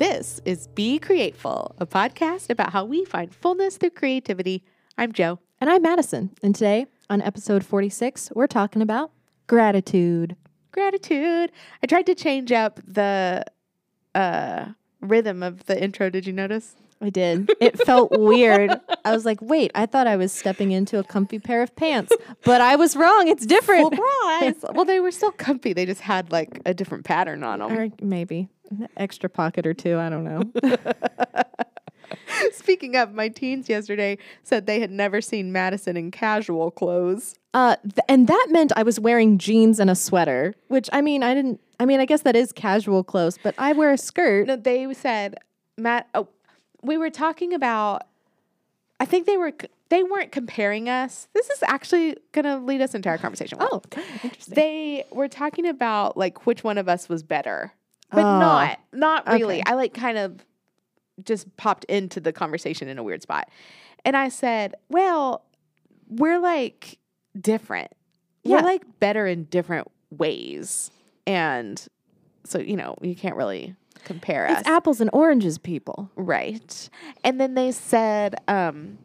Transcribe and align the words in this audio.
This 0.00 0.40
is 0.46 0.66
Be 0.68 0.98
Createful, 0.98 1.74
a 1.78 1.84
podcast 1.84 2.48
about 2.48 2.72
how 2.72 2.86
we 2.86 3.04
find 3.04 3.34
fullness 3.34 3.76
through 3.76 3.90
creativity. 3.90 4.64
I'm 4.96 5.12
Joe. 5.12 5.40
And 5.60 5.68
I'm 5.68 5.82
Madison. 5.82 6.30
And 6.42 6.54
today, 6.54 6.86
on 7.10 7.20
episode 7.20 7.62
46, 7.62 8.32
we're 8.34 8.46
talking 8.46 8.80
about 8.80 9.10
gratitude. 9.46 10.36
Gratitude. 10.72 11.52
I 11.82 11.86
tried 11.86 12.06
to 12.06 12.14
change 12.14 12.50
up 12.50 12.80
the 12.82 13.44
uh, 14.14 14.68
rhythm 15.02 15.42
of 15.42 15.66
the 15.66 15.78
intro. 15.78 16.08
Did 16.08 16.26
you 16.26 16.32
notice? 16.32 16.76
I 17.02 17.10
did. 17.10 17.50
It 17.60 17.76
felt 17.84 18.10
weird. 18.18 18.80
I 19.04 19.12
was 19.12 19.26
like, 19.26 19.42
wait, 19.42 19.70
I 19.74 19.84
thought 19.84 20.06
I 20.06 20.16
was 20.16 20.32
stepping 20.32 20.72
into 20.72 20.98
a 20.98 21.04
comfy 21.04 21.38
pair 21.38 21.62
of 21.62 21.76
pants, 21.76 22.10
but 22.42 22.62
I 22.62 22.76
was 22.76 22.96
wrong. 22.96 23.28
It's 23.28 23.44
different. 23.44 23.92
Surprise. 23.92 24.64
well, 24.72 24.86
they 24.86 25.00
were 25.00 25.10
still 25.10 25.32
comfy. 25.32 25.74
They 25.74 25.84
just 25.84 26.00
had 26.00 26.32
like 26.32 26.62
a 26.64 26.72
different 26.72 27.04
pattern 27.04 27.44
on 27.44 27.58
them. 27.58 27.70
Or 27.70 27.90
maybe 28.00 28.48
an 28.70 28.88
extra 28.96 29.28
pocket 29.28 29.66
or 29.66 29.74
two. 29.74 29.98
I 29.98 30.08
don't 30.08 30.24
know. 30.24 30.52
Speaking 32.52 32.96
of, 32.96 33.12
my 33.12 33.28
teens 33.28 33.68
yesterday 33.68 34.18
said 34.42 34.66
they 34.66 34.80
had 34.80 34.90
never 34.90 35.20
seen 35.20 35.52
Madison 35.52 35.96
in 35.96 36.10
casual 36.10 36.70
clothes. 36.70 37.34
Uh, 37.54 37.76
th- 37.82 37.98
and 38.08 38.26
that 38.28 38.46
meant 38.50 38.72
I 38.76 38.82
was 38.82 39.00
wearing 39.00 39.38
jeans 39.38 39.80
and 39.80 39.90
a 39.90 39.94
sweater, 39.94 40.54
which 40.68 40.88
I 40.92 41.00
mean, 41.00 41.22
I 41.22 41.34
didn't. 41.34 41.60
I 41.78 41.86
mean, 41.86 42.00
I 42.00 42.04
guess 42.04 42.22
that 42.22 42.36
is 42.36 42.52
casual 42.52 43.02
clothes, 43.02 43.38
but 43.42 43.54
I 43.58 43.72
wear 43.72 43.92
a 43.92 43.98
skirt. 43.98 44.46
No, 44.46 44.56
they 44.56 44.92
said, 44.94 45.36
Matt. 45.76 46.08
Oh, 46.14 46.28
we 46.82 46.96
were 46.96 47.10
talking 47.10 47.52
about. 47.52 48.02
I 48.98 49.04
think 49.04 49.26
they 49.26 49.36
were. 49.36 49.52
They 49.88 50.04
weren't 50.04 50.30
comparing 50.30 50.88
us. 50.88 51.26
This 51.34 51.50
is 51.50 51.64
actually 51.64 52.16
going 52.30 52.44
to 52.44 52.58
lead 52.58 52.80
us 52.80 52.94
into 52.94 53.08
our 53.08 53.18
conversation. 53.18 53.58
Oh, 53.60 53.82
interesting. 54.22 54.54
They 54.54 55.04
were 55.10 55.26
talking 55.26 55.66
about 55.66 56.16
like 56.16 56.46
which 56.46 56.62
one 56.62 56.78
of 56.78 56.88
us 56.88 57.08
was 57.08 57.24
better, 57.24 57.72
but 58.10 58.24
Oh, 58.24 58.38
not 58.38 58.78
not 58.92 59.26
really. 59.28 59.60
okay. 59.60 59.62
I 59.70 59.74
like 59.74 59.94
kind 59.94 60.18
of 60.18 60.44
just 61.24 61.54
popped 61.56 61.84
into 61.84 62.20
the 62.20 62.32
conversation 62.32 62.88
in 62.88 62.98
a 62.98 63.02
weird 63.02 63.22
spot, 63.22 63.48
and 64.04 64.16
I 64.16 64.28
said, 64.28 64.74
"Well, 64.88 65.44
we're 66.08 66.38
like 66.40 66.98
different. 67.40 67.92
Yeah. 68.42 68.56
We're 68.56 68.62
like 68.62 68.82
better 69.00 69.26
in 69.26 69.44
different 69.44 69.88
ways, 70.10 70.90
and 71.26 71.84
so 72.44 72.58
you 72.58 72.76
know 72.76 72.96
you 73.02 73.14
can't 73.14 73.36
really 73.36 73.74
compare 74.04 74.48
us." 74.48 74.66
apples 74.66 75.00
and 75.00 75.10
oranges, 75.12 75.58
people. 75.58 76.10
Right. 76.16 76.88
And 77.24 77.40
then 77.40 77.54
they 77.54 77.70
said 77.72 78.36
um, 78.48 78.98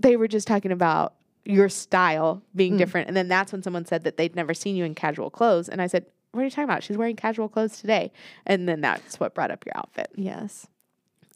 they 0.00 0.16
were 0.16 0.28
just 0.28 0.46
talking 0.46 0.70
about 0.72 1.14
your 1.44 1.70
style 1.70 2.42
being 2.54 2.74
Mm. 2.74 2.78
different. 2.78 3.08
And 3.08 3.16
then 3.16 3.28
that's 3.28 3.52
when 3.52 3.62
someone 3.62 3.86
said 3.86 4.04
that 4.04 4.18
they'd 4.18 4.36
never 4.36 4.52
seen 4.52 4.76
you 4.76 4.84
in 4.84 4.94
casual 4.94 5.30
clothes. 5.30 5.66
And 5.70 5.80
I 5.80 5.86
said, 5.86 6.04
What 6.32 6.42
are 6.42 6.44
you 6.44 6.50
talking 6.50 6.64
about? 6.64 6.82
She's 6.82 6.96
wearing 6.96 7.16
casual 7.16 7.48
clothes 7.48 7.80
today. 7.80 8.12
And 8.46 8.68
then 8.68 8.80
that's 8.80 9.18
what 9.18 9.34
brought 9.34 9.50
up 9.50 9.64
your 9.66 9.76
outfit. 9.76 10.08
Yes. 10.14 10.66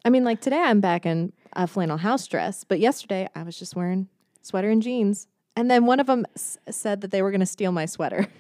I 0.05 0.11
mean, 0.11 0.25
like 0.25 0.41
today 0.41 0.61
I'm 0.61 0.81
back 0.81 1.07
in 1.07 1.33
a 1.55 1.67
flannel 1.67 1.97
house 1.99 2.27
dress, 2.27 2.65
but 2.65 2.79
yesterday 2.81 3.29
I 3.35 3.43
was 3.43 3.59
just 3.59 3.75
wearing 3.77 4.09
sweater 4.43 4.69
and 4.71 4.83
jeans. 4.83 5.29
And 5.57 5.71
then 5.71 5.87
one 5.87 6.01
of 6.01 6.07
them 6.07 6.27
s- 6.35 6.59
said 6.71 7.01
that 7.03 7.11
they 7.11 7.23
were 7.23 7.31
going 7.31 7.41
to 7.41 7.47
steal 7.47 7.73
my 7.73 7.87
sweater. 7.87 8.27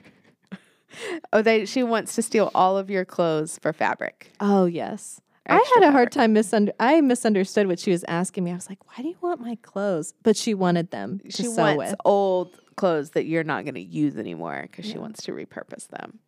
Oh, 1.33 1.41
they 1.41 1.65
she 1.65 1.83
wants 1.83 2.15
to 2.17 2.23
steal 2.23 2.51
all 2.55 2.77
of 2.77 2.91
your 2.91 3.07
clothes 3.07 3.59
for 3.63 3.73
fabric. 3.73 4.31
Oh, 4.41 4.67
yes. 4.67 5.23
I 5.47 5.55
had 5.75 5.83
a 5.85 5.91
hard 5.91 6.13
fabric. 6.13 6.13
time 6.13 6.35
misunder- 6.35 6.75
I 6.79 7.01
misunderstood 7.01 7.67
what 7.67 7.79
she 7.79 7.91
was 7.91 8.05
asking 8.09 8.45
me. 8.45 8.51
I 8.51 8.55
was 8.57 8.69
like, 8.69 8.79
"Why 8.89 9.03
do 9.03 9.09
you 9.09 9.17
want 9.23 9.41
my 9.41 9.57
clothes?" 9.63 10.13
But 10.23 10.37
she 10.37 10.53
wanted 10.53 10.91
them 10.91 11.21
to 11.21 11.31
She 11.31 11.45
sew 11.45 11.63
wants 11.63 11.79
with. 11.93 11.95
old 12.05 12.61
clothes 12.77 13.13
that 13.13 13.25
you're 13.25 13.43
not 13.43 13.65
going 13.65 13.75
to 13.77 13.81
use 13.81 14.19
anymore 14.19 14.69
because 14.71 14.85
she 14.85 14.99
wants 14.99 15.23
to 15.23 15.33
repurpose 15.33 15.89
them. 15.89 16.19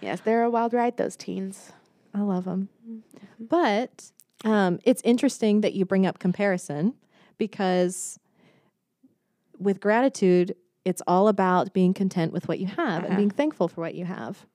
Yes, 0.00 0.20
they're 0.20 0.42
a 0.44 0.50
wild 0.50 0.72
ride, 0.74 0.96
those 0.96 1.16
teens. 1.16 1.72
I 2.14 2.20
love 2.20 2.44
them. 2.44 2.68
But 3.38 4.10
um, 4.44 4.78
it's 4.84 5.02
interesting 5.04 5.60
that 5.62 5.74
you 5.74 5.84
bring 5.84 6.06
up 6.06 6.18
comparison 6.18 6.94
because 7.36 8.18
with 9.58 9.80
gratitude, 9.80 10.54
it's 10.84 11.02
all 11.06 11.28
about 11.28 11.72
being 11.72 11.92
content 11.94 12.32
with 12.32 12.48
what 12.48 12.58
you 12.58 12.66
have 12.66 12.98
and 13.02 13.06
Uh-huh. 13.06 13.16
being 13.16 13.30
thankful 13.30 13.68
for 13.68 13.80
what 13.80 13.94
you 13.94 14.04
have. 14.04 14.46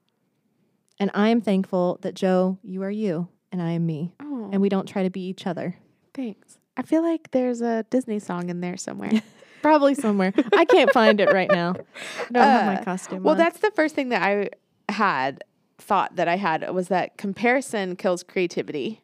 And 0.99 1.11
I 1.13 1.29
am 1.29 1.41
thankful 1.41 1.99
that 2.01 2.13
Joe, 2.15 2.57
you 2.63 2.83
are 2.83 2.91
you 2.91 3.27
and 3.51 3.61
I 3.61 3.71
am 3.71 3.85
me. 3.85 4.13
Oh, 4.21 4.49
And 4.51 4.61
we 4.61 4.69
don't 4.69 4.87
try 4.87 5.03
to 5.03 5.09
be 5.09 5.27
each 5.27 5.45
other. 5.47 5.75
thanks. 6.13 6.57
I 6.75 6.81
feel 6.81 7.03
like 7.03 7.29
there's 7.31 7.61
a 7.61 7.83
Disney 7.91 8.17
song 8.19 8.49
in 8.49 8.59
there 8.61 8.77
somewhere. 8.77 9.11
Probably 9.61 9.93
somewhere. 9.93 10.33
I 10.53 10.65
can't 10.65 10.91
find 10.91 11.19
it 11.21 11.31
right 11.31 11.49
now. 11.51 11.75
I 12.29 12.33
don't 12.33 12.43
have 12.43 12.65
my 12.65 12.75
Uh, 12.77 12.83
costume. 12.83 13.23
Well, 13.23 13.33
on. 13.33 13.37
that's 13.37 13.59
the 13.59 13.71
first 13.71 13.93
thing 13.95 14.09
that 14.09 14.21
I 14.23 14.49
had 14.93 15.43
thought 15.77 16.15
that 16.15 16.27
I 16.27 16.37
had 16.37 16.69
was 16.73 16.87
that 16.87 17.17
comparison 17.17 17.95
kills 17.95 18.23
creativity. 18.23 19.01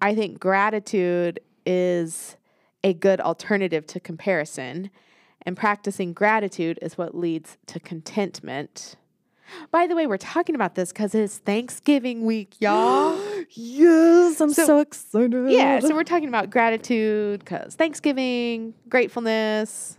I 0.00 0.14
think 0.14 0.38
gratitude 0.40 1.40
is 1.66 2.36
a 2.84 2.92
good 2.94 3.20
alternative 3.20 3.86
to 3.88 4.00
comparison, 4.00 4.90
and 5.44 5.56
practicing 5.56 6.12
gratitude 6.12 6.78
is 6.82 6.98
what 6.98 7.14
leads 7.16 7.56
to 7.66 7.78
contentment. 7.80 8.96
By 9.70 9.86
the 9.86 9.94
way, 9.94 10.06
we're 10.06 10.16
talking 10.16 10.54
about 10.54 10.74
this 10.76 10.92
because 10.92 11.14
it's 11.14 11.38
Thanksgiving 11.38 12.24
week, 12.24 12.54
y'all. 12.60 13.18
yes, 13.50 14.40
I'm 14.40 14.52
So- 14.52 14.64
so, 14.66 14.78
excited. 14.78 15.50
yeah, 15.50 15.78
so 15.80 15.94
we're 15.94 16.04
talking 16.04 16.28
about 16.28 16.50
gratitude 16.50 17.40
because 17.40 17.74
Thanksgiving, 17.74 18.74
gratefulness, 18.88 19.98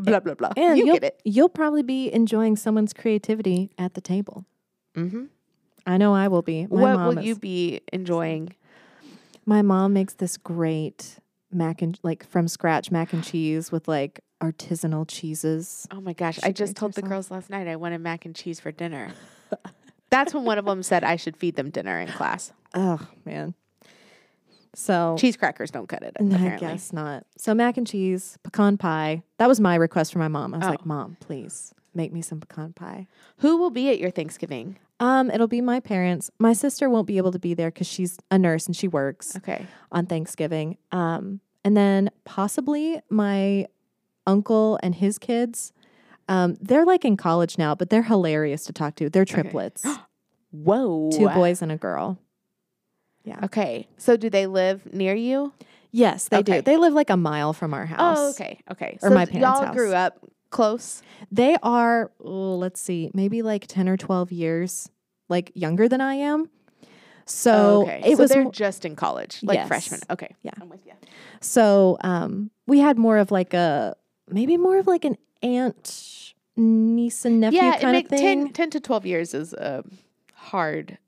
blah, 0.00 0.20
blah, 0.20 0.34
blah. 0.34 0.52
and 0.56 0.78
you 0.78 0.86
you'll, 0.86 0.94
get 0.94 1.04
it. 1.04 1.20
You'll 1.24 1.48
probably 1.48 1.82
be 1.82 2.12
enjoying 2.12 2.56
someone's 2.56 2.92
creativity 2.92 3.70
at 3.78 3.94
the 3.94 4.00
table. 4.00 4.44
Mm-hmm. 4.96 5.24
I 5.86 5.96
know 5.96 6.14
I 6.14 6.28
will 6.28 6.42
be. 6.42 6.66
My 6.66 6.80
what 6.80 6.94
mom 6.96 7.06
will 7.08 7.18
is- 7.18 7.24
you 7.24 7.36
be 7.36 7.80
enjoying? 7.92 8.54
My 9.46 9.62
mom 9.62 9.92
makes 9.92 10.14
this 10.14 10.36
great 10.36 11.18
mac 11.52 11.82
and 11.82 11.98
like 12.02 12.24
from 12.26 12.46
scratch 12.46 12.90
mac 12.90 13.12
and 13.12 13.24
cheese 13.24 13.72
with 13.72 13.88
like 13.88 14.20
artisanal 14.42 15.06
cheeses. 15.08 15.86
Oh 15.90 16.00
my 16.00 16.12
gosh! 16.12 16.36
She 16.36 16.42
I 16.42 16.52
just 16.52 16.76
told 16.76 16.94
the 16.94 17.02
girls 17.02 17.30
last 17.30 17.50
night 17.50 17.66
I 17.66 17.76
wanted 17.76 17.98
mac 17.98 18.24
and 18.24 18.34
cheese 18.34 18.60
for 18.60 18.70
dinner. 18.70 19.12
That's 20.10 20.34
when 20.34 20.44
one 20.44 20.58
of 20.58 20.64
them 20.64 20.82
said 20.82 21.04
I 21.04 21.16
should 21.16 21.36
feed 21.36 21.56
them 21.56 21.70
dinner 21.70 21.98
in 22.00 22.08
class. 22.08 22.52
Oh 22.74 23.00
man. 23.24 23.54
So 24.74 25.16
Cheese 25.18 25.36
crackers 25.36 25.70
don't 25.70 25.88
cut 25.88 26.02
it. 26.02 26.16
n- 26.20 26.32
I 26.32 26.36
Apparently. 26.36 26.68
guess 26.68 26.92
not. 26.92 27.26
So 27.36 27.54
mac 27.54 27.76
and 27.76 27.86
cheese, 27.86 28.38
pecan 28.44 28.76
pie. 28.78 29.22
That 29.38 29.48
was 29.48 29.60
my 29.60 29.74
request 29.74 30.12
for 30.12 30.18
my 30.20 30.28
mom. 30.28 30.54
I 30.54 30.58
was 30.58 30.66
Oh. 30.66 30.70
like, 30.70 30.86
"Mom, 30.86 31.16
please 31.20 31.74
make 31.94 32.12
me 32.12 32.22
some 32.22 32.40
pecan 32.40 32.72
pie." 32.72 33.06
Who 33.38 33.56
will 33.56 33.70
be 33.70 33.90
at 33.90 33.98
your 33.98 34.10
Thanksgiving? 34.10 34.78
Um, 35.00 35.30
it'll 35.30 35.48
be 35.48 35.60
my 35.60 35.80
parents. 35.80 36.30
My 36.38 36.52
sister 36.52 36.88
won't 36.90 37.06
be 37.06 37.16
able 37.16 37.32
to 37.32 37.38
be 37.38 37.54
there 37.54 37.70
because 37.70 37.86
she's 37.88 38.18
a 38.30 38.38
nurse 38.38 38.66
and 38.66 38.76
she 38.76 38.86
works 38.86 39.34
Okay. 39.36 39.66
on 39.90 40.06
Thanksgiving. 40.06 40.76
Um, 40.92 41.40
and 41.64 41.76
then 41.76 42.10
possibly 42.24 43.00
my 43.10 43.66
uncle 44.26 44.78
and 44.82 44.94
his 44.94 45.18
kids. 45.18 45.72
Um, 46.28 46.56
they're 46.60 46.84
like 46.84 47.04
in 47.04 47.16
college 47.16 47.58
now, 47.58 47.74
but 47.74 47.90
they're 47.90 48.02
hilarious 48.04 48.64
to 48.66 48.72
talk 48.72 48.94
to. 48.96 49.08
They're 49.10 49.24
triplets, 49.24 49.84
Whoa. 50.52 51.10
two 51.12 51.28
boys 51.30 51.62
and 51.62 51.72
a 51.72 51.76
girl. 51.76 52.18
Okay. 53.44 53.86
So 53.96 54.16
do 54.16 54.28
they 54.30 54.46
live 54.46 54.92
near 54.92 55.14
you? 55.14 55.52
Yes, 55.92 56.28
they 56.28 56.38
Okay. 56.38 56.56
do. 56.58 56.62
They 56.62 56.76
live 56.76 56.92
like 56.92 57.10
a 57.10 57.16
mile 57.16 57.52
from 57.52 57.74
our 57.74 57.86
house. 57.86 58.18
Oh, 58.18 58.30
okay. 58.30 58.60
Okay. 58.70 58.98
Or 59.02 59.08
so 59.08 59.14
my 59.14 59.26
parents' 59.26 59.60
y'all 59.60 59.72
grew 59.72 59.92
up 59.92 60.18
close. 60.50 61.02
They 61.30 61.56
are, 61.62 62.10
oh, 62.24 62.56
let's 62.56 62.80
see, 62.80 63.10
maybe 63.14 63.42
like 63.42 63.66
10 63.66 63.88
or 63.88 63.96
12 63.96 64.32
years 64.32 64.88
like 65.28 65.52
younger 65.54 65.88
than 65.88 66.00
I 66.00 66.14
am. 66.14 66.50
So 67.24 67.52
Oh, 67.52 67.82
okay. 67.82 68.02
it 68.04 68.16
so 68.16 68.22
was 68.22 68.30
they're 68.30 68.44
mo- 68.44 68.50
just 68.50 68.84
in 68.84 68.96
college, 68.96 69.40
like 69.42 69.56
Yes. 69.56 69.68
freshmen. 69.68 70.00
Okay. 70.10 70.34
Yeah. 70.42 70.50
I'm 70.60 70.68
with 70.68 70.84
you. 70.86 70.92
so 71.40 71.96
um 72.02 72.50
we 72.66 72.80
had 72.80 72.98
more 72.98 73.18
of 73.18 73.30
like 73.30 73.54
a 73.54 73.94
maybe 74.28 74.56
more 74.56 74.78
of 74.78 74.86
like 74.86 75.04
an 75.04 75.16
aunt 75.42 76.34
niece 76.56 77.24
and 77.24 77.40
nephew 77.40 77.60
yeah, 77.60 77.74
it 77.76 77.80
kind 77.80 77.96
of 77.96 78.02
make, 78.02 78.08
thing. 78.08 78.44
10, 78.46 78.52
10 78.52 78.70
to 78.70 78.80
12 78.80 79.06
years 79.06 79.34
is 79.34 79.52
a 79.54 79.84
hard 80.34 80.98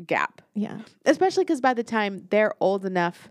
gap. 0.00 0.42
yeah. 0.54 0.78
especially 1.04 1.44
because 1.44 1.60
by 1.60 1.74
the 1.74 1.82
time 1.82 2.26
they're 2.30 2.54
old 2.60 2.84
enough, 2.84 3.28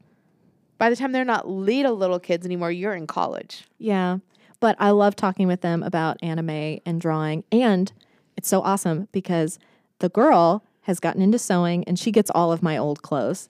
by 0.78 0.90
the 0.90 0.96
time 0.96 1.12
they're 1.12 1.26
not 1.26 1.48
little 1.48 1.96
little 1.96 2.20
kids 2.20 2.46
anymore, 2.46 2.72
you're 2.72 2.94
in 2.94 3.08
college. 3.08 3.66
Yeah. 3.78 4.20
But 4.60 4.76
I 4.80 4.92
love 4.92 5.16
talking 5.16 5.48
with 5.48 5.62
them 5.62 5.84
about 5.84 6.18
anime 6.22 6.80
and 6.86 7.00
drawing. 7.00 7.44
And 7.52 7.92
it's 8.36 8.48
so 8.50 8.62
awesome 8.62 9.08
because 9.12 9.60
the 10.00 10.10
girl 10.10 10.64
has 10.82 11.00
gotten 11.00 11.22
into 11.22 11.40
sewing 11.40 11.84
and 11.86 12.00
she 12.00 12.12
gets 12.12 12.32
all 12.32 12.52
of 12.52 12.64
my 12.64 12.78
old 12.78 13.02
clothes. 13.02 13.50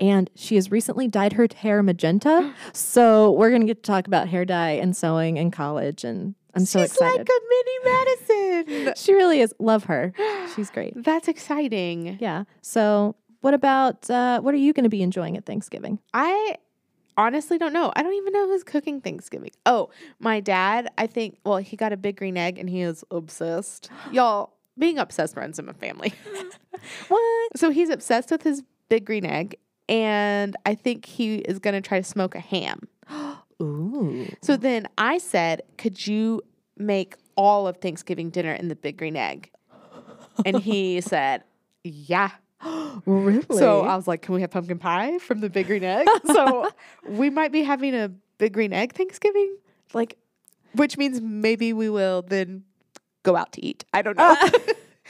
And 0.00 0.30
she 0.36 0.54
has 0.54 0.70
recently 0.70 1.08
dyed 1.08 1.32
her 1.32 1.48
hair 1.56 1.82
magenta. 1.82 2.54
so 2.72 3.32
we're 3.32 3.50
going 3.50 3.62
to 3.62 3.66
get 3.66 3.82
to 3.82 3.90
talk 3.90 4.06
about 4.06 4.28
hair 4.28 4.44
dye 4.44 4.70
and 4.70 4.96
sewing 4.96 5.36
in 5.36 5.50
college. 5.50 6.04
And 6.04 6.34
I'm 6.54 6.64
so 6.64 6.80
She's 6.80 6.92
excited. 6.92 7.18
like 7.18 7.28
a 7.28 7.40
mini 7.48 8.64
Madison. 8.64 8.94
she 8.96 9.12
really 9.14 9.40
is. 9.40 9.54
Love 9.58 9.84
her. 9.84 10.12
She's 10.54 10.70
great. 10.70 10.92
That's 11.04 11.28
exciting. 11.28 12.18
Yeah. 12.20 12.44
So, 12.62 13.16
what 13.40 13.54
about, 13.54 14.08
uh, 14.10 14.40
what 14.40 14.54
are 14.54 14.58
you 14.58 14.72
going 14.72 14.84
to 14.84 14.90
be 14.90 15.02
enjoying 15.02 15.36
at 15.36 15.46
Thanksgiving? 15.46 15.98
I 16.12 16.56
honestly 17.16 17.58
don't 17.58 17.72
know. 17.72 17.92
I 17.94 18.02
don't 18.02 18.14
even 18.14 18.32
know 18.32 18.48
who's 18.48 18.64
cooking 18.64 19.00
Thanksgiving. 19.00 19.50
Oh, 19.66 19.90
my 20.18 20.40
dad, 20.40 20.88
I 20.98 21.06
think, 21.06 21.38
well, 21.44 21.58
he 21.58 21.76
got 21.76 21.92
a 21.92 21.96
big 21.96 22.16
green 22.16 22.36
egg 22.36 22.58
and 22.58 22.68
he 22.68 22.80
is 22.82 23.04
obsessed. 23.10 23.90
Y'all, 24.12 24.54
being 24.78 24.98
obsessed 24.98 25.36
runs 25.36 25.58
in 25.58 25.66
my 25.66 25.72
family. 25.74 26.12
What? 27.08 27.56
so 27.56 27.70
he's 27.70 27.90
obsessed 27.90 28.30
with 28.30 28.42
his 28.42 28.62
big 28.88 29.04
green 29.04 29.26
egg, 29.26 29.56
and 29.88 30.54
I 30.64 30.76
think 30.76 31.06
he 31.06 31.36
is 31.38 31.58
going 31.58 31.74
to 31.74 31.80
try 31.80 31.98
to 31.98 32.04
smoke 32.04 32.36
a 32.36 32.40
ham. 32.40 32.88
Ooh. 33.60 34.26
So 34.42 34.56
then 34.56 34.88
I 34.96 35.18
said, 35.18 35.62
Could 35.76 36.06
you 36.06 36.42
make 36.76 37.16
all 37.36 37.66
of 37.66 37.78
Thanksgiving 37.78 38.30
dinner 38.30 38.52
in 38.52 38.68
the 38.68 38.76
big 38.76 38.96
green 38.96 39.16
egg? 39.16 39.50
And 40.46 40.58
he 40.58 41.00
said, 41.00 41.44
Yeah. 41.84 42.30
Really? 43.06 43.42
So 43.56 43.82
I 43.82 43.96
was 43.96 44.08
like, 44.08 44.22
Can 44.22 44.34
we 44.34 44.40
have 44.42 44.50
pumpkin 44.50 44.78
pie 44.78 45.18
from 45.18 45.40
the 45.40 45.50
big 45.50 45.66
green 45.66 45.84
egg? 45.84 46.06
so 46.26 46.68
we 47.08 47.30
might 47.30 47.52
be 47.52 47.62
having 47.62 47.94
a 47.94 48.10
big 48.38 48.52
green 48.52 48.72
egg 48.72 48.92
Thanksgiving, 48.94 49.56
like 49.94 50.16
which 50.74 50.96
means 50.96 51.20
maybe 51.20 51.72
we 51.72 51.88
will 51.88 52.22
then 52.22 52.64
go 53.22 53.36
out 53.36 53.52
to 53.52 53.64
eat. 53.64 53.84
I 53.92 54.02
don't 54.02 54.16
know. 54.16 54.36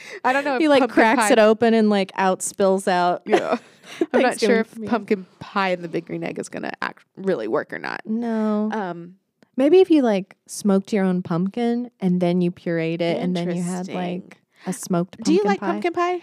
I 0.23 0.33
don't 0.33 0.43
know. 0.43 0.55
If 0.55 0.61
he 0.61 0.67
like 0.67 0.89
cracks 0.89 1.23
pie- 1.27 1.31
it 1.33 1.39
open 1.39 1.73
and 1.73 1.89
like 1.89 2.11
out 2.15 2.41
spills 2.41 2.87
out. 2.87 3.23
Yeah. 3.25 3.57
I'm 4.13 4.21
not 4.21 4.39
sure 4.39 4.59
if 4.59 4.85
pumpkin 4.85 5.25
pie 5.39 5.69
and 5.69 5.83
the 5.83 5.87
big 5.87 6.05
green 6.05 6.23
egg 6.23 6.37
is 6.37 6.47
going 6.49 6.63
to 6.63 6.71
act 6.83 7.05
really 7.17 7.47
work 7.47 7.73
or 7.73 7.79
not. 7.79 8.01
No. 8.05 8.69
Um, 8.71 9.15
Maybe 9.57 9.79
if 9.81 9.89
you 9.91 10.03
like 10.03 10.37
smoked 10.45 10.93
your 10.93 11.03
own 11.03 11.21
pumpkin 11.21 11.91
and 11.99 12.21
then 12.21 12.39
you 12.39 12.49
pureed 12.51 13.01
it 13.01 13.21
and 13.21 13.35
then 13.35 13.53
you 13.53 13.61
had 13.61 13.89
like 13.89 14.37
a 14.65 14.71
smoked 14.71 15.17
pumpkin 15.17 15.23
Do 15.25 15.33
you 15.33 15.43
like 15.43 15.59
pie. 15.59 15.71
pumpkin 15.71 15.91
pie? 15.93 16.21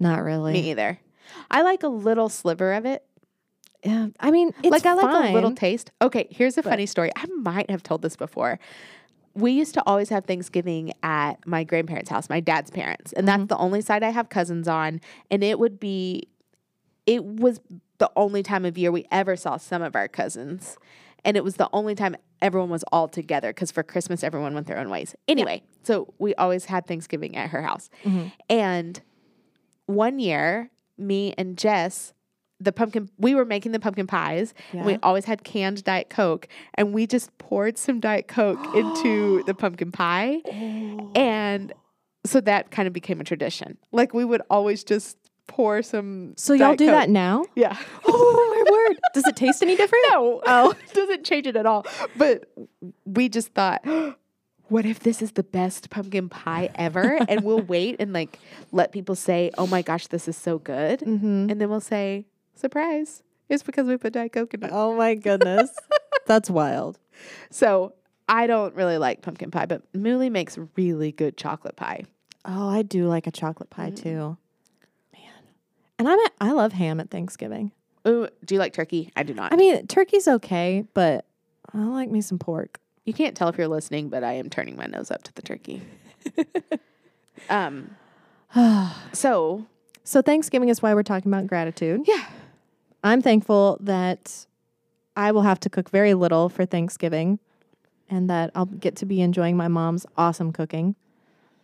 Not 0.00 0.24
really. 0.24 0.54
Me 0.54 0.70
either. 0.72 0.98
I 1.50 1.62
like 1.62 1.84
a 1.84 1.88
little 1.88 2.28
sliver 2.28 2.72
of 2.72 2.84
it. 2.84 3.04
Yeah. 3.84 4.08
I 4.18 4.30
mean, 4.32 4.52
it's 4.62 4.70
like 4.72 4.86
I 4.86 4.94
like 4.94 5.30
a 5.30 5.32
little 5.32 5.54
taste. 5.54 5.90
Okay, 6.00 6.26
here's 6.30 6.58
a 6.58 6.62
funny 6.62 6.86
story. 6.86 7.10
I 7.14 7.26
might 7.26 7.70
have 7.70 7.82
told 7.82 8.02
this 8.02 8.16
before. 8.16 8.58
We 9.34 9.52
used 9.52 9.74
to 9.74 9.82
always 9.86 10.08
have 10.10 10.24
Thanksgiving 10.26 10.92
at 11.02 11.46
my 11.46 11.64
grandparents' 11.64 12.10
house, 12.10 12.28
my 12.28 12.40
dad's 12.40 12.70
parents, 12.70 13.12
and 13.12 13.26
Mm-hmm. 13.26 13.38
that's 13.40 13.48
the 13.48 13.56
only 13.58 13.80
side 13.80 14.02
I 14.02 14.10
have 14.10 14.28
cousins 14.28 14.68
on. 14.68 15.00
And 15.30 15.42
it 15.42 15.58
would 15.58 15.80
be, 15.80 16.28
it 17.06 17.24
was 17.24 17.60
the 17.98 18.10
only 18.16 18.42
time 18.42 18.64
of 18.64 18.76
year 18.76 18.90
we 18.92 19.06
ever 19.10 19.36
saw 19.36 19.56
some 19.56 19.80
of 19.82 19.94
our 19.96 20.08
cousins, 20.08 20.76
and 21.24 21.36
it 21.36 21.44
was 21.44 21.56
the 21.56 21.68
only 21.72 21.94
time 21.94 22.16
everyone 22.40 22.68
was 22.70 22.84
all 22.92 23.08
together 23.08 23.50
because 23.50 23.70
for 23.70 23.82
Christmas 23.82 24.22
everyone 24.24 24.54
went 24.54 24.66
their 24.66 24.78
own 24.78 24.90
ways. 24.90 25.14
Anyway, 25.28 25.62
so 25.82 26.12
we 26.18 26.34
always 26.34 26.64
had 26.66 26.86
Thanksgiving 26.86 27.36
at 27.36 27.50
her 27.50 27.62
house, 27.62 27.88
Mhm. 28.04 28.32
and 28.50 29.00
one 29.86 30.18
year, 30.18 30.70
me 30.98 31.32
and 31.38 31.56
Jess, 31.56 32.12
the 32.62 32.72
pumpkin, 32.72 33.08
we 33.18 33.34
were 33.34 33.44
making 33.44 33.72
the 33.72 33.80
pumpkin 33.80 34.06
pies. 34.06 34.54
And 34.72 34.84
we 34.84 34.98
always 35.02 35.24
had 35.24 35.44
canned 35.44 35.84
Diet 35.84 36.10
Coke, 36.10 36.48
and 36.74 36.92
we 36.92 37.06
just 37.06 37.36
poured 37.38 37.78
some 37.78 38.00
Diet 38.00 38.28
Coke 38.28 38.64
into 38.74 39.42
the 39.44 39.54
pumpkin 39.54 39.92
pie. 39.92 40.40
And 41.14 41.72
so 42.24 42.40
that 42.40 42.70
kind 42.70 42.86
of 42.86 42.92
became 42.92 43.20
a 43.20 43.24
tradition. 43.24 43.78
Like 43.90 44.14
we 44.14 44.24
would 44.24 44.42
always 44.48 44.84
just 44.84 45.16
pour 45.48 45.82
some. 45.82 46.34
So 46.36 46.54
y'all 46.54 46.76
do 46.76 46.86
Coke. 46.86 46.94
that 46.94 47.10
now? 47.10 47.44
Yeah. 47.54 47.76
Oh 48.04 48.64
my 48.64 48.70
word. 48.70 49.00
Does 49.14 49.26
it 49.26 49.36
taste 49.36 49.62
any 49.62 49.76
different? 49.76 50.04
No. 50.10 50.40
Oh, 50.46 50.70
it 50.88 50.94
doesn't 50.94 51.24
change 51.24 51.46
it 51.46 51.56
at 51.56 51.66
all. 51.66 51.86
But 52.16 52.44
we 53.04 53.28
just 53.28 53.48
thought, 53.54 53.84
what 54.68 54.86
if 54.86 55.00
this 55.00 55.20
is 55.20 55.32
the 55.32 55.42
best 55.42 55.90
pumpkin 55.90 56.28
pie 56.28 56.70
ever? 56.74 57.18
and 57.28 57.42
we'll 57.42 57.60
wait 57.74 57.96
and 57.98 58.12
like 58.12 58.38
let 58.70 58.92
people 58.92 59.14
say, 59.14 59.50
oh 59.58 59.66
my 59.66 59.82
gosh, 59.82 60.06
this 60.06 60.28
is 60.28 60.36
so 60.36 60.58
good. 60.58 61.00
Mm-hmm. 61.00 61.50
And 61.50 61.60
then 61.60 61.68
we'll 61.68 61.80
say, 61.80 62.26
surprise. 62.54 63.22
It's 63.48 63.62
because 63.62 63.86
we 63.86 63.96
put 63.96 64.12
Diet 64.12 64.32
Coke 64.32 64.54
in 64.54 64.62
it. 64.64 64.70
Oh 64.72 64.96
my 64.96 65.14
goodness. 65.14 65.70
That's 66.26 66.48
wild. 66.48 66.98
So 67.50 67.94
I 68.28 68.46
don't 68.46 68.74
really 68.74 68.98
like 68.98 69.20
pumpkin 69.22 69.50
pie, 69.50 69.66
but 69.66 69.82
Mooley 69.94 70.30
makes 70.30 70.58
really 70.76 71.12
good 71.12 71.36
chocolate 71.36 71.76
pie. 71.76 72.04
Oh, 72.44 72.68
I 72.68 72.82
do 72.82 73.06
like 73.06 73.26
a 73.26 73.30
chocolate 73.30 73.70
pie 73.70 73.90
Mm. 73.90 73.96
too. 74.02 74.36
Man. 75.12 75.42
And 75.98 76.08
I'm 76.08 76.18
at, 76.20 76.32
I 76.40 76.52
love 76.52 76.72
ham 76.72 76.98
at 77.00 77.10
Thanksgiving. 77.10 77.72
Ooh, 78.08 78.26
do 78.44 78.54
you 78.54 78.58
like 78.58 78.72
turkey? 78.72 79.10
I 79.14 79.22
do 79.22 79.34
not. 79.34 79.52
I 79.52 79.56
mean, 79.56 79.86
turkey's 79.86 80.26
okay, 80.26 80.84
but 80.94 81.24
I 81.74 81.78
like 81.78 82.10
me 82.10 82.20
some 82.20 82.38
pork. 82.38 82.80
you 83.04 83.12
can't 83.12 83.36
tell 83.36 83.48
if 83.48 83.58
you're 83.58 83.68
listening, 83.68 84.08
but 84.08 84.24
I 84.24 84.32
am 84.34 84.48
turning 84.50 84.76
my 84.76 84.86
nose 84.86 85.10
up 85.10 85.22
to 85.24 85.32
the 85.34 85.42
turkey. 85.42 85.82
um. 87.50 87.96
So 89.12 89.66
So 90.04 90.20
Thanksgiving 90.22 90.68
is 90.68 90.82
why 90.82 90.94
we're 90.94 91.02
talking 91.02 91.30
about 91.32 91.46
gratitude. 91.46 92.02
yeah, 92.06 92.24
I'm 93.04 93.20
thankful 93.22 93.78
that 93.80 94.46
I 95.16 95.32
will 95.32 95.42
have 95.42 95.60
to 95.60 95.70
cook 95.70 95.90
very 95.90 96.14
little 96.14 96.48
for 96.48 96.64
Thanksgiving 96.64 97.38
and 98.08 98.28
that 98.30 98.50
I'll 98.54 98.66
get 98.66 98.96
to 98.96 99.06
be 99.06 99.20
enjoying 99.20 99.56
my 99.56 99.68
mom's 99.68 100.06
awesome 100.16 100.52
cooking. 100.52 100.94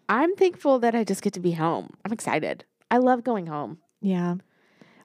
I'm 0.08 0.34
thankful 0.36 0.78
that 0.80 0.94
I 0.94 1.04
just 1.04 1.22
get 1.22 1.34
to 1.34 1.40
be 1.40 1.52
home. 1.52 1.90
I'm 2.04 2.12
excited. 2.12 2.64
I 2.90 2.98
love 2.98 3.22
going 3.22 3.46
home. 3.46 3.78
Yeah. 4.00 4.36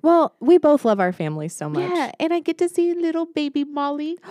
Well, 0.01 0.35
we 0.39 0.57
both 0.57 0.85
love 0.85 1.00
our 1.00 1.13
families 1.13 1.53
so 1.56 1.69
much. 1.69 1.89
Yeah, 1.89 2.12
and 2.19 2.33
I 2.33 2.39
get 2.39 2.57
to 2.59 2.69
see 2.69 2.94
little 2.94 3.25
baby 3.25 3.63
Molly. 3.63 4.18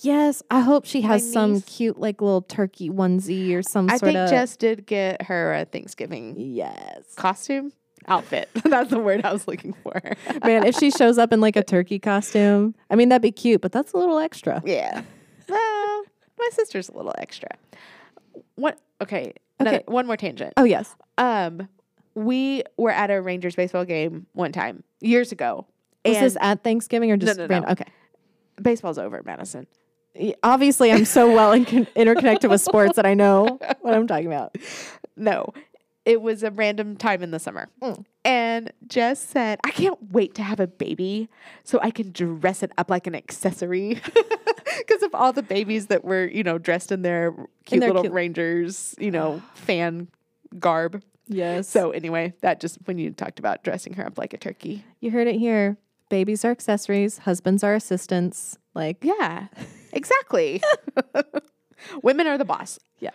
Yes, 0.00 0.42
I 0.50 0.60
hope 0.60 0.84
she 0.84 1.00
has 1.00 1.32
some 1.32 1.62
cute 1.62 1.98
like 1.98 2.20
little 2.20 2.42
turkey 2.42 2.90
onesie 2.90 3.54
or 3.54 3.62
some 3.62 3.88
I 3.88 3.96
sort 3.96 4.08
think 4.12 4.18
of 4.18 4.28
Jess 4.28 4.54
did 4.54 4.84
get 4.84 5.22
her 5.22 5.54
a 5.54 5.64
Thanksgiving 5.64 6.34
Yes. 6.36 7.04
costume 7.16 7.72
outfit. 8.08 8.48
That's 8.64 8.90
the 8.90 8.98
word 8.98 9.24
I 9.24 9.32
was 9.32 9.46
looking 9.48 9.74
for. 9.82 10.00
Man, 10.44 10.64
if 10.66 10.76
she 10.76 10.90
shows 10.90 11.18
up 11.18 11.32
in 11.32 11.40
like 11.40 11.56
a 11.56 11.62
turkey 11.62 11.98
costume, 11.98 12.74
I 12.90 12.96
mean 12.96 13.08
that'd 13.08 13.22
be 13.22 13.32
cute, 13.32 13.60
but 13.60 13.72
that's 13.72 13.92
a 13.92 13.96
little 13.96 14.18
extra. 14.18 14.62
Yeah. 14.64 15.02
Well, 15.48 16.02
my 16.38 16.48
sister's 16.52 16.88
a 16.88 16.96
little 16.96 17.14
extra. 17.18 17.48
What? 18.56 18.78
Okay. 19.00 19.32
another- 19.60 19.76
Okay. 19.78 19.84
one 19.86 20.06
more 20.06 20.16
tangent. 20.16 20.52
Oh 20.56 20.64
yes. 20.64 20.94
Um, 21.18 21.68
we 22.14 22.62
were 22.76 22.90
at 22.90 23.10
a 23.10 23.20
Rangers 23.20 23.56
baseball 23.56 23.84
game 23.84 24.26
one 24.32 24.52
time 24.52 24.82
years 25.00 25.32
ago. 25.32 25.66
Was 26.04 26.18
this 26.18 26.36
at 26.40 26.62
Thanksgiving 26.62 27.10
or 27.10 27.16
just 27.16 27.38
no, 27.38 27.46
no. 27.46 27.48
random? 27.52 27.70
Okay. 27.72 27.86
baseball's 28.60 28.98
over, 28.98 29.22
Madison. 29.24 29.66
Obviously, 30.44 30.92
I'm 30.92 31.04
so 31.06 31.32
well 31.34 31.52
in- 31.52 31.88
interconnected 31.96 32.48
with 32.50 32.60
sports 32.60 32.94
that 32.96 33.06
I 33.06 33.14
know 33.14 33.58
what 33.80 33.94
I'm 33.94 34.06
talking 34.06 34.26
about. 34.26 34.56
No, 35.16 35.52
it 36.04 36.20
was 36.20 36.42
a 36.42 36.50
random 36.50 36.96
time 36.96 37.22
in 37.22 37.30
the 37.30 37.38
summer. 37.38 37.68
Mm. 37.82 38.04
And 38.24 38.72
Jess 38.86 39.20
said, 39.20 39.60
I 39.64 39.70
can't 39.70 39.98
wait 40.12 40.34
to 40.36 40.42
have 40.42 40.60
a 40.60 40.66
baby 40.66 41.28
so 41.62 41.78
I 41.82 41.90
can 41.90 42.12
dress 42.12 42.62
it 42.62 42.72
up 42.78 42.90
like 42.90 43.06
an 43.06 43.14
accessory. 43.14 44.00
Because 44.78 45.04
of 45.04 45.14
all 45.14 45.32
the 45.32 45.42
babies 45.42 45.86
that 45.86 46.04
were, 46.04 46.26
you 46.26 46.42
know, 46.42 46.58
dressed 46.58 46.90
in 46.90 47.02
their 47.02 47.32
cute 47.64 47.80
their 47.80 47.90
little 47.90 48.02
cute- 48.02 48.12
Rangers, 48.12 48.94
you 48.98 49.10
know, 49.10 49.40
fan 49.54 50.08
garb. 50.58 51.00
Yes. 51.28 51.68
So, 51.68 51.90
anyway, 51.92 52.34
that 52.40 52.60
just 52.60 52.78
when 52.84 52.98
you 52.98 53.12
talked 53.12 53.38
about 53.38 53.62
dressing 53.62 53.94
her 53.94 54.04
up 54.04 54.18
like 54.18 54.34
a 54.34 54.36
turkey. 54.36 54.84
you 55.00 55.12
heard 55.12 55.28
it 55.28 55.36
here. 55.36 55.76
Babies 56.08 56.44
are 56.44 56.50
accessories. 56.50 57.18
Husbands 57.18 57.62
are 57.62 57.74
assistants. 57.74 58.58
Like 58.74 58.98
Yeah, 59.02 59.46
exactly. 59.92 60.60
Women 62.02 62.26
are 62.26 62.36
the 62.36 62.44
boss. 62.44 62.78
Yeah. 62.98 63.10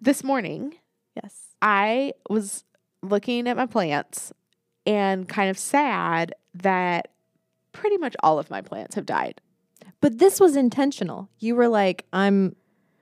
This 0.00 0.22
morning, 0.22 0.74
yes. 1.14 1.34
I 1.62 2.12
was 2.28 2.64
looking 3.02 3.48
at 3.48 3.56
my 3.56 3.66
plants 3.66 4.32
and 4.86 5.28
kind 5.28 5.50
of 5.50 5.58
sad 5.58 6.34
that 6.54 7.08
pretty 7.72 7.96
much 7.98 8.14
all 8.22 8.38
of 8.38 8.50
my 8.50 8.60
plants 8.60 8.94
have 8.94 9.06
died. 9.06 9.40
But 10.00 10.18
this 10.18 10.38
was 10.40 10.56
intentional. 10.56 11.28
You 11.38 11.54
were 11.54 11.68
like, 11.68 12.04
I'm, 12.12 12.54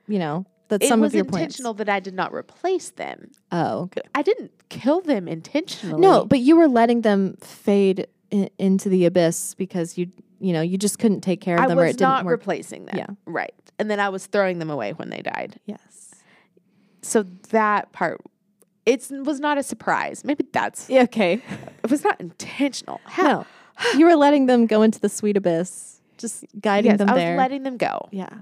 you 0.07 0.19
know, 0.19 0.45
that 0.69 0.81
It 0.83 0.87
some 0.87 1.03
of 1.03 1.13
your 1.13 1.25
plants. 1.25 1.35
It 1.35 1.47
was 1.47 1.53
intentional 1.59 1.73
that 1.75 1.89
I 1.89 1.99
did 1.99 2.13
not 2.13 2.33
replace 2.33 2.91
them. 2.91 3.31
Oh, 3.51 3.81
okay. 3.83 4.01
I 4.15 4.21
didn't 4.21 4.51
kill 4.69 5.01
them 5.01 5.27
intentionally. 5.27 5.99
No, 6.01 6.25
but 6.25 6.39
you 6.39 6.55
were 6.55 6.67
letting 6.69 7.01
them 7.01 7.35
fade 7.41 8.07
i- 8.31 8.49
into 8.57 8.87
the 8.89 9.05
abyss 9.05 9.53
because 9.55 9.97
you, 9.97 10.09
you 10.39 10.53
know, 10.53 10.61
you 10.61 10.77
just 10.77 10.97
couldn't 10.99 11.21
take 11.21 11.41
care 11.41 11.57
of 11.57 11.63
I 11.63 11.67
them 11.67 11.77
or 11.79 11.83
was 11.83 11.89
it 11.91 11.97
didn't 11.97 12.09
not 12.09 12.25
work. 12.25 12.39
replacing 12.39 12.85
them. 12.85 12.97
Yeah. 12.97 13.07
Right. 13.25 13.53
And 13.77 13.91
then 13.91 13.99
I 13.99 14.09
was 14.09 14.25
throwing 14.25 14.59
them 14.59 14.69
away 14.69 14.93
when 14.93 15.09
they 15.09 15.21
died. 15.21 15.59
yes. 15.65 15.79
So 17.03 17.23
that 17.49 17.91
part 17.91 18.19
it 18.85 19.07
was 19.11 19.39
not 19.39 19.57
a 19.57 19.63
surprise. 19.63 20.25
Maybe 20.25 20.45
that's 20.51 20.89
Yeah, 20.89 21.03
okay. 21.03 21.41
it 21.83 21.89
was 21.89 22.03
not 22.03 22.19
intentional. 22.19 22.99
How? 23.05 23.23
No, 23.23 23.45
you 23.97 24.05
were 24.05 24.15
letting 24.15 24.45
them 24.47 24.65
go 24.65 24.81
into 24.81 24.99
the 24.99 25.07
sweet 25.09 25.37
abyss, 25.37 26.01
just 26.17 26.43
guiding 26.59 26.91
Yes, 26.91 26.97
them 26.97 27.09
I 27.09 27.13
was 27.13 27.21
there. 27.21 27.37
letting 27.37 27.63
them 27.63 27.77
go. 27.77 28.09
yeah. 28.11 28.39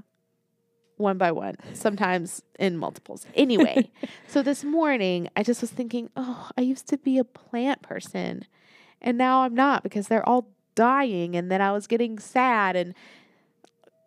one 0.97 1.17
by 1.19 1.31
one, 1.31 1.55
sometimes 1.73 2.41
in 2.59 2.77
multiples. 2.77 3.25
Anyway, 3.35 3.91
so 4.27 4.41
this 4.41 4.63
morning 4.63 5.29
I 5.35 5.43
just 5.43 5.61
was 5.61 5.69
thinking, 5.71 6.09
oh, 6.15 6.49
I 6.57 6.61
used 6.61 6.87
to 6.87 6.97
be 6.97 7.17
a 7.19 7.23
plant 7.23 7.81
person 7.83 8.45
and 9.01 9.17
now 9.17 9.41
I'm 9.43 9.53
not 9.55 9.83
because 9.83 10.07
they're 10.07 10.27
all 10.27 10.47
dying. 10.75 11.35
And 11.35 11.51
then 11.51 11.61
I 11.61 11.71
was 11.71 11.85
getting 11.87 12.17
sad 12.19 12.75
and, 12.75 12.93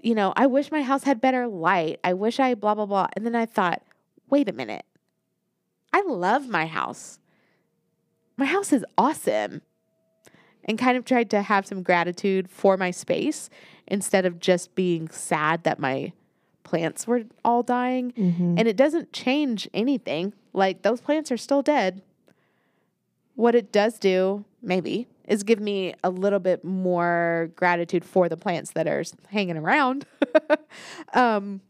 you 0.00 0.14
know, 0.14 0.32
I 0.36 0.46
wish 0.46 0.70
my 0.72 0.82
house 0.82 1.04
had 1.04 1.20
better 1.20 1.46
light. 1.46 1.98
I 2.04 2.12
wish 2.14 2.38
I 2.40 2.54
blah, 2.54 2.74
blah, 2.74 2.86
blah. 2.86 3.06
And 3.14 3.24
then 3.26 3.34
I 3.34 3.46
thought, 3.46 3.82
wait 4.28 4.48
a 4.48 4.52
minute. 4.52 4.84
I 5.92 6.02
love 6.06 6.48
my 6.48 6.66
house. 6.66 7.18
My 8.36 8.46
house 8.46 8.72
is 8.72 8.84
awesome. 8.98 9.62
And 10.64 10.78
kind 10.78 10.96
of 10.96 11.04
tried 11.04 11.30
to 11.30 11.42
have 11.42 11.66
some 11.66 11.82
gratitude 11.82 12.50
for 12.50 12.76
my 12.76 12.90
space 12.90 13.50
instead 13.86 14.24
of 14.24 14.40
just 14.40 14.74
being 14.74 15.08
sad 15.08 15.62
that 15.64 15.78
my 15.78 16.12
plants 16.62 17.06
were 17.06 17.24
all 17.44 17.62
dying. 17.62 18.12
Mm-hmm. 18.12 18.56
And 18.58 18.66
it 18.66 18.76
doesn't 18.76 19.12
change 19.12 19.68
anything. 19.74 20.32
Like 20.52 20.82
those 20.82 21.00
plants 21.00 21.30
are 21.30 21.36
still 21.36 21.62
dead. 21.62 22.02
What 23.34 23.54
it 23.54 23.72
does 23.72 23.98
do, 23.98 24.44
maybe, 24.62 25.06
is 25.26 25.42
give 25.42 25.60
me 25.60 25.94
a 26.02 26.10
little 26.10 26.38
bit 26.38 26.64
more 26.64 27.50
gratitude 27.56 28.04
for 28.04 28.28
the 28.28 28.36
plants 28.36 28.72
that 28.72 28.86
are 28.86 29.04
hanging 29.28 29.56
around. 29.56 30.06
um, 31.14 31.60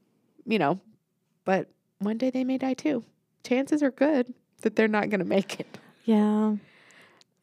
you 0.47 0.59
know, 0.59 0.81
but 1.45 1.69
one 2.05 2.19
day 2.19 2.31
they 2.31 2.45
may 2.45 2.59
die 2.59 2.75
too. 2.75 3.05
Chances 3.45 3.83
are 3.83 3.91
good 3.91 4.33
that 4.63 4.77
they're 4.77 4.89
not 4.89 5.11
going 5.11 5.21
to 5.21 5.27
make 5.27 5.61
it. 5.61 5.79
Yeah. 6.05 6.55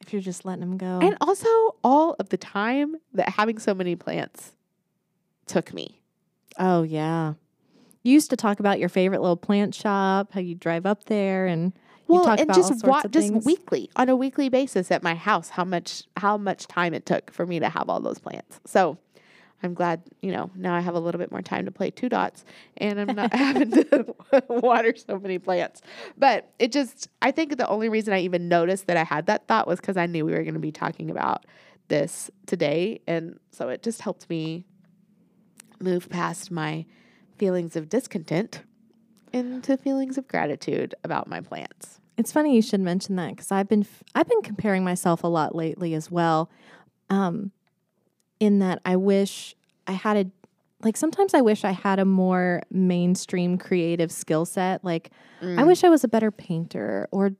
If 0.00 0.12
you're 0.12 0.22
just 0.22 0.44
letting 0.44 0.60
them 0.60 0.76
go. 0.78 0.98
And 1.00 1.16
also 1.20 1.46
all 1.84 2.16
of 2.18 2.28
the 2.30 2.36
time 2.36 2.96
that 3.14 3.28
having 3.30 3.58
so 3.58 3.72
many 3.74 3.94
plants 3.96 4.52
took 5.46 5.72
me. 5.72 6.00
oh, 6.58 6.82
yeah. 6.82 7.34
You 8.04 8.12
used 8.14 8.30
to 8.30 8.36
talk 8.36 8.58
about 8.58 8.80
your 8.80 8.88
favorite 8.88 9.20
little 9.20 9.36
plant 9.36 9.76
shop, 9.76 10.32
how 10.32 10.40
you 10.40 10.56
drive 10.56 10.86
up 10.86 11.04
there 11.04 11.46
and 11.46 11.72
Well, 12.08 12.28
and 12.28 12.40
about 12.40 12.56
all 12.58 12.68
just 12.68 12.84
wa- 12.84 13.02
just 13.08 13.28
things. 13.28 13.44
weekly 13.46 13.90
on 13.94 14.08
a 14.08 14.16
weekly 14.16 14.48
basis 14.48 14.90
at 14.90 15.04
my 15.04 15.14
house 15.14 15.50
how 15.50 15.64
much 15.64 16.02
how 16.16 16.36
much 16.36 16.66
time 16.66 16.94
it 16.94 17.06
took 17.06 17.30
for 17.30 17.46
me 17.46 17.60
to 17.60 17.68
have 17.68 17.88
all 17.88 18.00
those 18.00 18.18
plants. 18.18 18.58
So 18.66 18.98
I'm 19.62 19.74
glad, 19.74 20.02
you 20.20 20.32
know, 20.32 20.50
now 20.54 20.74
I 20.74 20.80
have 20.80 20.94
a 20.94 21.00
little 21.00 21.18
bit 21.18 21.30
more 21.30 21.42
time 21.42 21.64
to 21.66 21.70
play 21.70 21.90
two 21.90 22.08
dots 22.08 22.44
and 22.76 23.00
I'm 23.00 23.14
not 23.14 23.32
having 23.34 23.70
to 23.70 24.14
water 24.48 24.94
so 24.96 25.18
many 25.18 25.38
plants. 25.38 25.82
But 26.18 26.50
it 26.58 26.72
just 26.72 27.08
I 27.20 27.30
think 27.30 27.56
the 27.56 27.68
only 27.68 27.88
reason 27.88 28.12
I 28.12 28.20
even 28.20 28.48
noticed 28.48 28.86
that 28.86 28.96
I 28.96 29.04
had 29.04 29.26
that 29.26 29.46
thought 29.48 29.66
was 29.66 29.80
cuz 29.80 29.96
I 29.96 30.06
knew 30.06 30.24
we 30.24 30.32
were 30.32 30.42
going 30.42 30.54
to 30.54 30.60
be 30.60 30.72
talking 30.72 31.10
about 31.10 31.46
this 31.88 32.30
today 32.46 33.00
and 33.06 33.38
so 33.50 33.68
it 33.68 33.82
just 33.82 34.00
helped 34.00 34.28
me 34.30 34.64
move 35.80 36.08
past 36.08 36.50
my 36.50 36.86
feelings 37.36 37.76
of 37.76 37.88
discontent 37.88 38.62
into 39.32 39.76
feelings 39.76 40.16
of 40.18 40.28
gratitude 40.28 40.94
about 41.02 41.26
my 41.28 41.40
plants. 41.40 42.00
It's 42.16 42.30
funny 42.30 42.54
you 42.54 42.62
should 42.62 42.80
mention 42.80 43.16
that 43.16 43.30
because 43.30 43.50
I've 43.50 43.68
been 43.68 43.82
f- 43.82 44.02
I've 44.14 44.28
been 44.28 44.42
comparing 44.42 44.84
myself 44.84 45.24
a 45.24 45.28
lot 45.28 45.54
lately 45.54 45.94
as 45.94 46.10
well. 46.10 46.50
Um, 47.08 47.52
in 48.42 48.58
that 48.58 48.80
I 48.84 48.96
wish 48.96 49.54
I 49.86 49.92
had 49.92 50.16
a 50.16 50.26
like 50.84 50.96
sometimes 50.96 51.32
I 51.32 51.42
wish 51.42 51.64
I 51.64 51.70
had 51.70 52.00
a 52.00 52.04
more 52.04 52.60
mainstream 52.72 53.56
creative 53.56 54.10
skill 54.10 54.44
set. 54.44 54.84
Like 54.84 55.12
I 55.40 55.44
mm. 55.44 55.66
wish 55.66 55.84
I 55.84 55.88
was 55.88 56.02
a 56.02 56.08
better 56.08 56.32
painter 56.32 57.06
or 57.12 57.30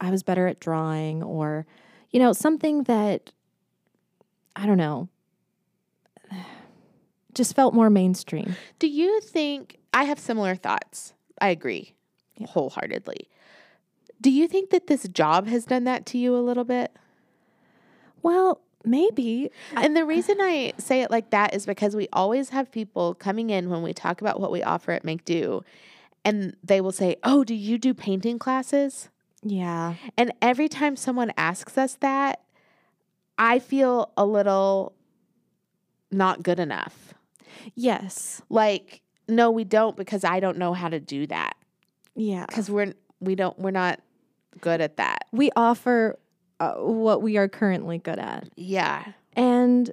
I 0.00 0.12
was 0.12 0.22
better 0.22 0.46
at 0.46 0.60
drawing 0.60 1.20
or 1.20 1.66
you 2.12 2.20
know 2.20 2.32
something 2.32 2.84
that 2.84 3.32
I 4.54 4.66
don't 4.66 4.76
know 4.76 5.08
just 7.34 7.56
felt 7.56 7.74
more 7.74 7.90
mainstream. 7.90 8.54
Do 8.78 8.86
you 8.86 9.20
think 9.20 9.78
I 9.92 10.04
have 10.04 10.20
similar 10.20 10.54
thoughts? 10.54 11.12
I 11.40 11.48
agree 11.48 11.92
wholeheartedly. 12.46 13.28
Do 14.20 14.30
you 14.30 14.46
think 14.46 14.70
that 14.70 14.86
this 14.86 15.08
job 15.08 15.48
has 15.48 15.64
done 15.64 15.82
that 15.84 16.06
to 16.06 16.18
you 16.18 16.36
a 16.36 16.38
little 16.38 16.62
bit? 16.62 16.92
Well, 18.22 18.60
maybe 18.84 19.50
And 19.76 19.96
the 19.96 20.04
reason 20.04 20.38
I 20.40 20.72
say 20.78 21.02
it 21.02 21.10
like 21.10 21.30
that 21.30 21.54
is 21.54 21.66
because 21.66 21.94
we 21.96 22.08
always 22.12 22.50
have 22.50 22.70
people 22.70 23.14
coming 23.14 23.50
in 23.50 23.70
when 23.70 23.82
we 23.82 23.92
talk 23.92 24.20
about 24.20 24.40
what 24.40 24.50
we 24.50 24.62
offer 24.62 24.92
at 24.92 25.04
Make 25.04 25.24
Do, 25.24 25.62
and 26.24 26.56
they 26.62 26.80
will 26.80 26.92
say, 26.92 27.16
Oh, 27.24 27.44
do 27.44 27.54
you 27.54 27.78
do 27.78 27.94
painting 27.94 28.38
classes? 28.38 29.08
yeah. 29.44 29.94
And 30.16 30.32
every 30.40 30.68
time 30.68 30.94
someone 30.96 31.32
asks 31.36 31.76
us 31.76 31.94
that, 32.00 32.42
I 33.38 33.58
feel 33.58 34.12
a 34.16 34.24
little 34.24 34.92
not 36.12 36.42
good 36.42 36.60
enough. 36.60 37.14
Yes. 37.74 38.42
Like, 38.48 39.02
no, 39.28 39.50
we 39.50 39.64
don't 39.64 39.96
because 39.96 40.22
I 40.24 40.38
don't 40.40 40.58
know 40.58 40.74
how 40.74 40.88
to 40.88 41.00
do 41.00 41.26
that. 41.28 41.56
Yeah. 42.14 42.44
Because 42.46 42.70
we're 42.70 42.92
we 43.20 43.34
don't 43.34 43.58
we're 43.58 43.70
not 43.72 44.00
good 44.60 44.80
at 44.80 44.96
that. 44.98 45.24
we 45.32 45.50
offer 45.56 46.18
uh, 46.62 46.74
what 46.74 47.22
we 47.22 47.36
are 47.36 47.48
currently 47.48 47.98
good 47.98 48.18
at. 48.18 48.48
Yeah. 48.56 49.04
And 49.34 49.90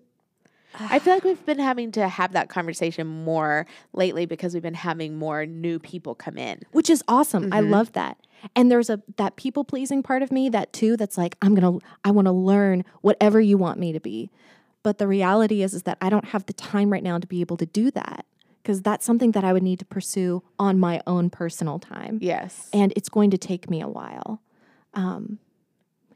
I 0.80 1.00
feel 1.00 1.14
like 1.16 1.24
we've 1.24 1.46
been 1.46 1.60
having 1.60 1.92
to 1.94 2.08
have 2.08 2.34
that 2.34 2.48
conversation 2.50 3.08
more 3.08 3.66
lately 3.94 4.26
because 4.28 4.54
we've 4.54 4.62
been 4.64 4.76
having 4.76 5.18
more 5.18 5.46
new 5.46 5.80
people 5.80 6.14
come 6.16 6.38
in. 6.38 6.62
which 6.72 6.90
is 6.90 7.04
awesome. 7.08 7.52
I 7.52 7.62
Mhm. 7.62 7.70
love 7.72 7.92
that. 7.94 8.18
And 8.56 8.72
there's 8.72 8.90
a 8.90 9.02
that 9.18 9.36
people 9.36 9.64
pleasing 9.66 10.02
part 10.04 10.22
of 10.22 10.32
me 10.32 10.48
that 10.50 10.72
too 10.72 10.96
that's 10.96 11.18
like 11.18 11.36
I'm 11.42 11.56
going 11.56 11.80
to 11.80 11.86
I 12.06 12.12
want 12.12 12.26
to 12.28 12.32
learn 12.32 12.86
whatever 13.02 13.42
you 13.42 13.58
want 13.58 13.80
me 13.80 13.92
to 13.92 14.00
be. 14.00 14.30
But 14.84 14.98
the 14.98 15.08
reality 15.08 15.62
is 15.62 15.74
is 15.74 15.84
that 15.84 15.98
I 16.02 16.10
don't 16.10 16.26
have 16.26 16.46
the 16.46 16.54
time 16.54 16.90
right 16.94 17.04
now 17.04 17.18
to 17.18 17.28
be 17.28 17.42
able 17.42 17.58
to 17.58 17.66
do 17.66 17.92
that 17.92 18.26
because 18.62 18.82
that's 18.82 19.06
something 19.06 19.32
that 19.32 19.44
I 19.44 19.52
would 19.54 19.64
need 19.64 19.80
to 19.80 19.86
pursue 19.86 20.44
on 20.58 20.80
my 20.80 21.02
own 21.08 21.30
personal 21.30 21.80
time. 21.80 22.20
Yes. 22.22 22.70
And 22.72 22.94
it's 22.96 23.10
going 23.10 23.32
to 23.32 23.38
take 23.38 23.70
me 23.70 23.82
a 23.82 23.90
while. 23.90 24.42
Um 24.94 25.40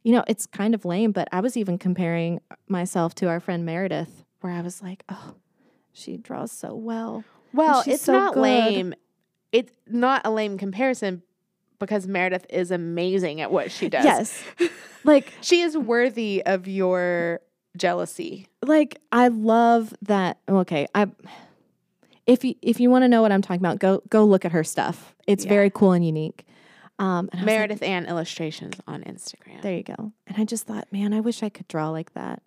you 0.04 0.12
know, 0.12 0.24
it's 0.28 0.46
kind 0.46 0.76
of 0.76 0.86
lame, 0.86 1.12
but 1.12 1.28
I 1.32 1.40
was 1.40 1.56
even 1.58 1.78
comparing 1.78 2.42
myself 2.68 3.16
to 3.16 3.28
our 3.28 3.40
friend 3.40 3.66
Meredith 3.66 4.24
where 4.42 4.52
I 4.54 4.62
was 4.62 4.82
like, 4.82 5.04
"Oh, 5.10 5.36
she 5.94 6.18
draws 6.18 6.52
so 6.52 6.76
well." 6.76 7.24
well, 7.54 7.84
she's 7.84 7.96
it's 7.96 8.04
so 8.04 8.12
not 8.14 8.34
good. 8.34 8.42
lame. 8.42 8.94
It's 9.52 9.72
not 9.88 10.22
a 10.26 10.32
lame 10.32 10.58
comparison 10.58 11.22
because 11.80 12.08
Meredith 12.08 12.46
is 12.50 12.72
amazing 12.72 13.40
at 13.42 13.52
what 13.52 13.72
she 13.72 13.88
does. 13.90 14.04
Yes. 14.04 14.44
like 15.04 15.32
She 15.42 15.62
is 15.62 15.78
worthy 15.78 16.42
of 16.46 16.68
your 16.68 17.42
jealousy. 17.78 18.48
like 18.66 19.00
I 19.12 19.28
love 19.30 19.94
that. 20.02 20.38
Okay, 20.50 20.88
I 20.96 21.08
if 22.26 22.44
you 22.44 22.56
if 22.62 22.80
you 22.80 22.90
want 22.90 23.04
to 23.04 23.08
know 23.08 23.22
what 23.22 23.32
I'm 23.32 23.42
talking 23.42 23.62
about, 23.62 23.80
go 23.80 24.02
go 24.10 24.26
look 24.26 24.46
at 24.46 24.52
her 24.52 24.64
stuff. 24.64 25.16
It's 25.28 25.46
Yeah. 25.46 25.50
very 25.50 25.70
cool 25.70 25.92
and 25.92 26.06
unique. 26.06 26.46
Um, 27.00 27.30
I 27.34 27.38
like, 27.38 27.46
Meredith 27.46 27.82
and 27.82 28.08
illustrations 28.08 28.76
on 28.88 29.04
Instagram. 29.04 29.62
there 29.62 29.76
you 29.76 29.84
go. 29.84 30.12
And 30.28 30.38
I 30.38 30.46
just 30.46 30.68
thought, 30.68 30.88
man, 30.92 31.14
I 31.14 31.20
wish 31.20 31.42
I 31.44 31.50
could 31.50 31.68
draw 31.68 31.90
like 31.90 32.14
that. 32.14 32.42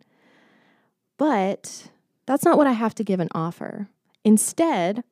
But 1.19 1.89
that's 2.27 2.45
not 2.45 2.57
what 2.57 2.67
I 2.67 2.73
have 2.73 2.95
to 2.97 3.05
give 3.05 3.21
an 3.21 3.29
offer. 3.35 3.89
Instead, 4.25 5.03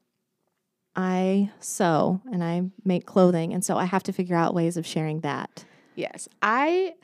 I 0.96 1.50
sew 1.60 2.20
and 2.30 2.44
I 2.44 2.70
make 2.84 3.06
clothing, 3.06 3.52
and 3.52 3.64
so 3.64 3.76
I 3.76 3.84
have 3.84 4.02
to 4.04 4.12
figure 4.12 4.36
out 4.36 4.54
ways 4.54 4.76
of 4.76 4.86
sharing 4.86 5.20
that. 5.20 5.64
Yes. 5.96 6.28
I 6.42 6.94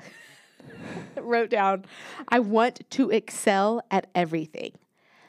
wrote 1.17 1.51
down, 1.51 1.85
I 2.29 2.39
want 2.39 2.89
to 2.91 3.11
excel 3.11 3.83
at 3.91 4.09
everything. 4.15 4.73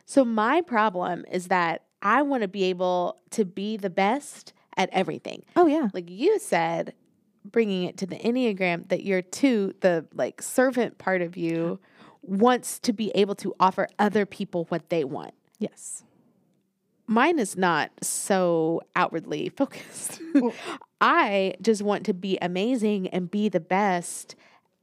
So 0.06 0.26
my 0.26 0.62
problem 0.62 1.26
is 1.32 1.48
that 1.48 1.84
I 2.02 2.22
want 2.22 2.42
to 2.42 2.48
be 2.48 2.64
able 2.66 3.18
to 3.32 3.46
be 3.46 3.78
the 3.78 3.90
best 3.90 4.54
at 4.78 4.90
everything. 4.92 5.44
Oh 5.56 5.66
yeah, 5.68 5.90
Like 5.94 6.10
you 6.10 6.40
said, 6.40 6.94
bringing 7.46 7.84
it 7.84 7.98
to 7.98 8.06
the 8.06 8.18
Enneagram, 8.18 8.88
that 8.90 9.04
you're 9.04 9.22
two, 9.22 9.74
the 9.82 10.06
like 10.14 10.42
servant 10.42 10.98
part 10.98 11.22
of 11.22 11.36
you 11.38 11.80
wants 12.22 12.80
to 12.80 12.94
be 12.94 13.12
able 13.16 13.36
to 13.36 13.54
offer 13.60 13.88
other 13.98 14.26
people 14.26 14.66
what 14.70 14.90
they 14.90 15.04
want. 15.04 15.34
yes, 15.60 16.04
Mine 17.08 17.40
is 17.40 17.58
not 17.58 17.92
so 18.02 18.82
outwardly 18.96 19.50
focused. 19.58 20.22
I 21.02 21.56
just 21.62 21.82
want 21.82 22.06
to 22.06 22.14
be 22.14 22.38
amazing 22.42 23.08
and 23.10 23.30
be 23.30 23.50
the 23.50 23.60
best 23.60 24.36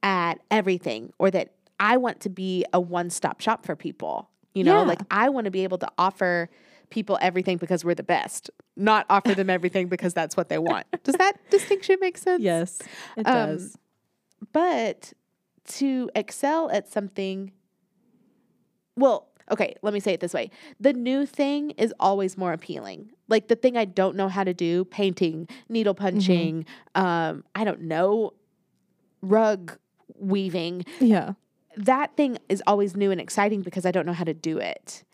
at 0.02 0.40
everything, 0.50 1.12
or 1.18 1.30
that 1.30 1.52
I 1.80 1.96
want 1.96 2.20
to 2.20 2.28
be 2.28 2.64
a 2.72 2.80
one 2.80 3.08
stop 3.10 3.40
shop 3.40 3.64
for 3.64 3.76
people. 3.76 4.28
You 4.54 4.64
know, 4.64 4.80
Yeah. 4.80 4.86
like 4.86 5.00
I 5.10 5.28
want 5.28 5.44
to 5.46 5.50
be 5.50 5.62
able 5.62 5.78
to 5.78 5.88
offer 5.96 6.50
people 6.90 7.18
everything 7.20 7.56
because 7.58 7.84
we're 7.84 7.94
the 7.94 8.02
best, 8.02 8.50
not 8.76 9.06
offer 9.10 9.34
them 9.34 9.50
everything 9.50 9.88
because 9.88 10.14
that's 10.14 10.36
what 10.36 10.48
they 10.48 10.58
want. 10.58 10.86
Does 11.04 11.16
that 11.16 11.34
distinction 11.50 11.96
make 12.00 12.18
sense? 12.18 12.42
yes, 12.42 12.78
it 13.16 13.26
Um, 13.26 13.34
does. 13.50 13.76
But 14.52 15.12
to 15.74 16.10
excel 16.14 16.70
at 16.70 16.88
something, 16.88 17.52
well, 18.96 19.28
okay, 19.50 19.74
let 19.82 19.92
me 19.94 20.00
say 20.00 20.12
it 20.12 20.20
this 20.20 20.32
way. 20.34 20.50
The 20.80 20.92
new 20.92 21.26
thing 21.26 21.70
is 21.72 21.92
always 22.00 22.36
more 22.38 22.52
appealing. 22.52 23.10
Like 23.28 23.48
the 23.48 23.56
thing 23.56 23.76
I 23.76 23.84
don't 23.84 24.16
know 24.16 24.28
how 24.28 24.44
to 24.44 24.54
do, 24.54 24.84
painting, 24.86 25.48
needle 25.68 25.94
punching, 25.94 26.64
um, 26.94 27.44
I 27.54 27.64
don't 27.64 27.82
know, 27.82 28.32
rug 29.22 29.76
weaving, 30.18 30.84
Yeah, 31.00 31.32
that 31.76 32.16
thing 32.16 32.38
is 32.48 32.62
always 32.66 32.96
new 32.96 33.10
and 33.10 33.20
exciting 33.20 33.62
because 33.62 33.86
I 33.86 33.90
don't 33.92 34.06
know 34.06 34.12
how 34.12 34.24
to 34.24 34.34
do 34.34 34.58
it. 34.58 35.04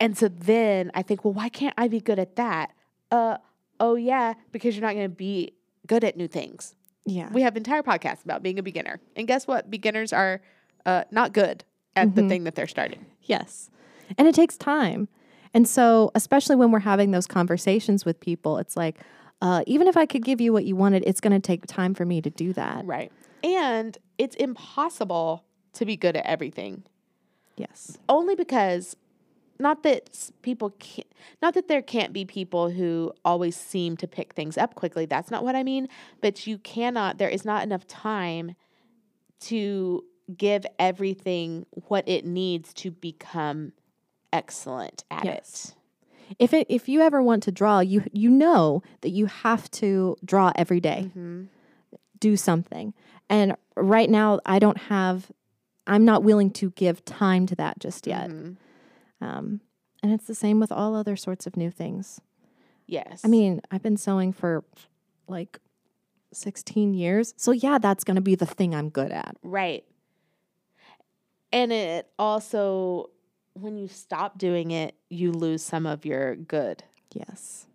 And 0.00 0.16
so 0.18 0.28
then 0.28 0.90
I 0.94 1.02
think, 1.02 1.24
well, 1.24 1.34
why 1.34 1.48
can't 1.48 1.74
I 1.78 1.88
be 1.88 2.00
good 2.00 2.18
at 2.18 2.36
that? 2.36 2.72
Uh, 3.10 3.38
oh 3.80 3.94
yeah, 3.94 4.34
because 4.52 4.74
you're 4.76 4.82
not 4.86 4.94
going 4.94 5.06
to 5.10 5.16
be 5.16 5.52
good 5.86 6.04
at 6.04 6.16
new 6.16 6.28
things. 6.28 6.74
yeah. 7.04 7.28
We 7.32 7.42
have 7.42 7.56
entire 7.56 7.82
podcasts 7.82 8.24
about 8.24 8.42
being 8.42 8.58
a 8.58 8.62
beginner. 8.62 9.00
And 9.16 9.26
guess 9.28 9.46
what? 9.46 9.70
Beginners 9.70 10.12
are 10.12 10.40
uh, 10.86 11.04
not 11.10 11.32
good 11.32 11.64
at 11.96 12.14
the 12.14 12.28
thing 12.28 12.44
that 12.44 12.54
they're 12.56 12.66
starting. 12.66 13.06
Yes. 13.22 13.70
And 14.18 14.26
it 14.26 14.34
takes 14.34 14.56
time. 14.56 15.08
And 15.54 15.68
so, 15.68 16.10
especially 16.16 16.56
when 16.56 16.72
we're 16.72 16.80
having 16.80 17.12
those 17.12 17.26
conversations 17.28 18.04
with 18.04 18.18
people, 18.18 18.58
it's 18.58 18.76
like, 18.76 18.98
uh, 19.40 19.62
even 19.66 19.86
if 19.86 19.96
I 19.96 20.04
could 20.06 20.24
give 20.24 20.40
you 20.40 20.52
what 20.52 20.64
you 20.64 20.74
wanted, 20.74 21.04
it's 21.06 21.20
going 21.20 21.32
to 21.32 21.38
take 21.40 21.66
time 21.66 21.94
for 21.94 22.04
me 22.04 22.20
to 22.20 22.30
do 22.30 22.52
that. 22.54 22.84
Right. 22.84 23.12
And 23.44 23.96
it's 24.18 24.34
impossible 24.36 25.44
to 25.74 25.84
be 25.84 25.96
good 25.96 26.16
at 26.16 26.26
everything 26.26 26.82
Yes. 27.56 27.98
only 28.08 28.34
because 28.34 28.96
not 29.58 29.82
that 29.84 30.10
people 30.42 30.70
can't, 30.78 31.06
not 31.40 31.54
that 31.54 31.68
there 31.68 31.82
can't 31.82 32.12
be 32.12 32.24
people 32.24 32.70
who 32.70 33.12
always 33.24 33.56
seem 33.56 33.96
to 33.98 34.08
pick 34.08 34.34
things 34.34 34.58
up 34.58 34.74
quickly. 34.74 35.06
That's 35.06 35.30
not 35.30 35.44
what 35.44 35.54
I 35.54 35.62
mean. 35.62 35.88
But 36.20 36.46
you 36.46 36.58
cannot, 36.58 37.18
there 37.18 37.28
is 37.28 37.44
not 37.44 37.62
enough 37.62 37.86
time 37.86 38.56
to 39.40 40.04
give 40.36 40.64
everything 40.78 41.66
what 41.88 42.08
it 42.08 42.24
needs 42.24 42.72
to 42.74 42.90
become 42.90 43.72
excellent 44.32 45.04
at 45.10 45.24
Yes. 45.24 45.74
If 46.38 46.54
it 46.54 46.66
if 46.70 46.88
you 46.88 47.02
ever 47.02 47.22
want 47.22 47.42
to 47.42 47.52
draw, 47.52 47.80
you 47.80 48.02
you 48.12 48.30
know 48.30 48.82
that 49.02 49.10
you 49.10 49.26
have 49.26 49.70
to 49.72 50.16
draw 50.24 50.52
every 50.56 50.80
day. 50.80 51.10
Mm-hmm. 51.10 51.44
do 52.18 52.36
something. 52.36 52.94
And 53.28 53.54
right 53.76 54.08
now, 54.08 54.40
I 54.46 54.58
don't 54.58 54.78
have, 54.78 55.30
I'm 55.86 56.06
not 56.06 56.22
willing 56.22 56.50
to 56.52 56.70
give 56.70 57.04
time 57.04 57.44
to 57.46 57.54
that 57.56 57.78
just 57.78 58.06
yet. 58.06 58.30
Mhm. 58.30 58.56
Um, 59.20 59.60
and 60.02 60.12
it's 60.12 60.26
the 60.26 60.34
same 60.34 60.60
with 60.60 60.70
all 60.70 60.94
other 60.94 61.16
sorts 61.16 61.46
of 61.46 61.56
new 61.56 61.70
things. 61.70 62.20
Yes. 62.86 63.22
I 63.24 63.28
mean, 63.28 63.60
I've 63.70 63.82
been 63.82 63.96
sewing 63.96 64.32
for 64.32 64.64
like 65.26 65.58
16 66.32 66.94
years. 66.94 67.34
So, 67.36 67.52
yeah, 67.52 67.78
that's 67.78 68.04
going 68.04 68.16
to 68.16 68.20
be 68.20 68.34
the 68.34 68.46
thing 68.46 68.74
I'm 68.74 68.90
good 68.90 69.10
at. 69.10 69.36
Right. 69.42 69.84
And 71.52 71.72
it 71.72 72.10
also, 72.18 73.10
when 73.54 73.76
you 73.76 73.88
stop 73.88 74.38
doing 74.38 74.72
it, 74.72 74.94
you 75.08 75.32
lose 75.32 75.62
some 75.62 75.86
of 75.86 76.04
your 76.04 76.34
good. 76.34 76.82
Yes. 77.14 77.66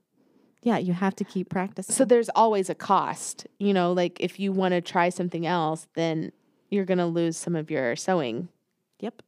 Yeah, 0.62 0.78
you 0.78 0.94
have 0.94 1.16
to 1.16 1.24
keep 1.24 1.50
practicing. 1.50 1.96
So 1.96 2.04
there's 2.04 2.30
always 2.36 2.70
a 2.70 2.76
cost. 2.76 3.48
You 3.60 3.74
know, 3.74 3.94
like 3.94 4.20
if 4.20 4.40
you 4.40 4.52
want 4.52 4.74
to 4.74 4.82
try 4.82 5.10
something 5.10 5.46
else, 5.46 5.88
then 5.96 6.34
you're 6.70 6.86
going 6.86 6.98
to 6.98 7.06
lose 7.06 7.38
some 7.38 7.56
of 7.56 7.72
your 7.72 7.96
sewing. 7.96 8.50
yep. 9.00 9.22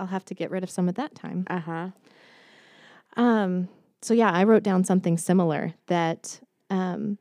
I'll 0.00 0.06
have 0.06 0.24
to 0.24 0.34
get 0.34 0.50
rid 0.50 0.64
of 0.64 0.70
some 0.70 0.88
of 0.88 0.94
that 0.96 1.14
time. 1.14 1.44
Uh 1.48 1.60
huh. 1.60 1.88
Um, 3.16 3.68
so 4.00 4.14
yeah, 4.14 4.30
I 4.30 4.44
wrote 4.44 4.62
down 4.62 4.82
something 4.82 5.18
similar 5.18 5.74
that 5.86 6.40
um, 6.70 7.18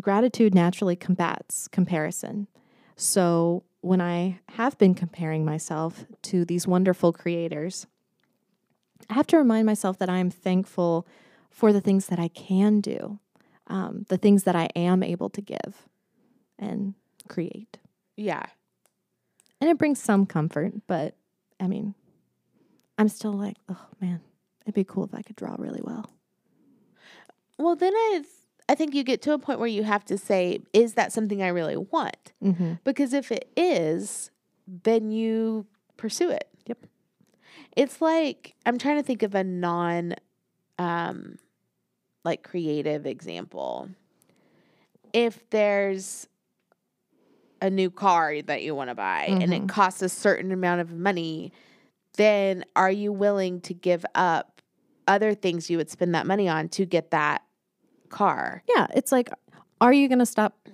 gratitude 0.00 0.54
naturally 0.54 0.96
combats 0.96 1.68
comparison. 1.68 2.48
So 2.96 3.62
when 3.80 4.00
I 4.00 4.40
have 4.50 4.76
been 4.76 4.94
comparing 4.94 5.44
myself 5.44 6.04
to 6.22 6.44
these 6.44 6.66
wonderful 6.66 7.12
creators, 7.12 7.86
I 9.08 9.14
have 9.14 9.26
to 9.28 9.38
remind 9.38 9.66
myself 9.66 9.98
that 9.98 10.10
I 10.10 10.18
am 10.18 10.30
thankful 10.30 11.06
for 11.50 11.72
the 11.72 11.80
things 11.80 12.06
that 12.06 12.18
I 12.18 12.28
can 12.28 12.80
do, 12.80 13.18
um, 13.68 14.04
the 14.08 14.18
things 14.18 14.44
that 14.44 14.56
I 14.56 14.68
am 14.74 15.02
able 15.02 15.30
to 15.30 15.40
give 15.40 15.88
and 16.58 16.94
create. 17.28 17.78
Yeah. 18.16 18.46
And 19.60 19.70
it 19.70 19.78
brings 19.78 20.00
some 20.00 20.26
comfort, 20.26 20.72
but 20.86 21.14
I 21.60 21.68
mean, 21.68 21.94
I'm 23.00 23.08
still 23.08 23.32
like, 23.32 23.56
oh 23.70 23.86
man, 23.98 24.20
it'd 24.66 24.74
be 24.74 24.84
cool 24.84 25.04
if 25.04 25.14
I 25.14 25.22
could 25.22 25.34
draw 25.36 25.56
really 25.58 25.80
well. 25.82 26.10
Well, 27.58 27.74
then 27.74 27.94
I, 27.94 28.22
I 28.68 28.74
think 28.74 28.94
you 28.94 29.02
get 29.02 29.22
to 29.22 29.32
a 29.32 29.38
point 29.38 29.58
where 29.58 29.68
you 29.68 29.84
have 29.84 30.04
to 30.06 30.18
say, 30.18 30.60
is 30.74 30.94
that 30.94 31.10
something 31.10 31.42
I 31.42 31.48
really 31.48 31.78
want? 31.78 32.32
Mm-hmm. 32.44 32.74
Because 32.84 33.14
if 33.14 33.32
it 33.32 33.50
is, 33.56 34.30
then 34.66 35.10
you 35.10 35.64
pursue 35.96 36.28
it. 36.28 36.46
Yep. 36.66 36.78
It's 37.74 38.02
like 38.02 38.54
I'm 38.66 38.76
trying 38.76 38.96
to 38.98 39.02
think 39.02 39.22
of 39.22 39.34
a 39.34 39.44
non 39.44 40.14
um 40.78 41.38
like 42.22 42.42
creative 42.42 43.06
example. 43.06 43.88
If 45.14 45.48
there's 45.48 46.26
a 47.62 47.70
new 47.70 47.90
car 47.90 48.42
that 48.42 48.62
you 48.62 48.74
want 48.74 48.90
to 48.90 48.94
buy 48.94 49.24
and 49.24 49.54
it 49.54 49.62
Mhm. 49.62 49.68
costs 49.68 50.02
a 50.02 50.08
certain 50.10 50.52
amount 50.52 50.80
of 50.82 50.92
money, 50.92 51.52
then 52.20 52.64
are 52.76 52.90
you 52.90 53.12
willing 53.12 53.60
to 53.62 53.74
give 53.74 54.04
up 54.14 54.62
other 55.08 55.34
things 55.34 55.70
you 55.70 55.76
would 55.78 55.90
spend 55.90 56.14
that 56.14 56.26
money 56.26 56.48
on 56.48 56.68
to 56.70 56.84
get 56.84 57.10
that 57.10 57.42
car? 58.08 58.62
Yeah, 58.68 58.86
it's 58.94 59.10
like, 59.10 59.30
are 59.80 59.92
you 59.92 60.08
going 60.08 60.18
to 60.18 60.26
stop 60.26 60.68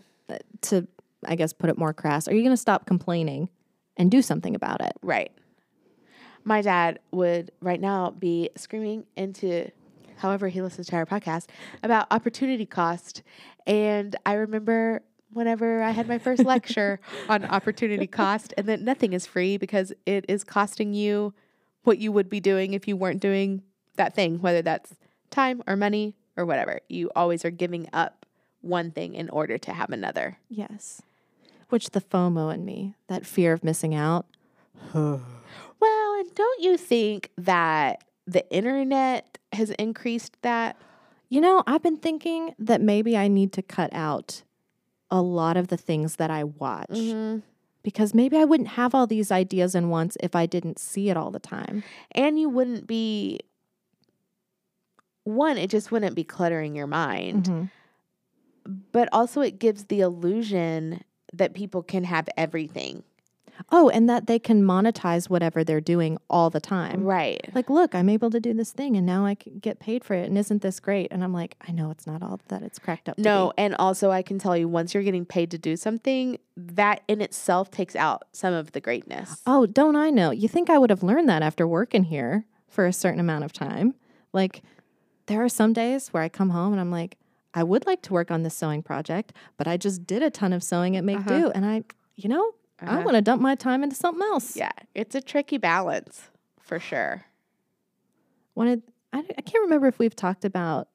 to, 0.63 0.87
I 1.25 1.37
guess, 1.37 1.53
put 1.53 1.71
it 1.71 1.79
more 1.79 1.93
crass? 1.95 2.27
Are 2.29 2.35
you 2.35 2.43
going 2.43 2.53
to 2.53 2.57
stop 2.57 2.87
complaining 2.87 3.49
and 3.97 4.11
do 4.11 4.21
something 4.21 4.55
about 4.55 4.81
it? 4.81 4.93
Right. 5.03 5.31
My 6.45 6.63
dad 6.63 6.99
would 7.13 7.51
right 7.61 7.81
now 7.81 8.11
be 8.11 8.51
screaming 8.57 9.05
into 9.17 9.71
however 10.17 10.49
he 10.49 10.63
listens 10.63 10.87
to 10.89 10.97
our 10.97 11.07
podcast 11.07 11.47
about 11.83 12.07
opportunity 12.11 12.67
cost. 12.67 13.23
And 13.67 14.17
I 14.25 14.35
remember 14.35 15.03
whenever 15.33 15.83
I 15.83 15.91
had 15.91 16.09
my 16.09 16.19
first 16.19 16.45
lecture 16.45 17.01
on 17.29 17.45
opportunity 17.45 18.07
cost 18.07 18.55
and 18.57 18.67
that 18.67 18.81
nothing 18.81 19.13
is 19.13 19.27
free 19.27 19.57
because 19.57 19.93
it 20.05 20.25
is 20.29 20.45
costing 20.45 20.95
you 20.95 21.35
what 21.85 21.99
you 21.99 22.11
would 22.13 22.29
be 22.29 22.41
doing 22.41 22.75
if 22.75 22.89
you 22.89 22.97
weren't 22.97 23.21
doing 23.21 23.63
that 23.97 24.15
thing, 24.15 24.41
whether 24.41 24.63
that's 24.63 24.95
time 25.31 25.63
or 25.67 25.77
money 25.77 26.15
or 26.37 26.45
whatever. 26.45 26.81
You 26.89 27.11
always 27.15 27.45
are 27.45 27.51
giving 27.51 27.89
up 27.93 28.27
one 28.61 28.91
thing 28.91 29.15
in 29.15 29.31
order 29.31 29.59
to 29.59 29.73
have 29.73 29.91
another. 29.91 30.39
Yes. 30.49 31.03
Which 31.69 31.91
the 31.91 32.01
FOMO 32.01 32.53
in 32.53 32.65
me, 32.65 32.95
that 33.09 33.27
fear 33.27 33.53
of 33.53 33.65
missing 33.65 33.95
out. 33.95 34.27
Well, 35.79 36.15
and 36.21 36.35
don't 36.35 36.63
you 36.63 36.79
think 36.79 37.31
that 37.37 38.03
the 38.27 38.51
internet 38.51 39.37
has 39.53 39.71
increased 39.73 40.37
that? 40.41 40.77
You 41.29 41.43
know, 41.43 41.63
I've 41.67 41.83
been 41.83 41.99
thinking 41.99 42.55
that 42.59 42.81
maybe 42.81 43.15
I 43.15 43.29
need 43.29 43.53
to 43.53 43.63
cut 43.63 43.93
out 43.93 44.43
a 45.11 45.23
lot 45.23 45.57
of 45.57 45.69
the 45.69 45.77
things 45.77 46.17
that 46.17 46.31
I 46.31 46.45
watch 46.45 46.89
Mm-hmm. 46.91 47.39
because 47.83 48.13
maybe 48.15 48.37
I 48.37 48.45
wouldn't 48.45 48.71
have 48.71 48.95
all 48.95 49.07
these 49.07 49.31
ideas 49.31 49.75
in 49.75 49.89
once 49.89 50.17
if 50.21 50.35
I 50.35 50.47
didn't 50.47 50.79
see 50.79 51.09
it 51.11 51.17
all 51.17 51.31
the 51.31 51.39
time. 51.39 51.85
And 52.13 52.39
you 52.41 52.49
wouldn't 52.49 52.87
be 52.87 53.41
one, 55.25 55.59
it 55.59 55.71
just 55.71 55.91
wouldn't 55.91 56.15
be 56.17 56.25
cluttering 56.25 56.75
your 56.77 56.87
mind. 56.87 57.45
Mhm. 57.45 57.71
But 58.93 59.09
also 59.13 59.41
it 59.41 59.59
gives 59.59 59.85
the 59.85 60.01
illusion 60.01 61.03
that 61.33 61.55
people 61.55 61.83
can 61.83 62.05
have 62.05 62.29
everything. 62.37 63.03
Oh, 63.71 63.89
and 63.89 64.09
that 64.09 64.27
they 64.27 64.39
can 64.39 64.63
monetize 64.63 65.29
whatever 65.29 65.65
they're 65.65 65.81
doing 65.81 66.19
all 66.29 66.51
the 66.51 66.61
time. 66.61 67.03
Right. 67.03 67.49
Like, 67.55 67.71
look, 67.71 67.95
I'm 67.95 68.09
able 68.09 68.31
to 68.31 68.41
do 68.41 68.53
this 68.55 68.73
thing 68.73 68.97
and 68.97 69.07
now 69.07 69.25
I 69.27 69.35
can 69.35 69.59
get 69.59 69.79
paid 69.81 70.05
for 70.05 70.15
it. 70.15 70.27
And 70.29 70.37
isn't 70.39 70.63
this 70.63 70.81
great? 70.81 71.09
And 71.11 71.25
I'm 71.25 71.33
like, 71.33 71.57
I 71.67 71.73
know 71.73 71.91
it's 71.91 72.07
not 72.07 72.23
all 72.23 72.41
that 72.49 72.63
it's 72.63 72.79
cracked 72.79 73.09
up 73.09 73.17
to 73.17 73.23
No, 73.23 73.53
and 73.57 73.75
also 73.77 74.11
I 74.11 74.23
can 74.23 74.39
tell 74.39 74.57
you 74.57 74.69
once 74.69 74.95
you're 74.95 75.03
getting 75.03 75.25
paid 75.25 75.51
to 75.53 75.59
do 75.59 75.77
something, 75.77 76.39
that 76.57 77.03
in 77.09 77.21
itself 77.21 77.71
takes 77.71 77.97
out 77.97 78.25
some 78.33 78.55
of 78.55 78.73
the 78.73 78.81
greatness. 78.81 79.43
Oh, 79.47 79.67
don't 79.67 79.97
I 79.97 80.11
know? 80.11 80.31
You 80.31 80.49
think 80.49 80.71
I 80.71 80.79
would 80.79 80.91
have 80.91 81.03
learned 81.03 81.29
that 81.29 81.43
after 81.43 81.67
working 81.67 82.05
here 82.05 82.45
for 82.69 82.87
a 82.87 82.93
certain 82.93 83.21
amount 83.21 83.45
of 83.45 83.53
time? 83.53 83.95
Like, 84.33 84.63
there 85.27 85.43
are 85.43 85.49
some 85.49 85.73
days 85.73 86.09
where 86.09 86.23
I 86.23 86.29
come 86.29 86.51
home 86.51 86.73
and 86.73 86.81
I'm 86.81 86.91
like, 86.91 87.17
I 87.55 87.63
would 87.63 87.87
like 87.87 88.03
to 88.03 88.13
work 88.13 88.31
on 88.31 88.43
this 88.43 88.55
sewing 88.55 88.83
project, 88.83 89.33
but 89.57 89.67
I 89.67 89.77
just 89.77 90.07
did 90.07 90.23
a 90.23 90.31
ton 90.31 90.53
of 90.53 90.63
sewing 90.63 90.95
at 90.97 91.05
Make 91.05 91.19
Uh-huh. 91.21 91.39
Do. 91.41 91.51
And 91.51 91.65
I, 91.65 91.85
you 92.15 92.29
know, 92.29 92.53
I 92.81 92.87
Uh-huh. 92.87 93.03
want 93.05 93.15
to 93.17 93.23
dump 93.23 93.41
my 93.41 93.55
time 93.55 93.83
into 93.83 93.97
something 93.97 94.23
else. 94.23 94.57
Yeah, 94.57 94.71
it's 94.95 95.15
a 95.15 95.21
tricky 95.21 95.57
balance 95.59 96.31
for 96.61 96.79
sure. 96.79 97.25
Wanted, 98.55 98.83
I, 99.13 99.19
I 99.19 99.43
can't 99.43 99.63
remember 99.65 99.87
if 99.87 99.99
we've 99.99 100.17
talked 100.17 100.45
about 100.45 100.89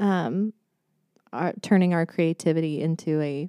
um, 0.00 0.52
our, 1.32 1.52
turning 1.62 1.94
our 1.94 2.06
creativity 2.06 2.80
into 2.80 3.20
a 3.20 3.48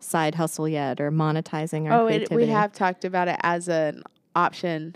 side 0.00 0.34
hustle 0.36 0.68
yet 0.68 1.00
or 1.00 1.10
monetizing 1.10 1.90
our 1.90 2.04
creativity. 2.06 2.34
Oh, 2.34 2.38
it, 2.38 2.46
we 2.46 2.46
have 2.46 2.72
talked 2.72 3.04
about 3.04 3.28
it 3.28 3.36
as 3.42 3.68
an 3.68 4.02
option. 4.36 4.94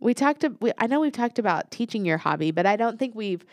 We 0.00 0.14
talked. 0.14 0.44
We, 0.60 0.72
I 0.78 0.86
know 0.86 1.00
we've 1.00 1.12
talked 1.12 1.38
about 1.38 1.70
teaching 1.70 2.04
your 2.04 2.18
hobby, 2.18 2.50
but 2.50 2.64
I 2.66 2.76
don't 2.76 2.98
think 2.98 3.14
we've 3.14 3.44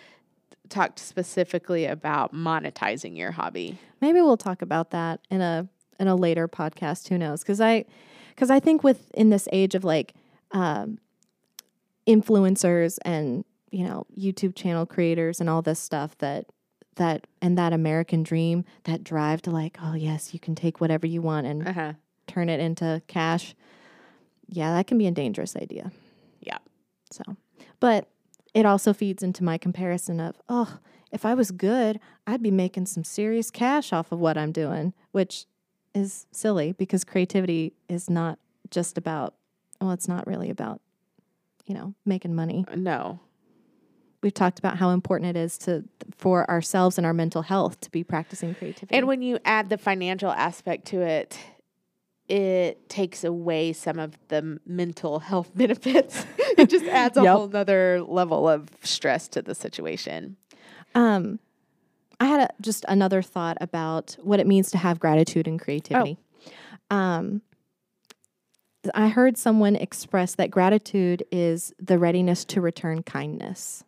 talked 0.69 0.97
specifically 0.99 1.85
about 1.85 2.33
monetizing 2.33 3.17
your 3.17 3.31
hobby. 3.31 3.77
Maybe 4.01 4.21
we'll 4.21 4.37
talk 4.37 4.61
about 4.61 4.91
that 4.91 5.19
in 5.29 5.41
a 5.41 5.67
in 5.99 6.07
a 6.07 6.15
later 6.15 6.47
podcast. 6.47 7.07
Who 7.09 7.17
knows? 7.17 7.41
Because 7.41 7.61
I 7.61 7.85
because 8.29 8.49
I 8.51 8.59
think 8.59 8.83
with 8.83 9.09
in 9.13 9.29
this 9.29 9.47
age 9.51 9.75
of 9.75 9.83
like 9.83 10.13
um, 10.51 10.99
influencers 12.07 12.97
and 13.03 13.43
you 13.71 13.83
know 13.85 14.05
YouTube 14.17 14.55
channel 14.55 14.85
creators 14.85 15.39
and 15.39 15.49
all 15.49 15.61
this 15.61 15.79
stuff 15.79 16.17
that 16.19 16.45
that 16.95 17.27
and 17.41 17.57
that 17.57 17.73
American 17.73 18.23
dream, 18.23 18.65
that 18.85 19.03
drive 19.03 19.41
to 19.43 19.51
like, 19.51 19.77
oh 19.81 19.93
yes, 19.93 20.33
you 20.33 20.39
can 20.39 20.55
take 20.55 20.81
whatever 20.81 21.05
you 21.05 21.21
want 21.21 21.45
and 21.47 21.67
Uh 21.67 21.73
huh. 21.73 21.93
turn 22.25 22.49
it 22.49 22.59
into 22.59 23.01
cash. 23.07 23.55
Yeah, 24.47 24.73
that 24.73 24.87
can 24.87 24.97
be 24.97 25.07
a 25.07 25.11
dangerous 25.11 25.55
idea. 25.55 25.91
Yeah. 26.39 26.57
So, 27.11 27.23
but 27.79 28.07
it 28.53 28.65
also 28.65 28.93
feeds 28.93 29.21
into 29.21 29.43
my 29.43 29.57
comparison 29.57 30.19
of, 30.19 30.37
oh, 30.49 30.79
if 31.11 31.25
I 31.25 31.33
was 31.33 31.51
good, 31.51 31.99
I'd 32.25 32.41
be 32.41 32.49
making 32.51 32.85
some 32.87 33.03
serious 33.03 33.51
cash 33.51 33.93
off 33.93 34.11
of 34.11 34.19
what 34.19 34.37
I'm 34.37 34.51
doing, 34.51 34.93
which 35.11 35.45
is 35.93 36.25
silly 36.31 36.71
because 36.73 37.03
creativity 37.03 37.73
is 37.89 38.09
not 38.09 38.39
just 38.69 38.97
about, 38.97 39.33
well, 39.81 39.91
it's 39.91 40.07
not 40.07 40.27
really 40.27 40.49
about, 40.49 40.81
you 41.65 41.73
know, 41.73 41.93
making 42.05 42.35
money. 42.35 42.65
No. 42.75 43.19
We've 44.21 44.33
talked 44.33 44.59
about 44.59 44.77
how 44.77 44.89
important 44.89 45.35
it 45.35 45.39
is 45.39 45.57
to 45.59 45.83
for 46.17 46.49
ourselves 46.49 46.97
and 46.97 47.05
our 47.05 47.13
mental 47.13 47.43
health 47.43 47.79
to 47.81 47.91
be 47.91 48.03
practicing 48.03 48.55
creativity. 48.55 48.95
And 48.95 49.07
when 49.07 49.21
you 49.21 49.37
add 49.45 49.69
the 49.69 49.77
financial 49.77 50.31
aspect 50.31 50.85
to 50.87 51.01
it, 51.01 51.37
it 52.27 52.89
takes 52.89 53.23
away 53.23 53.73
some 53.73 53.99
of 53.99 54.17
the 54.27 54.59
mental 54.65 55.19
health 55.29 55.51
benefits 55.55 56.25
it 56.57 56.69
just 56.69 56.85
adds 56.85 57.15
a 57.17 57.23
Yep. 57.23 57.35
whole 57.35 57.47
nother 57.47 58.01
level 58.01 58.49
of 58.49 58.69
stress 58.81 59.27
to 59.29 59.41
the 59.41 59.53
situation. 59.55 60.35
Um, 60.95 61.39
I 62.19 62.25
had 62.25 62.39
a, 62.41 62.49
just 62.61 62.85
another 62.87 63.21
thought 63.21 63.57
about 63.61 64.17
what 64.21 64.39
it 64.39 64.47
means 64.47 64.71
to 64.71 64.77
have 64.77 64.99
gratitude 64.99 65.47
and 65.47 65.59
creativity. 65.59 66.17
Um, 66.89 67.41
I 68.95 69.09
heard 69.09 69.37
someone 69.37 69.75
express 69.75 70.35
that 70.35 70.49
gratitude 70.49 71.23
is 71.31 71.73
the 71.79 71.99
readiness 71.99 72.45
to 72.45 72.61
return 72.61 73.03
kindness. 73.03 73.83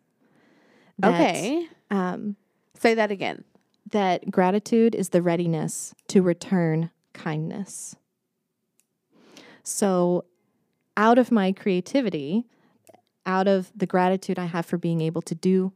That, 0.98 1.20
okay. 1.20 1.66
Um, 1.90 2.36
Say 2.78 2.94
that 2.94 3.10
again. 3.10 3.44
that 3.90 4.30
gratitude 4.30 4.94
is 4.94 5.08
the 5.08 5.22
readiness 5.22 5.94
to 6.08 6.22
return 6.22 6.90
kindness. 7.14 7.96
So, 9.62 10.24
out 10.96 11.18
of 11.18 11.30
my 11.32 11.52
creativity, 11.52 12.46
out 13.24 13.48
of 13.48 13.72
the 13.74 13.86
gratitude 13.86 14.38
I 14.38 14.46
have 14.46 14.66
for 14.66 14.76
being 14.78 15.00
able 15.00 15.22
to 15.22 15.34
do 15.34 15.72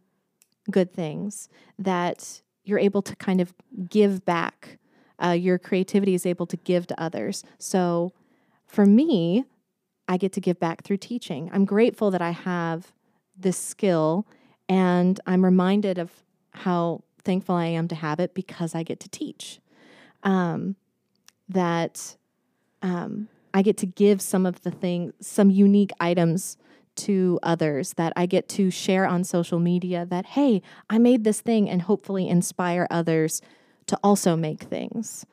good 0.70 0.92
things, 0.92 1.48
that 1.78 2.42
you're 2.64 2.78
able 2.78 3.02
to 3.02 3.14
kind 3.16 3.40
of 3.40 3.54
give 3.88 4.24
back. 4.24 4.78
Uh, 5.22 5.30
your 5.30 5.58
creativity 5.58 6.14
is 6.14 6.26
able 6.26 6.46
to 6.46 6.56
give 6.56 6.86
to 6.88 7.00
others. 7.00 7.44
So, 7.58 8.12
for 8.66 8.84
me, 8.84 9.44
I 10.08 10.16
get 10.16 10.32
to 10.32 10.40
give 10.40 10.58
back 10.58 10.82
through 10.82 10.96
teaching. 10.96 11.50
I'm 11.52 11.64
grateful 11.64 12.10
that 12.10 12.20
I 12.20 12.30
have 12.30 12.92
this 13.36 13.56
skill, 13.56 14.26
and 14.68 15.20
I'm 15.26 15.44
reminded 15.44 15.98
of 15.98 16.10
how 16.52 17.02
thankful 17.22 17.54
I 17.54 17.66
am 17.66 17.88
to 17.88 17.94
have 17.94 18.20
it 18.20 18.34
because 18.34 18.74
I 18.74 18.82
get 18.82 19.00
to 19.00 19.08
teach. 19.08 19.60
Um, 20.22 20.76
that 21.48 22.16
um, 22.82 23.28
I 23.52 23.62
get 23.62 23.76
to 23.78 23.86
give 23.86 24.20
some 24.20 24.46
of 24.46 24.62
the 24.62 24.70
things, 24.70 25.12
some 25.20 25.50
unique 25.50 25.92
items 26.00 26.56
to 26.96 27.38
others 27.42 27.94
that 27.94 28.12
I 28.16 28.26
get 28.26 28.48
to 28.50 28.70
share 28.70 29.06
on 29.06 29.24
social 29.24 29.58
media 29.58 30.06
that, 30.06 30.26
hey, 30.26 30.62
I 30.88 30.98
made 30.98 31.24
this 31.24 31.40
thing 31.40 31.68
and 31.68 31.82
hopefully 31.82 32.28
inspire 32.28 32.86
others 32.90 33.40
to 33.86 33.98
also 34.02 34.36
make 34.36 34.62
things. 34.62 35.26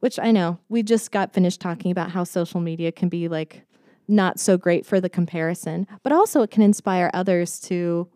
Which 0.00 0.18
I 0.18 0.32
know 0.32 0.58
we 0.68 0.82
just 0.82 1.12
got 1.12 1.32
finished 1.32 1.60
talking 1.60 1.90
about 1.92 2.10
how 2.10 2.24
social 2.24 2.60
media 2.60 2.90
can 2.90 3.08
be 3.08 3.28
like 3.28 3.62
not 4.08 4.40
so 4.40 4.56
great 4.58 4.84
for 4.84 5.00
the 5.00 5.08
comparison, 5.08 5.86
but 6.02 6.12
also 6.12 6.42
it 6.42 6.50
can 6.50 6.62
inspire 6.62 7.10
others 7.14 7.60
to 7.60 8.08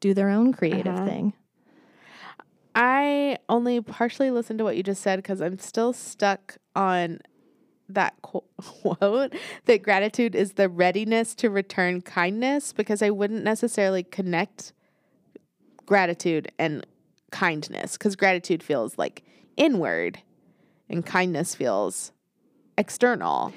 do 0.00 0.14
their 0.14 0.30
own 0.30 0.52
creative 0.52 0.94
Uh-huh. 0.94 1.04
thing. 1.04 1.32
I 2.74 3.38
only 3.48 3.80
partially 3.80 4.30
listened 4.30 4.58
to 4.58 4.64
what 4.64 4.76
you 4.76 4.82
just 4.82 5.02
said 5.02 5.16
because 5.16 5.40
I'm 5.40 5.58
still 5.58 5.92
stuck 5.92 6.56
on 6.76 7.18
that 7.88 8.14
quote 8.22 9.32
that 9.64 9.82
gratitude 9.82 10.34
is 10.34 10.52
the 10.52 10.68
readiness 10.68 11.34
to 11.36 11.50
return 11.50 12.00
kindness 12.00 12.72
because 12.72 13.02
I 13.02 13.10
wouldn't 13.10 13.44
necessarily 13.44 14.02
connect 14.02 14.72
gratitude 15.86 16.52
and 16.58 16.86
kindness 17.30 17.92
because 17.92 18.16
gratitude 18.16 18.62
feels 18.62 18.98
like 18.98 19.22
inward 19.56 20.20
and 20.88 21.04
kindness 21.04 21.54
feels 21.54 22.12
external. 22.76 23.52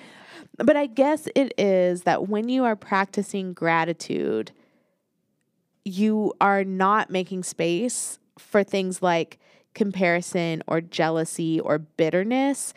But 0.58 0.76
I 0.76 0.86
guess 0.86 1.28
it 1.36 1.54
is 1.58 2.04
that 2.04 2.28
when 2.28 2.50
you 2.50 2.64
are 2.66 2.76
practicing 2.76 3.54
gratitude, 3.54 4.52
you 5.84 6.34
are 6.40 6.64
not 6.64 7.10
making 7.10 7.44
space 7.44 8.20
for 8.38 8.64
things 8.64 9.02
like 9.02 9.40
comparison 9.74 10.62
or 10.68 10.82
jealousy 10.82 11.60
or 11.60 11.80
bitterness. 11.80 12.74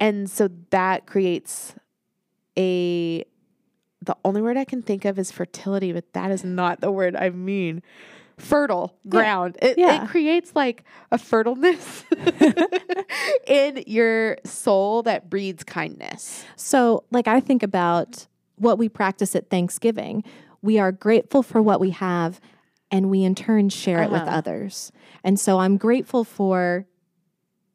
And 0.00 0.28
so 0.30 0.48
that 0.70 1.06
creates 1.06 1.74
a 2.58 3.24
the 4.04 4.16
only 4.24 4.42
word 4.42 4.56
I 4.56 4.64
can 4.64 4.82
think 4.82 5.04
of 5.04 5.16
is 5.18 5.30
fertility, 5.30 5.92
but 5.92 6.12
that 6.12 6.30
is 6.32 6.42
not 6.42 6.80
the 6.80 6.90
word 6.90 7.14
I 7.14 7.30
mean. 7.30 7.82
Fertile 8.36 8.96
ground. 9.08 9.56
It, 9.62 9.78
Yeah. 9.78 10.02
it 10.04 10.08
creates 10.08 10.56
like 10.56 10.82
a 11.12 11.18
fertileness 11.18 12.02
in 13.46 13.84
your 13.86 14.38
soul 14.44 15.02
that 15.04 15.30
breeds 15.30 15.62
kindness. 15.62 16.44
So, 16.56 17.04
like, 17.12 17.28
I 17.28 17.38
think 17.38 17.62
about 17.62 18.26
what 18.56 18.78
we 18.78 18.88
practice 18.88 19.36
at 19.36 19.50
Thanksgiving. 19.50 20.24
We 20.62 20.78
are 20.80 20.90
grateful 20.90 21.42
for 21.44 21.62
what 21.62 21.78
we 21.78 21.90
have, 21.90 22.40
and 22.90 23.08
we 23.10 23.22
in 23.22 23.34
turn 23.36 23.68
share 23.68 24.02
it 24.02 24.10
with 24.10 24.22
Uh-huh. 24.22 24.36
others. 24.38 24.90
And 25.22 25.38
so, 25.38 25.58
I'm 25.60 25.76
grateful 25.76 26.24
for 26.24 26.86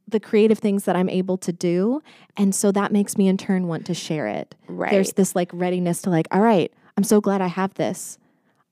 the 0.07 0.19
creative 0.19 0.59
things 0.59 0.85
that 0.85 0.95
I'm 0.95 1.09
able 1.09 1.37
to 1.39 1.51
do. 1.51 2.01
And 2.37 2.53
so, 2.55 2.71
that 2.71 2.91
makes 2.91 3.17
me 3.17 3.27
in 3.27 3.37
turn 3.37 3.67
want 3.67 3.85
to 3.87 3.93
share 3.93 4.27
it. 4.27 4.55
Right. 4.67 4.91
There's 4.91 5.13
this 5.13 5.35
like 5.35 5.49
readiness 5.53 6.01
to, 6.03 6.09
like, 6.09 6.27
all 6.31 6.41
right, 6.41 6.71
I'm 6.97 7.03
so 7.03 7.19
glad 7.21 7.41
I 7.41 7.47
have 7.47 7.73
this. 7.75 8.17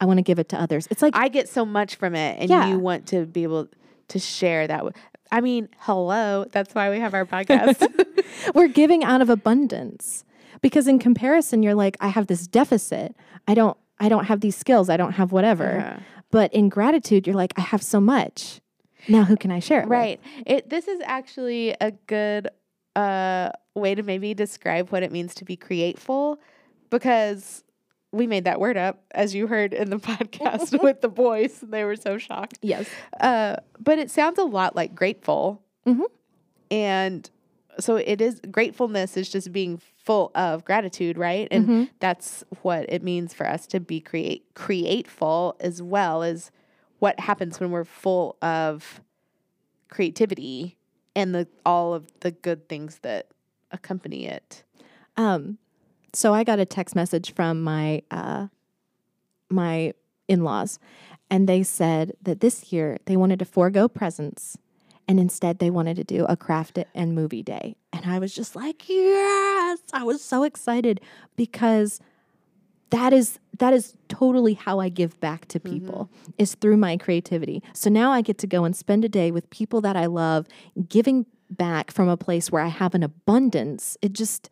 I 0.01 0.05
want 0.05 0.17
to 0.17 0.23
give 0.23 0.39
it 0.39 0.49
to 0.49 0.59
others. 0.59 0.87
It's 0.91 1.01
like, 1.01 1.15
I 1.15 1.27
get 1.29 1.47
so 1.49 1.65
much 1.65 1.95
from 1.95 2.15
it, 2.15 2.37
and 2.39 2.49
Yeah. 2.49 2.67
you 2.69 2.79
want 2.79 3.07
to 3.07 3.25
be 3.25 3.43
able 3.43 3.67
to 4.09 4.19
share 4.19 4.67
that. 4.67 4.83
With, 4.85 4.95
I 5.31 5.41
mean, 5.41 5.69
hello. 5.79 6.45
That's 6.51 6.73
why 6.75 6.89
we 6.89 6.99
have 6.99 7.13
our 7.13 7.25
podcast. 7.25 7.81
we're 8.55 8.67
giving 8.67 9.03
out 9.03 9.21
of 9.21 9.29
abundance 9.29 10.23
because 10.61 10.87
in 10.87 10.99
comparison 10.99 11.61
you're 11.63 11.75
like 11.75 11.95
i 12.01 12.07
have 12.09 12.27
this 12.27 12.47
deficit 12.47 13.15
i 13.47 13.53
don't 13.53 13.77
i 13.99 14.09
don't 14.09 14.25
have 14.25 14.41
these 14.41 14.55
skills 14.55 14.89
i 14.89 14.97
don't 14.97 15.13
have 15.13 15.31
whatever 15.31 15.77
Uh-huh. 15.79 15.99
but 16.31 16.53
in 16.53 16.67
gratitude 16.69 17.25
you're 17.27 17.35
like 17.35 17.53
i 17.57 17.61
have 17.61 17.81
so 17.83 17.99
much 18.01 18.59
now 19.07 19.23
who 19.23 19.35
can 19.37 19.51
i 19.51 19.59
share 19.59 19.79
it 19.81 19.83
with? 19.85 19.91
right. 19.91 20.21
It. 20.45 20.69
This 20.69 20.87
is 20.87 21.01
actually 21.05 21.75
a 21.81 21.91
good 22.07 22.49
uh, 22.95 23.49
way 23.75 23.93
to 23.95 24.03
maybe 24.03 24.33
describe 24.33 24.89
what 24.89 25.03
it 25.03 25.11
means 25.11 25.35
to 25.35 25.45
be 25.45 25.55
createful, 25.57 26.39
because 26.89 27.63
we 28.11 28.27
made 28.27 28.45
that 28.45 28.59
word 28.59 28.77
up, 28.77 29.03
as 29.11 29.35
you 29.35 29.47
heard 29.47 29.73
in 29.73 29.89
the 29.89 29.97
podcast 30.09 30.81
with 30.83 31.01
the 31.01 31.09
boys. 31.09 31.59
They 31.61 31.83
were 31.83 31.97
so 31.97 32.17
shocked. 32.17 32.59
yes 32.61 32.87
Uh, 33.19 33.57
but 33.79 33.99
it 33.99 34.09
sounds 34.09 34.39
a 34.39 34.43
lot 34.45 34.75
like 34.75 34.95
grateful. 34.95 35.61
Mhm. 35.85 36.03
And 36.71 37.29
so 37.79 37.97
it 37.97 38.21
is 38.21 38.39
gratefulness 38.51 39.17
is 39.17 39.29
just 39.29 39.51
being 39.51 39.81
full 39.97 40.31
of 40.35 40.63
gratitude, 40.63 41.17
right? 41.17 41.47
And 41.51 41.67
Mhm. 41.67 41.89
that's 41.99 42.43
what 42.61 42.85
it 42.87 43.03
means 43.03 43.33
for 43.33 43.45
us 43.47 43.67
to 43.67 43.79
be 43.81 43.99
create 43.99 44.45
createful 44.53 45.57
as 45.59 45.81
well 45.81 46.23
as 46.23 46.51
what 46.99 47.19
happens 47.19 47.59
when 47.59 47.71
we're 47.71 47.83
full 47.83 48.37
of 48.41 49.01
creativity 49.89 50.77
and 51.15 51.33
the 51.33 51.47
all 51.65 51.93
of 51.93 52.07
the 52.21 52.31
good 52.31 52.67
things 52.67 52.99
that 53.01 53.27
accompany 53.71 54.25
it. 54.27 54.63
um 55.17 55.57
so 56.13 56.33
i 56.33 56.43
got 56.43 56.59
a 56.59 56.65
text 56.65 56.95
message 56.95 57.33
from 57.33 57.61
my 57.61 58.01
uh 58.11 58.47
my 59.49 59.93
in-laws 60.27 60.79
and 61.29 61.47
they 61.47 61.63
said 61.63 62.13
that 62.21 62.39
this 62.39 62.71
year 62.71 62.97
they 63.05 63.17
wanted 63.17 63.39
to 63.39 63.45
forego 63.45 63.87
presents 63.87 64.57
and 65.07 65.19
instead 65.19 65.59
they 65.59 65.69
wanted 65.69 65.95
to 65.95 66.03
do 66.03 66.25
a 66.25 66.35
craft 66.37 66.79
and 66.93 67.13
movie 67.15 67.43
day 67.43 67.75
and 67.93 68.05
i 68.05 68.17
was 68.17 68.33
just 68.33 68.55
like 68.55 68.87
yes 68.89 69.79
i 69.93 70.03
was 70.03 70.23
so 70.23 70.43
excited 70.43 70.99
because 71.35 71.99
that 72.95 73.11
is 73.11 73.39
that 73.59 73.73
is 73.73 73.97
totally 74.07 74.53
how 74.53 74.79
i 74.79 74.89
give 74.89 75.19
back 75.19 75.47
to 75.47 75.59
mm-hmm. 75.59 75.73
people 75.73 76.09
is 76.37 76.55
through 76.55 76.77
my 76.77 76.95
creativity. 76.97 77.61
So 77.73 77.89
now 77.89 78.11
i 78.11 78.21
get 78.21 78.37
to 78.39 78.47
go 78.47 78.63
and 78.63 78.75
spend 78.75 79.03
a 79.03 79.09
day 79.09 79.31
with 79.31 79.49
people 79.49 79.81
that 79.81 79.97
i 79.97 80.05
love 80.05 80.47
giving 80.87 81.25
back 81.49 81.91
from 81.91 82.07
a 82.07 82.17
place 82.17 82.51
where 82.51 82.61
i 82.61 82.67
have 82.67 82.95
an 82.95 83.03
abundance. 83.03 83.97
It 84.01 84.13
just 84.13 84.49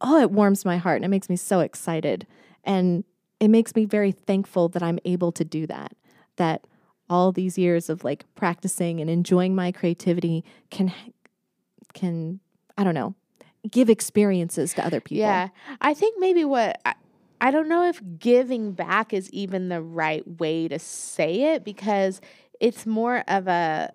oh 0.00 0.20
it 0.20 0.30
warms 0.30 0.64
my 0.64 0.76
heart 0.76 0.96
and 0.96 1.04
it 1.04 1.08
makes 1.08 1.28
me 1.28 1.36
so 1.36 1.60
excited. 1.60 2.26
And 2.64 3.04
it 3.40 3.48
makes 3.48 3.74
me 3.74 3.84
very 3.86 4.12
thankful 4.12 4.68
that 4.70 4.82
i'm 4.82 4.98
able 5.04 5.32
to 5.32 5.44
do 5.44 5.66
that 5.66 5.92
that 6.36 6.66
all 7.08 7.32
these 7.32 7.56
years 7.56 7.88
of 7.88 8.04
like 8.04 8.24
practicing 8.34 9.00
and 9.00 9.08
enjoying 9.08 9.54
my 9.54 9.72
creativity 9.72 10.44
can 10.70 10.92
can 11.94 12.40
i 12.76 12.84
don't 12.84 12.94
know 12.94 13.14
give 13.70 13.90
experiences 13.90 14.72
to 14.74 14.84
other 14.84 15.00
people. 15.00 15.18
Yeah. 15.18 15.48
I 15.80 15.94
think 15.94 16.16
maybe 16.18 16.44
what 16.44 16.80
I, 17.40 17.50
don't 17.50 17.68
know 17.68 17.84
if 17.88 18.00
giving 18.18 18.72
back 18.72 19.12
is 19.12 19.30
even 19.30 19.68
the 19.68 19.80
right 19.82 20.26
way 20.40 20.68
to 20.68 20.78
say 20.78 21.54
it 21.54 21.64
because 21.64 22.20
it's 22.60 22.86
more 22.86 23.24
of 23.28 23.46
a 23.48 23.92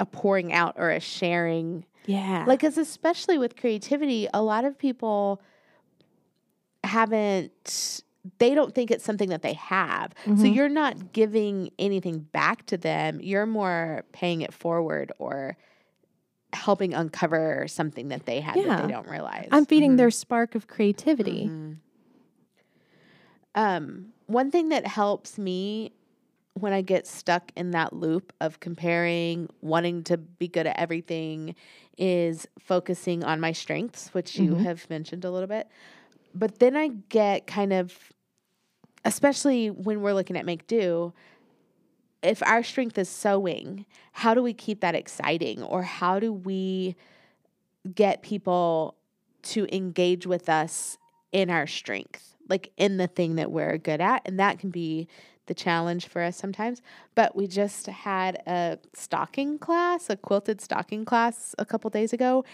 a 0.00 0.06
pouring 0.06 0.52
out 0.52 0.74
or 0.76 0.90
a 0.90 1.00
sharing. 1.00 1.84
yeah 2.06 2.44
Like 2.46 2.60
cuz 2.60 2.78
especially 2.78 3.36
with 3.38 3.56
creativity, 3.56 4.28
a 4.32 4.42
lot 4.42 4.64
of 4.64 4.78
people 4.78 5.40
haven't 6.84 8.02
they 8.38 8.54
don't 8.54 8.74
think 8.74 8.90
it's 8.90 9.04
something 9.04 9.30
that 9.30 9.42
they 9.42 9.54
have. 9.54 10.12
So 10.26 10.32
Mhm. 10.44 10.54
you're 10.54 10.68
not 10.68 11.12
giving 11.12 11.70
anything 11.78 12.18
back 12.32 12.66
to 12.66 12.76
them. 12.76 13.20
You're 13.22 13.46
more 13.46 14.04
paying 14.12 14.42
it 14.42 14.52
forward 14.52 15.12
or 15.18 15.56
helping 16.52 16.92
uncover 16.94 17.66
something 17.68 18.08
that 18.08 18.26
they 18.26 18.40
had 18.40 18.56
that 18.56 18.82
they 18.86 18.92
don't 18.92 19.08
realize. 19.08 19.48
i'm 19.52 19.64
feeding 19.66 19.92
Mhm. 19.92 19.96
their 19.98 20.10
spark 20.10 20.54
of 20.54 20.66
creativity 20.66 21.46
Mhm. 21.46 21.76
Um, 23.58 24.12
one 24.26 24.52
thing 24.52 24.68
that 24.68 24.86
helps 24.86 25.36
me 25.36 25.90
when 26.54 26.72
I 26.72 26.80
get 26.80 27.08
stuck 27.08 27.50
in 27.56 27.72
that 27.72 27.92
loop 27.92 28.32
of 28.40 28.60
comparing, 28.60 29.48
wanting 29.62 30.04
to 30.04 30.16
be 30.16 30.46
good 30.46 30.68
at 30.68 30.78
everything, 30.78 31.56
is 31.96 32.46
focusing 32.60 33.24
on 33.24 33.40
my 33.40 33.50
strengths, 33.50 34.14
which 34.14 34.36
you 34.36 34.54
Mhm. 34.54 34.62
have 34.62 34.88
mentioned 34.88 35.24
a 35.24 35.30
little 35.32 35.48
bit. 35.48 35.66
But 36.32 36.60
then 36.60 36.76
I 36.76 36.88
get 37.08 37.48
kind 37.48 37.72
of 37.72 38.12
especially 39.04 39.70
when 39.70 40.02
we're 40.02 40.12
looking 40.12 40.36
at 40.36 40.44
make 40.44 40.66
do, 40.66 41.12
if 42.22 42.42
our 42.42 42.62
strength 42.62 42.96
is 42.98 43.08
sewing, 43.08 43.86
how 44.12 44.34
do 44.34 44.42
we 44.42 44.52
keep 44.52 44.80
that 44.80 44.94
exciting 44.94 45.62
or 45.62 45.82
how 45.82 46.20
do 46.20 46.32
we 46.32 46.94
get 47.94 48.22
people 48.22 48.96
to 49.42 49.66
engage 49.74 50.26
with 50.26 50.48
us 50.48 50.98
in 51.32 51.48
our 51.50 51.66
strength, 51.66 52.34
like 52.48 52.72
in 52.76 52.96
the 52.96 53.06
thing 53.06 53.36
that 53.36 53.50
we're 53.50 53.78
good 53.78 54.00
at? 54.00 54.22
And 54.24 54.38
that 54.38 54.58
can 54.58 54.70
be 54.70 55.08
the 55.48 55.54
challenge 55.54 56.06
for 56.06 56.22
us 56.22 56.36
sometimes. 56.36 56.80
But 57.16 57.34
we 57.34 57.48
just 57.48 57.86
had 57.86 58.36
a 58.46 58.78
stocking 58.94 59.58
class, 59.58 60.08
a 60.08 60.16
quilted 60.16 60.60
stocking 60.60 61.04
class 61.04 61.54
a 61.58 61.64
couple 61.64 61.90
days 61.90 62.12
ago. 62.12 62.44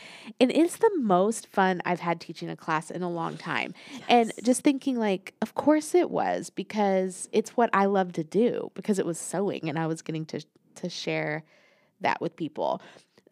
And 0.40 0.50
it's 0.50 0.76
the 0.76 0.90
most 0.98 1.48
fun 1.48 1.82
I've 1.84 2.00
had 2.00 2.20
teaching 2.20 2.48
a 2.48 2.56
class 2.56 2.90
in 2.90 3.02
a 3.02 3.10
long 3.10 3.36
time. 3.36 3.74
And 4.08 4.32
just 4.42 4.62
thinking, 4.62 4.98
like, 4.98 5.34
of 5.42 5.54
course 5.54 5.94
it 5.94 6.10
was 6.10 6.48
because 6.48 7.28
it's 7.32 7.50
what 7.56 7.68
I 7.74 7.84
love 7.84 8.12
to 8.12 8.24
do 8.24 8.70
because 8.74 8.98
it 8.98 9.04
was 9.04 9.18
sewing 9.18 9.68
and 9.68 9.78
I 9.78 9.86
was 9.86 10.00
getting 10.00 10.24
to, 10.26 10.40
to 10.76 10.88
share 10.88 11.44
that 12.00 12.20
with 12.20 12.36
people. 12.36 12.80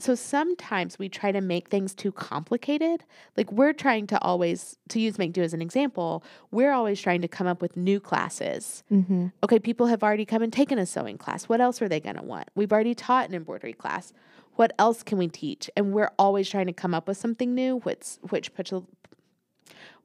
So 0.03 0.17
sometimes 0.17 0.99
we 0.99 1.09
try 1.09 1.31
to 1.31 1.41
make 1.41 1.69
things 1.69 1.95
too 1.95 2.11
complicated. 2.11 3.05
Like 3.37 3.53
we're 3.53 3.73
trying 3.73 4.09
to 4.09 4.21
always, 4.21 4.77
to 4.89 4.99
use 4.99 5.17
Make 5.17 5.33
Do 5.33 5.43
as 5.43 5.55
an 5.55 5.63
example, 5.63 6.25
we're 6.51 6.73
always 6.73 7.01
trying 7.01 7.23
to 7.23 7.29
come 7.29 7.47
up 7.47 7.63
with 7.63 7.77
new 7.77 8.01
classes. 8.01 8.83
Mm-hmm. 8.91 9.29
Okay, 9.45 9.61
people 9.61 9.87
have 9.87 10.03
already 10.03 10.25
come 10.25 10.43
and 10.43 10.53
taken 10.53 10.77
a 10.77 10.87
sewing 10.87 11.19
class. 11.19 11.45
What 11.45 11.61
else 11.61 11.81
are 11.81 11.89
they 11.89 12.01
going 12.01 12.17
to 12.17 12.23
want? 12.25 12.49
We've 12.57 12.73
already 12.73 12.97
taught 12.97 13.29
an 13.29 13.35
embroidery 13.37 13.75
class. 13.75 14.13
What 14.57 14.73
else 14.77 15.05
can 15.05 15.19
we 15.19 15.29
teach? 15.29 15.71
And 15.77 15.93
we're 15.93 16.11
always 16.19 16.51
trying 16.51 16.67
to 16.67 16.73
come 16.73 16.95
up 16.95 17.07
with 17.07 17.17
something 17.17 17.55
new, 17.55 17.77
which 17.79 18.17
which 18.29 18.53
puts 18.55 18.73
a, 18.73 18.83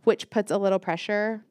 which 0.03 0.29
puts 0.29 0.51
a 0.51 0.59
little 0.59 0.77
pressure 0.77 1.43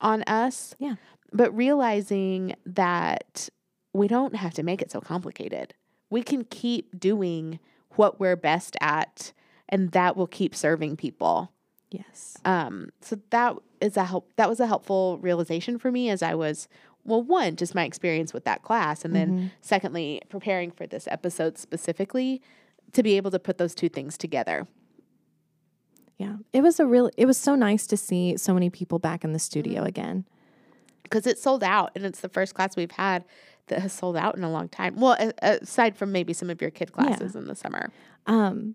on 0.00 0.22
us. 0.22 0.74
Yeah. 0.78 0.94
But 1.34 1.54
realizing 1.54 2.54
that 2.64 3.50
we 3.92 4.08
don't 4.08 4.36
have 4.36 4.54
to 4.54 4.62
make 4.62 4.80
it 4.80 4.90
so 4.90 5.02
complicated. 5.02 5.74
We 6.08 6.22
can 6.22 6.44
keep 6.44 6.98
doing 6.98 7.60
what 7.96 8.20
we're 8.20 8.36
best 8.36 8.76
at 8.80 9.32
and 9.68 9.92
that 9.92 10.16
will 10.16 10.26
keep 10.26 10.54
serving 10.54 10.96
people. 10.96 11.52
Yes. 11.90 12.36
Um, 12.44 12.90
so 13.00 13.18
that 13.30 13.56
is 13.80 13.96
a 13.96 14.04
help 14.04 14.32
that 14.36 14.48
was 14.48 14.60
a 14.60 14.66
helpful 14.66 15.18
realization 15.18 15.78
for 15.78 15.90
me 15.90 16.10
as 16.10 16.22
I 16.22 16.34
was 16.34 16.68
well, 17.04 17.22
one, 17.22 17.56
just 17.56 17.74
my 17.74 17.84
experience 17.84 18.34
with 18.34 18.44
that 18.44 18.62
class, 18.62 19.06
and 19.06 19.16
then 19.16 19.50
secondly, 19.62 20.20
preparing 20.28 20.70
for 20.70 20.86
this 20.86 21.08
episode 21.10 21.56
specifically 21.56 22.42
to 22.92 23.02
be 23.02 23.16
able 23.16 23.30
to 23.30 23.38
put 23.38 23.56
those 23.56 23.74
two 23.74 23.88
things 23.88 24.18
together. 24.18 24.66
Yeah. 26.18 26.36
It 26.52 26.62
was 26.62 26.78
a 26.78 26.86
real 26.86 27.10
it 27.16 27.24
was 27.24 27.38
so 27.38 27.54
nice 27.54 27.86
to 27.88 27.96
see 27.96 28.36
so 28.36 28.52
many 28.52 28.68
people 28.68 28.98
back 28.98 29.24
in 29.24 29.32
the 29.32 29.38
studio 29.38 29.84
again. 29.84 30.26
Because 31.02 31.26
it 31.26 31.38
sold 31.38 31.64
out, 31.64 31.90
and 31.96 32.04
it's 32.04 32.20
the 32.20 32.28
first 32.28 32.54
class 32.54 32.76
we've 32.76 32.90
had 32.90 33.24
that 33.70 33.80
has 33.80 33.92
sold 33.92 34.16
out 34.16 34.36
in 34.36 34.44
a 34.44 34.50
long 34.50 34.68
time. 34.68 34.94
Well, 34.96 35.16
aside 35.42 35.96
from 35.96 36.12
maybe 36.12 36.32
some 36.32 36.50
of 36.50 36.60
your 36.60 36.70
kid 36.70 36.92
classes 36.92 37.34
in 37.34 37.46
the 37.46 37.56
summer. 37.56 37.90
Um 38.26 38.74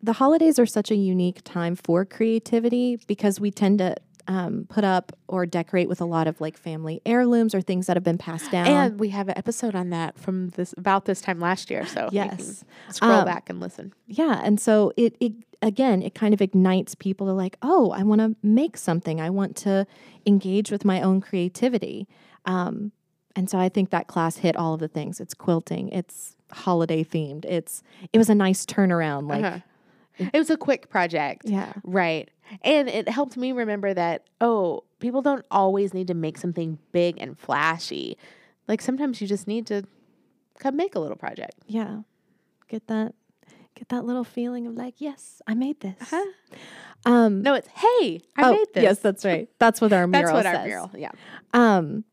the 0.00 0.12
holidays 0.12 0.58
are 0.60 0.66
such 0.66 0.92
a 0.92 0.94
unique 0.94 1.40
time 1.42 1.74
for 1.74 2.04
creativity 2.04 3.00
because 3.08 3.40
we 3.40 3.50
tend 3.50 3.78
to 3.80 3.96
um, 4.28 4.66
put 4.68 4.84
up 4.84 5.10
or 5.26 5.46
decorate 5.46 5.88
with 5.88 6.00
a 6.00 6.04
lot 6.04 6.26
of 6.28 6.40
like 6.40 6.56
family 6.56 7.00
heirlooms 7.06 7.54
or 7.54 7.60
things 7.62 7.86
that 7.86 7.96
have 7.96 8.04
been 8.04 8.18
passed 8.18 8.50
down. 8.50 8.68
And 8.68 9.00
we 9.00 9.08
have 9.08 9.28
an 9.28 9.36
episode 9.38 9.74
on 9.74 9.90
that 9.90 10.18
from 10.18 10.50
this 10.50 10.74
about 10.76 11.06
this 11.06 11.20
time 11.20 11.40
last 11.40 11.70
year. 11.70 11.86
So 11.86 12.10
Yes. 12.12 12.62
scroll 12.90 13.20
Um, 13.20 13.24
back 13.24 13.48
and 13.48 13.58
listen. 13.58 13.92
Yeah, 14.06 14.40
and 14.44 14.60
so 14.60 14.92
it, 14.96 15.16
it 15.18 15.32
again, 15.62 16.02
it 16.02 16.14
kind 16.14 16.34
of 16.34 16.42
ignites 16.42 16.94
people 16.94 17.26
to 17.26 17.32
like, 17.32 17.56
oh, 17.62 17.90
I 17.90 18.02
want 18.02 18.20
to 18.20 18.36
make 18.42 18.76
something. 18.76 19.20
I 19.20 19.30
want 19.30 19.56
to 19.58 19.86
engage 20.26 20.70
with 20.70 20.84
my 20.84 21.00
own 21.00 21.20
creativity. 21.20 22.06
Um, 22.44 22.92
and 23.38 23.48
so 23.48 23.56
I 23.58 23.68
think 23.68 23.90
that 23.90 24.08
class 24.08 24.38
hit 24.38 24.56
all 24.56 24.74
of 24.74 24.80
the 24.80 24.88
things. 24.88 25.20
It's 25.20 25.32
quilting. 25.32 25.88
It's 25.90 26.34
holiday 26.52 27.04
themed. 27.04 27.44
It's 27.44 27.82
it 28.12 28.18
was 28.18 28.28
a 28.28 28.34
nice 28.34 28.66
turnaround. 28.66 29.28
Like, 29.28 29.44
Uh-huh. 29.44 30.28
It 30.32 30.38
was 30.38 30.50
a 30.50 30.56
quick 30.56 30.90
project. 30.90 31.42
yeah, 31.44 31.72
Right. 31.84 32.28
And 32.62 32.88
it 32.88 33.08
helped 33.08 33.36
me 33.36 33.52
remember 33.52 33.94
that, 33.94 34.24
oh, 34.40 34.82
people 34.98 35.22
don't 35.22 35.44
always 35.50 35.94
need 35.94 36.08
to 36.08 36.14
make 36.14 36.36
something 36.38 36.78
big 36.92 37.16
and 37.20 37.38
flashy. 37.38 38.16
Like 38.66 38.80
sometimes 38.80 39.20
you 39.20 39.28
just 39.28 39.46
need 39.46 39.66
to 39.68 39.84
come 40.58 40.74
make 40.76 40.96
a 40.96 40.98
little 40.98 41.16
project. 41.16 41.54
yeah, 41.68 42.00
get 42.68 42.88
that, 42.88 43.14
get 43.76 43.88
that 43.90 44.04
little 44.04 44.24
feeling 44.24 44.66
of 44.66 44.74
like, 44.74 44.94
yes, 44.98 45.40
I 45.46 45.54
made 45.54 45.78
this. 45.80 45.94
Uh-huh. 46.00 46.24
Um, 47.06 47.42
No, 47.42 47.54
it's 47.54 47.68
hey, 47.68 48.20
I 48.36 48.42
oh, 48.42 48.52
made 48.52 48.66
this. 48.74 48.82
Yes, 48.82 48.98
that's 48.98 49.24
right. 49.24 49.48
That's 49.60 49.80
what 49.80 49.92
our 49.92 50.06
mural. 50.14 50.32
That's 50.32 50.34
what 50.34 50.44
says. 50.46 50.56
our 50.60 50.66
mural. 50.66 50.90
Yeah. 50.96 51.12
Um, 51.54 52.04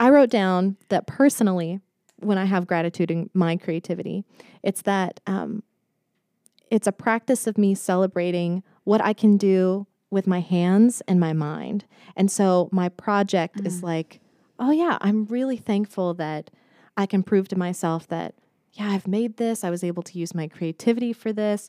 I 0.00 0.08
wrote 0.08 0.30
down 0.30 0.78
that 0.88 1.06
personally, 1.06 1.80
when 2.16 2.38
I 2.38 2.46
have 2.46 2.66
gratitude 2.66 3.10
in 3.10 3.30
my 3.34 3.56
creativity, 3.56 4.24
it's 4.62 4.82
that 4.82 5.20
um, 5.26 5.62
it's 6.70 6.86
a 6.86 6.92
practice 6.92 7.46
of 7.46 7.58
me 7.58 7.74
celebrating 7.74 8.62
what 8.84 9.02
I 9.04 9.12
can 9.12 9.36
do 9.36 9.86
with 10.10 10.26
my 10.26 10.40
hands 10.40 11.02
and 11.06 11.20
my 11.20 11.32
mind. 11.32 11.84
And 12.16 12.30
so 12.30 12.68
my 12.72 12.88
project 12.88 13.60
is 13.64 13.82
like, 13.82 14.20
oh, 14.58 14.70
yeah, 14.70 14.98
I'm 15.00 15.26
really 15.26 15.56
thankful 15.56 16.14
that 16.14 16.50
I 16.96 17.06
can 17.06 17.22
prove 17.22 17.48
to 17.48 17.56
myself 17.56 18.08
that, 18.08 18.34
yeah, 18.72 18.90
I've 18.90 19.06
made 19.06 19.36
this. 19.36 19.64
I 19.64 19.70
was 19.70 19.84
able 19.84 20.02
to 20.04 20.18
use 20.18 20.34
my 20.34 20.48
creativity 20.48 21.12
for 21.12 21.32
this. 21.32 21.68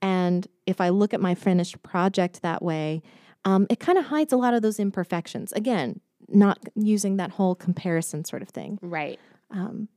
And 0.00 0.46
if 0.66 0.80
I 0.80 0.90
look 0.90 1.12
at 1.12 1.20
my 1.20 1.34
finished 1.34 1.82
project 1.82 2.42
that 2.42 2.62
way, 2.62 3.02
um, 3.44 3.66
it 3.70 3.80
kind 3.80 3.98
of 3.98 4.06
hides 4.06 4.32
a 4.32 4.36
lot 4.36 4.54
of 4.54 4.62
those 4.62 4.78
imperfections. 4.78 5.52
Again, 5.52 6.00
not 6.30 6.58
using 6.74 7.16
that 7.16 7.30
whole 7.32 7.54
comparison 7.54 8.24
sort 8.24 8.42
of 8.42 8.48
thing. 8.48 8.78
Right. 8.82 9.18
Um, 9.50 9.88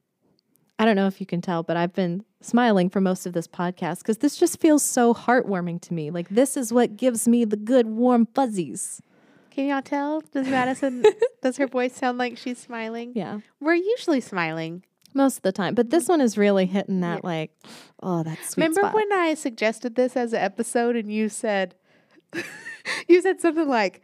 I 0.80 0.86
don't 0.86 0.96
know 0.96 1.08
if 1.08 1.20
you 1.20 1.26
can 1.28 1.42
tell, 1.42 1.64
but 1.64 1.78
I've 1.78 1.94
been 1.94 2.24
smiling 2.42 2.90
for 2.90 3.00
most 3.00 3.26
of 3.26 3.34
this 3.34 3.48
podcast 3.48 4.00
because 4.00 4.18
this 4.18 4.36
just 4.38 4.60
feels 4.60 4.84
so 4.84 5.14
heartwarming 5.14 5.82
to 5.82 5.94
me. 5.94 6.10
Like, 6.12 6.30
this 6.30 6.58
is 6.58 6.74
what 6.74 6.98
gives 6.98 7.28
me 7.28 7.46
the 7.46 7.56
good, 7.58 7.86
warm 7.88 8.28
fuzzies. 8.34 9.02
Can 9.52 9.68
y'all 9.68 9.84
tell? 9.84 10.22
Does 10.34 10.48
Madison, 10.48 11.04
does 11.44 11.58
her 11.58 11.68
voice 11.68 11.96
sound 11.96 12.18
like 12.18 12.38
she's 12.38 12.58
smiling? 12.58 13.12
Yeah, 13.16 13.40
We're 13.60 13.76
usually 13.76 14.20
smiling. 14.20 14.84
most 15.14 15.38
of 15.38 15.42
the 15.44 15.52
time. 15.52 15.76
But 15.76 15.92
this 15.92 16.08
one 16.10 16.22
is 16.22 16.40
really 16.40 16.66
hitting 16.66 17.02
that, 17.02 17.24
like, 17.24 17.52
oh, 18.02 18.24
that's 18.24 18.50
sweet 18.50 18.64
Remember 18.64 18.82
spot. 18.82 18.96
when 18.96 19.14
I 19.14 19.36
suggested 19.36 19.94
this 19.96 20.18
as 20.18 20.34
an 20.34 20.40
episode 20.40 20.96
and 20.96 21.14
you 21.14 21.30
said, 21.30 21.76
you 23.08 23.22
said 23.22 23.40
something 23.40 23.68
like, 23.68 24.02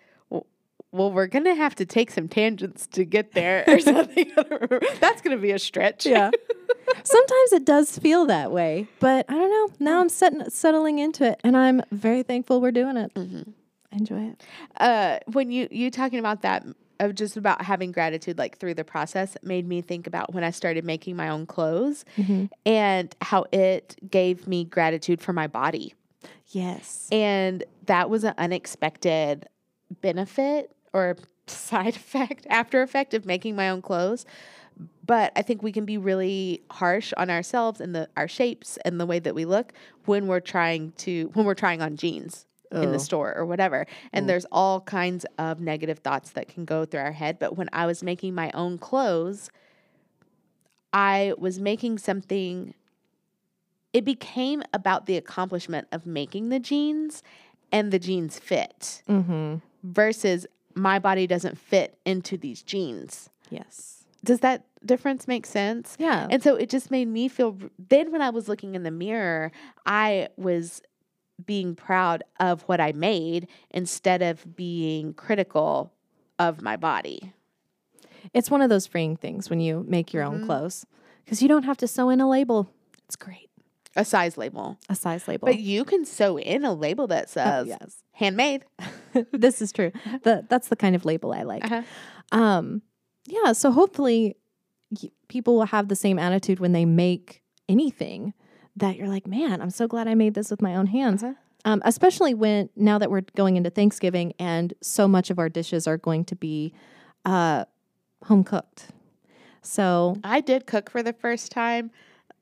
"Well, 0.91 1.12
we're 1.12 1.28
gonna 1.28 1.56
have 1.56 1.75
to 1.75 1.86
take 1.86 2.12
some 2.12 2.28
tangents 2.28 2.88
to 2.88 3.06
get 3.06 3.34
there, 3.34 3.63
or 3.67 3.80
something. 3.80 4.32
I 4.38 4.43
don't 4.43 4.52
remember. 4.62 4.82
That's 4.99 5.21
gonna 5.21 5.38
be 5.38 5.52
a 5.52 5.60
stretch. 5.60 6.06
yeah. 6.06 6.32
Sometimes 7.04 7.54
it 7.54 7.65
does 7.65 7.97
feel 7.99 8.25
that 8.25 8.52
way, 8.52 8.88
but 8.99 9.25
I 9.30 9.34
don't 9.34 9.49
know. 9.52 9.75
Now 9.80 9.99
I'm 10.02 10.10
setting, 10.10 10.49
settling 10.49 10.97
into 10.99 11.23
it, 11.25 11.39
and 11.43 11.56
I'm 11.56 11.82
very 11.91 12.23
thankful 12.23 12.62
we're 12.62 12.71
doing 12.71 12.97
it. 12.97 13.12
I 13.15 13.95
enjoy 13.95 14.21
it. 14.32 14.43
uh, 14.80 15.19
when 15.32 15.52
you 15.52 15.67
you 15.71 15.91
talking 15.91 16.19
about 16.19 16.41
that 16.41 16.65
of 16.99 17.15
just 17.15 17.38
about 17.38 17.62
having 17.62 17.91
gratitude 17.91 18.38
like 18.38 18.58
through 18.58 18.73
the 18.73 18.84
process 18.84 19.38
made 19.41 19.65
me 19.67 19.82
think 19.82 20.06
about 20.08 20.34
when 20.34 20.43
I 20.43 20.52
started 20.52 20.84
making 20.84 21.15
my 21.15 21.30
own 21.30 21.45
clothes 21.45 22.04
and 22.65 23.15
how 23.21 23.45
it 23.54 23.95
gave 24.12 24.47
me 24.47 24.65
gratitude 24.65 25.21
for 25.21 25.32
my 25.32 25.47
body. 25.47 25.93
Yes. 26.47 27.08
And 27.12 27.63
that 27.86 28.10
was 28.10 28.23
an 28.25 28.34
unexpected 28.38 29.47
benefit 30.02 30.71
or 30.93 31.15
side 31.47 31.95
effect, 31.95 32.45
after 32.49 32.82
effect 32.82 33.13
of 33.13 33.25
making 33.25 33.56
my 33.56 33.69
own 33.69 33.82
clothes. 33.82 34.25
But 35.06 35.34
I 35.36 35.41
think 35.41 35.62
we 35.62 35.71
can 35.73 35.84
be 35.86 35.97
really 35.97 36.62
harsh 36.71 37.12
on 37.17 37.30
ourselves 37.30 37.82
and 37.82 37.93
the 37.93 38.08
our 38.15 38.28
shapes 38.30 38.78
and 38.86 38.99
the 38.99 39.06
way 39.06 39.19
that 39.19 39.36
we 39.36 39.43
look 39.45 39.73
when 40.06 40.28
we're 40.28 40.39
trying 40.39 40.93
to 40.97 41.30
when 41.34 41.45
we're 41.45 41.54
trying 41.56 41.82
on 41.82 41.97
jeans 41.97 42.45
in 42.71 42.78
Oh. 42.89 42.91
the 42.91 42.99
store 42.99 43.36
or 43.36 43.45
whatever. 43.45 43.88
And 44.13 44.30
there's 44.30 44.45
all 44.52 44.80
kinds 44.82 45.25
of 45.39 45.60
negative 45.60 45.99
thoughts 45.99 46.30
that 46.32 46.47
can 46.47 46.63
go 46.65 46.86
through 46.86 46.99
our 47.02 47.12
head. 47.12 47.39
But 47.39 47.58
when 47.58 47.67
I 47.73 47.88
was 47.88 48.04
making 48.04 48.36
my 48.36 48.52
own 48.54 48.78
clothes, 48.78 49.49
I 50.93 51.34
was 51.38 51.60
making 51.60 51.97
something 51.97 52.73
it 53.91 54.06
became 54.06 54.62
about 54.71 55.08
the 55.08 55.17
accomplishment 55.17 55.88
of 55.91 56.06
making 56.06 56.49
the 56.49 56.60
jeans 56.60 57.23
and 57.71 57.91
the 57.91 57.99
jeans 57.99 58.38
fit 58.39 59.02
Mm-hmm. 59.10 59.56
versus 59.84 60.45
my 60.76 61.00
body 61.00 61.28
doesn't 61.28 61.58
fit 61.58 61.98
into 62.06 62.38
these 62.38 62.62
jeans. 62.64 63.30
Yes. 63.50 64.04
Does 64.24 64.40
that 64.42 64.66
difference 64.86 65.28
make 65.28 65.46
sense? 65.46 65.96
Yeah. 66.00 66.28
And 66.30 66.44
so 66.44 66.56
it 66.56 66.70
just 66.70 66.92
made 66.92 67.08
me 67.08 67.28
feel 67.28 67.58
then 67.78 68.12
when 68.12 68.22
I 68.22 68.30
was 68.30 68.48
looking 68.50 68.76
in 68.76 68.84
the 68.84 68.92
mirror, 68.92 69.52
I 69.86 70.28
was 70.38 70.82
being 71.46 71.74
proud 71.76 72.24
of 72.40 72.64
what 72.64 72.82
I 72.82 72.92
made 72.92 73.48
instead 73.72 74.22
of 74.22 74.56
being 74.58 75.14
critical 75.14 75.94
of 76.38 76.62
my 76.62 76.76
body. 76.76 77.34
It's 78.34 78.52
one 78.52 78.62
of 78.62 78.70
those 78.70 78.86
freeing 78.88 79.16
things 79.16 79.50
when 79.50 79.60
you 79.62 79.86
make 79.88 80.14
your 80.14 80.24
Mm-hmm. 80.26 80.42
own 80.42 80.46
clothes 80.46 80.86
because 81.24 81.42
you 81.42 81.48
don't 81.48 81.64
have 81.64 81.78
to 81.78 81.88
sew 81.88 82.10
in 82.10 82.20
a 82.20 82.30
label. 82.30 82.70
It's 83.06 83.16
great. 83.16 83.49
A 83.95 84.06
size 84.06 84.38
label. 84.38 84.78
A 84.88 84.95
size 84.95 85.28
label. 85.28 85.47
But 85.47 85.60
you 85.60 85.84
can 85.84 86.06
sew 86.06 86.38
in 86.38 86.63
a 86.63 86.73
label 86.73 87.08
that 87.08 87.25
Oh, 87.25 87.32
says 87.32 87.67
yes. 87.67 88.04
handmade. 88.13 88.65
this 89.32 89.62
is 89.62 89.71
true. 89.71 89.91
The, 90.23 90.45
that's 90.49 90.67
the 90.67 90.75
kind 90.75 90.95
of 90.95 91.06
label 91.06 91.34
I 91.34 91.43
like. 91.43 91.65
Uh-huh. 91.65 91.82
Um, 92.32 92.82
yeah. 93.25 93.54
So 93.54 93.71
hopefully, 93.71 94.36
y- 95.02 95.10
people 95.28 95.56
will 95.56 95.65
have 95.65 95.88
the 95.88 95.95
same 95.95 96.19
attitude 96.19 96.60
when 96.60 96.71
they 96.71 96.86
make 96.86 97.41
anything. 97.67 98.34
That 98.75 98.95
you're 98.95 99.08
like, 99.10 99.28
man, 99.28 99.62
I'm 99.62 99.71
so 99.71 99.88
glad 99.88 100.08
I 100.08 100.15
made 100.15 100.36
this 100.36 100.49
with 100.52 100.62
my 100.62 100.75
own 100.75 100.86
hands. 100.88 101.23
Uh-huh. 101.23 101.34
Um, 101.65 101.82
especially 101.84 102.34
when 102.34 102.69
now 102.78 102.97
that 102.99 103.12
we're 103.12 103.25
going 103.36 103.58
into 103.58 103.69
Thanksgiving 103.69 104.34
and 104.39 104.73
so 104.82 105.08
much 105.08 105.30
of 105.30 105.38
our 105.39 105.49
dishes 105.49 105.86
are 105.88 105.97
going 105.97 106.23
to 106.25 106.36
be 106.36 106.73
uh, 107.25 107.65
home 108.25 108.45
cooked. 108.45 108.88
So 109.62 110.15
I 110.23 110.39
did 110.39 110.65
cook 110.65 110.89
for 110.89 111.04
the 111.04 111.12
first 111.12 111.52
time 111.52 111.91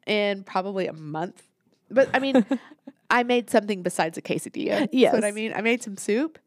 in 0.08 0.44
probably 0.44 0.88
a 0.88 0.94
month. 0.94 1.44
But 1.90 2.10
I 2.14 2.20
mean, 2.20 2.46
I 3.10 3.24
made 3.24 3.50
something 3.50 3.84
besides 3.84 4.18
a 4.18 4.22
quesadilla. 4.22 4.90
That's 4.92 5.14
what 5.14 5.24
I 5.24 5.32
mean. 5.32 5.54
I 5.54 5.62
made 5.62 5.84
some 5.84 5.98
soup 5.98 6.40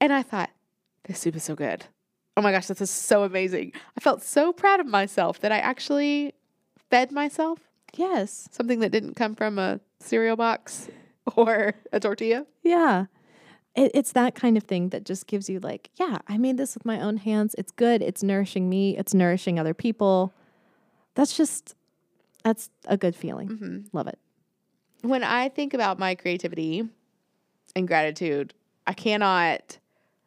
and 0.00 0.12
I 0.12 0.22
thought, 0.22 0.50
this 1.04 1.18
soup 1.18 1.36
is 1.36 1.44
so 1.44 1.54
good. 1.54 1.84
Oh 2.36 2.42
my 2.42 2.50
gosh, 2.50 2.66
this 2.66 2.80
is 2.80 2.90
so 2.90 3.22
amazing. 3.22 3.72
I 3.96 4.00
felt 4.00 4.22
so 4.22 4.52
proud 4.52 4.80
of 4.80 4.86
myself 4.86 5.40
that 5.40 5.52
I 5.52 5.58
actually 5.58 6.34
fed 6.90 7.12
myself 7.12 7.60
yes, 7.98 8.48
something 8.50 8.80
that 8.80 8.90
didn't 8.90 9.14
come 9.14 9.34
from 9.34 9.58
a 9.58 9.80
cereal 10.00 10.36
box 10.36 10.88
or 11.36 11.74
a 11.92 12.00
tortilla. 12.00 12.46
Yeah. 12.62 13.06
It, 13.74 13.90
it's 13.94 14.12
that 14.12 14.34
kind 14.34 14.56
of 14.56 14.64
thing 14.64 14.90
that 14.90 15.04
just 15.04 15.26
gives 15.26 15.48
you, 15.48 15.58
like, 15.58 15.90
yeah, 15.96 16.18
I 16.28 16.38
made 16.38 16.56
this 16.56 16.74
with 16.74 16.84
my 16.84 17.00
own 17.00 17.16
hands. 17.16 17.54
It's 17.58 17.72
good. 17.72 18.02
It's 18.02 18.22
nourishing 18.22 18.68
me. 18.68 18.96
It's 18.96 19.14
nourishing 19.14 19.58
other 19.58 19.74
people. 19.74 20.32
That's 21.14 21.36
just, 21.36 21.74
that's 22.44 22.70
a 22.86 22.96
good 22.96 23.16
feeling. 23.16 23.48
Mm-hmm. 23.48 23.78
Love 23.92 24.06
it. 24.06 24.18
when 25.02 25.24
I 25.24 25.48
think 25.48 25.74
about 25.74 25.98
my 25.98 26.14
creativity 26.14 26.88
and 27.74 27.88
gratitude, 27.88 28.54
I 28.86 28.92
cannot 28.92 29.78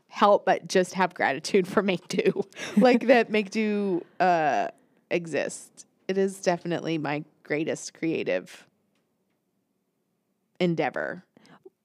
help 0.10 0.45
but 0.45 0.67
just 0.67 0.93
have 0.95 1.13
gratitude 1.13 1.67
for 1.67 1.82
Make 1.91 2.08
Do. 2.08 2.43
like 2.75 3.08
that 3.08 3.30
Make 3.30 3.51
Do 3.51 4.03
uh, 4.19 4.69
exists. 5.12 5.86
It 6.08 6.17
is 6.17 6.39
definitely 6.41 6.97
my 6.97 7.23
greatest 7.43 7.93
creative 7.93 8.65
endeavor. 10.60 11.23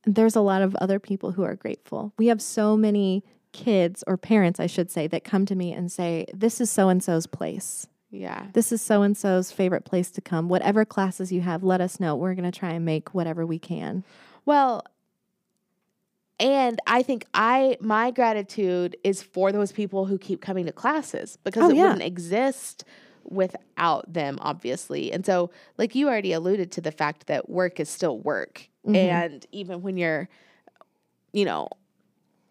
There's 0.04 0.34
a 0.36 0.40
lot 0.40 0.62
of 0.62 0.74
other 0.76 0.98
people 0.98 1.32
who 1.32 1.42
are 1.42 1.54
grateful. 1.54 2.12
We 2.18 2.26
have 2.28 2.40
so 2.42 2.76
many 2.76 3.22
kids 3.52 4.02
or 4.06 4.16
parents, 4.16 4.58
I 4.58 4.66
should 4.66 4.90
say, 4.90 5.06
that 5.08 5.24
come 5.24 5.44
to 5.46 5.54
me 5.54 5.72
and 5.72 5.92
say, 5.92 6.26
This 6.32 6.60
is 6.60 6.70
so 6.70 6.88
and 6.88 7.02
so's 7.02 7.26
place. 7.26 7.86
Yeah. 8.12 8.46
This 8.52 8.70
is 8.72 8.82
so 8.82 9.00
and 9.02 9.16
so's 9.16 9.50
favorite 9.50 9.84
place 9.86 10.10
to 10.12 10.20
come. 10.20 10.48
Whatever 10.50 10.84
classes 10.84 11.32
you 11.32 11.40
have, 11.40 11.64
let 11.64 11.80
us 11.80 11.98
know. 11.98 12.14
We're 12.14 12.34
going 12.34 12.50
to 12.50 12.56
try 12.56 12.70
and 12.72 12.84
make 12.84 13.14
whatever 13.14 13.44
we 13.46 13.58
can. 13.58 14.04
Well, 14.44 14.84
and 16.38 16.78
I 16.86 17.02
think 17.02 17.24
I 17.32 17.78
my 17.80 18.10
gratitude 18.10 18.96
is 19.02 19.22
for 19.22 19.50
those 19.50 19.72
people 19.72 20.04
who 20.06 20.18
keep 20.18 20.40
coming 20.42 20.66
to 20.66 20.72
classes 20.72 21.38
because 21.42 21.64
Oh, 21.64 21.70
it 21.70 21.76
yeah. 21.76 21.82
wouldn't 21.84 22.02
exist 22.02 22.84
without 23.24 24.12
them 24.12 24.38
obviously. 24.40 25.12
And 25.12 25.24
so 25.24 25.50
like 25.78 25.94
you 25.94 26.08
already 26.08 26.32
alluded 26.32 26.72
to 26.72 26.80
the 26.80 26.90
fact 26.92 27.28
that 27.28 27.48
work 27.48 27.78
is 27.80 27.88
still 27.88 28.18
work 28.18 28.68
Mhm. 28.86 28.96
and 28.96 29.46
even 29.52 29.82
when 29.82 29.96
you're 29.96 30.28
you 31.32 31.44
know 31.44 31.68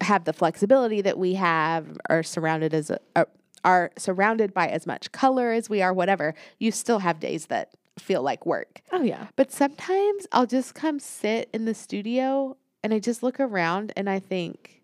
have 0.00 0.24
the 0.24 0.32
flexibility 0.32 1.02
that 1.02 1.18
we 1.18 1.34
have 1.34 1.98
are 2.08 2.22
surrounded 2.22 2.72
as 2.74 2.90
a, 3.14 3.26
are 3.64 3.90
surrounded 3.96 4.52
by 4.52 4.68
as 4.68 4.86
much 4.86 5.12
color 5.12 5.52
as 5.52 5.70
we 5.70 5.82
are 5.82 5.92
whatever, 5.92 6.34
you 6.58 6.70
still 6.72 7.00
have 7.00 7.20
days 7.20 7.46
that 7.46 7.74
feel 7.98 8.22
like 8.22 8.44
work. 8.46 8.80
Oh, 8.90 9.02
yeah. 9.02 9.28
But 9.36 9.52
sometimes 9.52 10.26
I'll 10.32 10.46
just 10.46 10.74
come 10.74 10.98
sit 10.98 11.48
in 11.52 11.64
the 11.64 11.74
studio 11.74 12.56
and 12.82 12.92
I 12.92 12.98
just 12.98 13.22
look 13.22 13.38
around 13.38 13.92
and 13.96 14.08
I 14.10 14.18
think, 14.18 14.80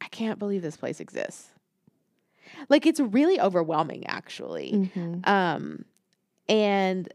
I 0.00 0.08
can't 0.08 0.38
believe 0.38 0.62
this 0.62 0.76
place 0.76 1.00
exists. 1.00 1.48
Like 2.68 2.86
it's 2.86 3.00
really 3.00 3.40
overwhelming, 3.40 4.06
actually. 4.06 4.72
Mhm. 4.72 5.26
Um, 5.28 5.84
and 6.48 7.12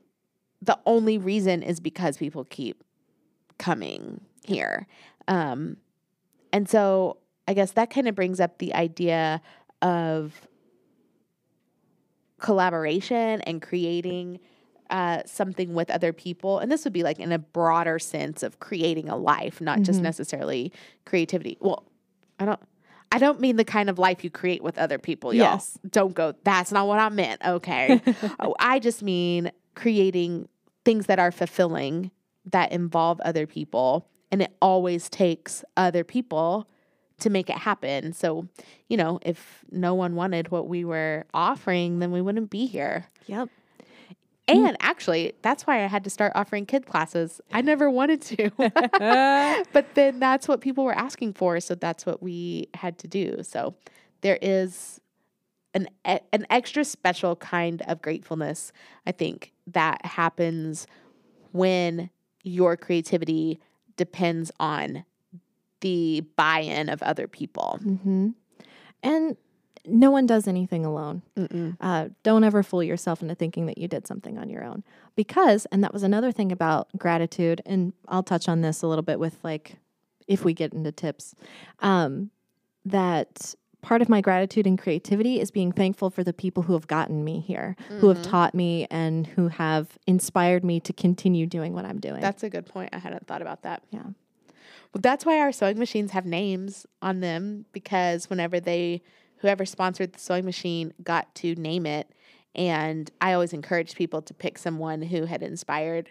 the 0.61 0.79
only 0.85 1.17
reason 1.17 1.63
is 1.63 1.79
because 1.79 2.17
people 2.17 2.45
keep 2.45 2.83
coming 3.57 4.21
here. 4.43 4.87
Um, 5.27 5.77
and 6.53 6.69
so 6.69 7.17
I 7.47 7.53
guess 7.53 7.71
that 7.71 7.89
kind 7.89 8.07
of 8.07 8.15
brings 8.15 8.39
up 8.39 8.59
the 8.59 8.73
idea 8.73 9.41
of 9.85 10.47
collaboration 12.39 13.41
and 13.41 13.61
creating 13.61 14.39
uh, 14.89 15.21
something 15.25 15.73
with 15.73 15.89
other 15.89 16.13
people. 16.13 16.59
And 16.59 16.71
this 16.71 16.83
would 16.83 16.93
be 16.93 17.01
like 17.03 17.19
in 17.19 17.31
a 17.31 17.39
broader 17.39 17.97
sense 17.97 18.43
of 18.43 18.59
creating 18.59 19.09
a 19.09 19.15
life, 19.15 19.59
not 19.59 19.81
just 19.81 19.99
Mhm. 19.99 20.03
necessarily 20.03 20.71
creativity. 21.05 21.57
Well, 21.59 21.85
I 22.39 22.45
don't. 22.45 22.59
I 23.11 23.17
don't 23.17 23.39
mean 23.39 23.55
the 23.55 23.63
kind 23.63 23.89
of 23.89 23.97
life 23.97 24.23
you 24.23 24.29
create 24.29 24.61
with 24.61 24.77
other 24.77 24.99
people, 24.99 25.33
y'all. 25.33 25.53
Yes. 25.53 25.77
Don't 25.89 26.13
go. 26.13 26.33
That's 26.43 26.71
not 26.71 26.87
what 26.87 26.99
I 26.99 27.07
meant. 27.09 27.41
Okay. 27.45 28.01
oh, 28.39 28.55
I 28.59 28.79
just 28.79 29.01
mean 29.03 29.51
creating 29.75 30.49
things 30.83 31.05
that 31.05 31.17
are 31.19 31.31
fulfilling 31.31 32.11
that 32.51 32.71
involve 32.71 33.19
other 33.21 33.47
people, 33.47 34.07
and 34.31 34.41
it 34.41 34.55
always 34.61 35.09
takes 35.09 35.63
other 35.77 36.03
people 36.03 36.67
to 37.19 37.29
make 37.29 37.49
it 37.49 37.57
happen. 37.57 38.13
So, 38.13 38.47
you 38.87 38.97
know, 38.97 39.19
if 39.21 39.63
no 39.71 39.93
one 39.93 40.15
wanted 40.15 40.49
what 40.49 40.67
we 40.67 40.83
were 40.83 41.25
offering, 41.33 41.99
then 41.99 42.11
we 42.11 42.21
wouldn't 42.21 42.49
be 42.49 42.65
here. 42.65 43.07
Yep. 43.27 43.49
And 44.47 44.67
mm. 44.67 44.75
actually, 44.79 45.33
that's 45.41 45.65
why 45.65 45.83
I 45.83 45.87
had 45.87 46.03
to 46.03 46.09
start 46.09 46.33
offering 46.35 46.65
kid 46.65 46.85
classes. 46.85 47.41
I 47.51 47.61
never 47.61 47.89
wanted 47.89 48.21
to. 48.23 48.51
but 49.73 49.95
then 49.95 50.19
that's 50.19 50.47
what 50.47 50.61
people 50.61 50.83
were 50.83 50.97
asking 50.97 51.33
for, 51.33 51.59
so 51.59 51.75
that's 51.75 52.05
what 52.05 52.21
we 52.21 52.69
had 52.75 52.97
to 52.99 53.07
do. 53.07 53.41
So 53.41 53.75
there 54.21 54.37
is 54.41 54.99
an 55.73 55.89
an 56.05 56.45
extra 56.49 56.85
special 56.85 57.35
kind 57.35 57.81
of 57.87 58.01
gratefulness, 58.01 58.71
I 59.05 59.11
think, 59.11 59.51
that 59.67 60.05
happens 60.05 60.85
when 61.51 62.09
your 62.43 62.77
creativity 62.77 63.59
depends 63.97 64.51
on 64.59 65.05
the 65.85 66.21
buy-in 66.35 66.89
of 66.89 67.03
other 67.03 67.27
people. 67.27 67.79
hmm 67.83 68.29
And 69.03 69.37
no 69.87 70.09
one 70.09 70.25
does 70.25 70.47
anything 70.47 70.83
alone. 70.83 71.21
Uh, 71.79 72.09
don't 72.23 72.43
ever 72.43 72.63
fool 72.63 72.81
yourself 72.81 73.21
into 73.21 73.35
thinking 73.35 73.67
that 73.67 73.77
you 73.77 73.87
did 73.87 74.07
something 74.07 74.35
on 74.39 74.49
your 74.49 74.63
own. 74.63 74.83
Because, 75.15 75.67
and 75.71 75.83
that 75.83 75.93
was 75.93 76.01
another 76.01 76.31
thing 76.31 76.51
about 76.51 76.87
gratitude, 76.97 77.61
and 77.67 77.93
I'll 78.07 78.23
touch 78.23 78.49
on 78.49 78.61
this 78.61 78.81
a 78.81 78.87
little 78.87 79.03
bit 79.03 79.19
with 79.19 79.37
like, 79.43 79.75
if 80.27 80.43
we 80.43 80.53
get 80.55 80.73
into 80.73 80.91
tips, 80.91 81.35
um, 81.81 82.31
that 82.83 83.53
part 83.83 84.01
of 84.01 84.09
my 84.09 84.21
gratitude 84.21 84.65
and 84.65 84.79
creativity 84.79 85.39
is 85.39 85.51
being 85.51 85.71
thankful 85.71 86.09
for 86.09 86.23
the 86.23 86.33
people 86.33 86.63
who 86.63 86.73
have 86.73 86.87
gotten 86.87 87.23
me 87.23 87.39
here, 87.39 87.75
who 87.99 88.07
have 88.09 88.17
Mhm. 88.23 88.29
taught 88.31 88.55
me, 88.55 88.87
and 88.89 89.27
who 89.27 89.49
have 89.49 89.99
inspired 90.07 90.63
me 90.65 90.79
to 90.79 90.91
continue 90.93 91.45
doing 91.45 91.73
what 91.73 91.85
I'm 91.85 91.99
doing. 91.99 92.21
That's 92.21 92.41
a 92.41 92.49
good 92.49 92.65
point. 92.65 92.89
I 92.91 92.97
hadn't 92.97 93.27
thought 93.27 93.43
about 93.43 93.61
that. 93.61 93.83
Yeah. 93.91 94.07
That's 95.01 95.25
why 95.25 95.39
our 95.39 95.51
sewing 95.51 95.77
machines 95.77 96.11
have 96.11 96.25
names 96.25 96.85
on 97.01 97.19
them 97.19 97.65
because 97.71 98.29
whenever 98.29 98.59
they, 98.59 99.01
whoever 99.37 99.65
sponsored 99.65 100.13
the 100.13 100.19
sewing 100.19 100.45
machine 100.45 100.93
got 101.03 101.33
to 101.35 101.55
name 101.55 101.85
it. 101.85 102.09
And 102.55 103.11
I 103.19 103.33
always 103.33 103.51
encouraged 103.51 103.97
people 103.97 104.21
to 104.21 104.33
pick 104.33 104.57
someone 104.57 105.01
who 105.01 105.25
had 105.25 105.43
inspired 105.43 106.09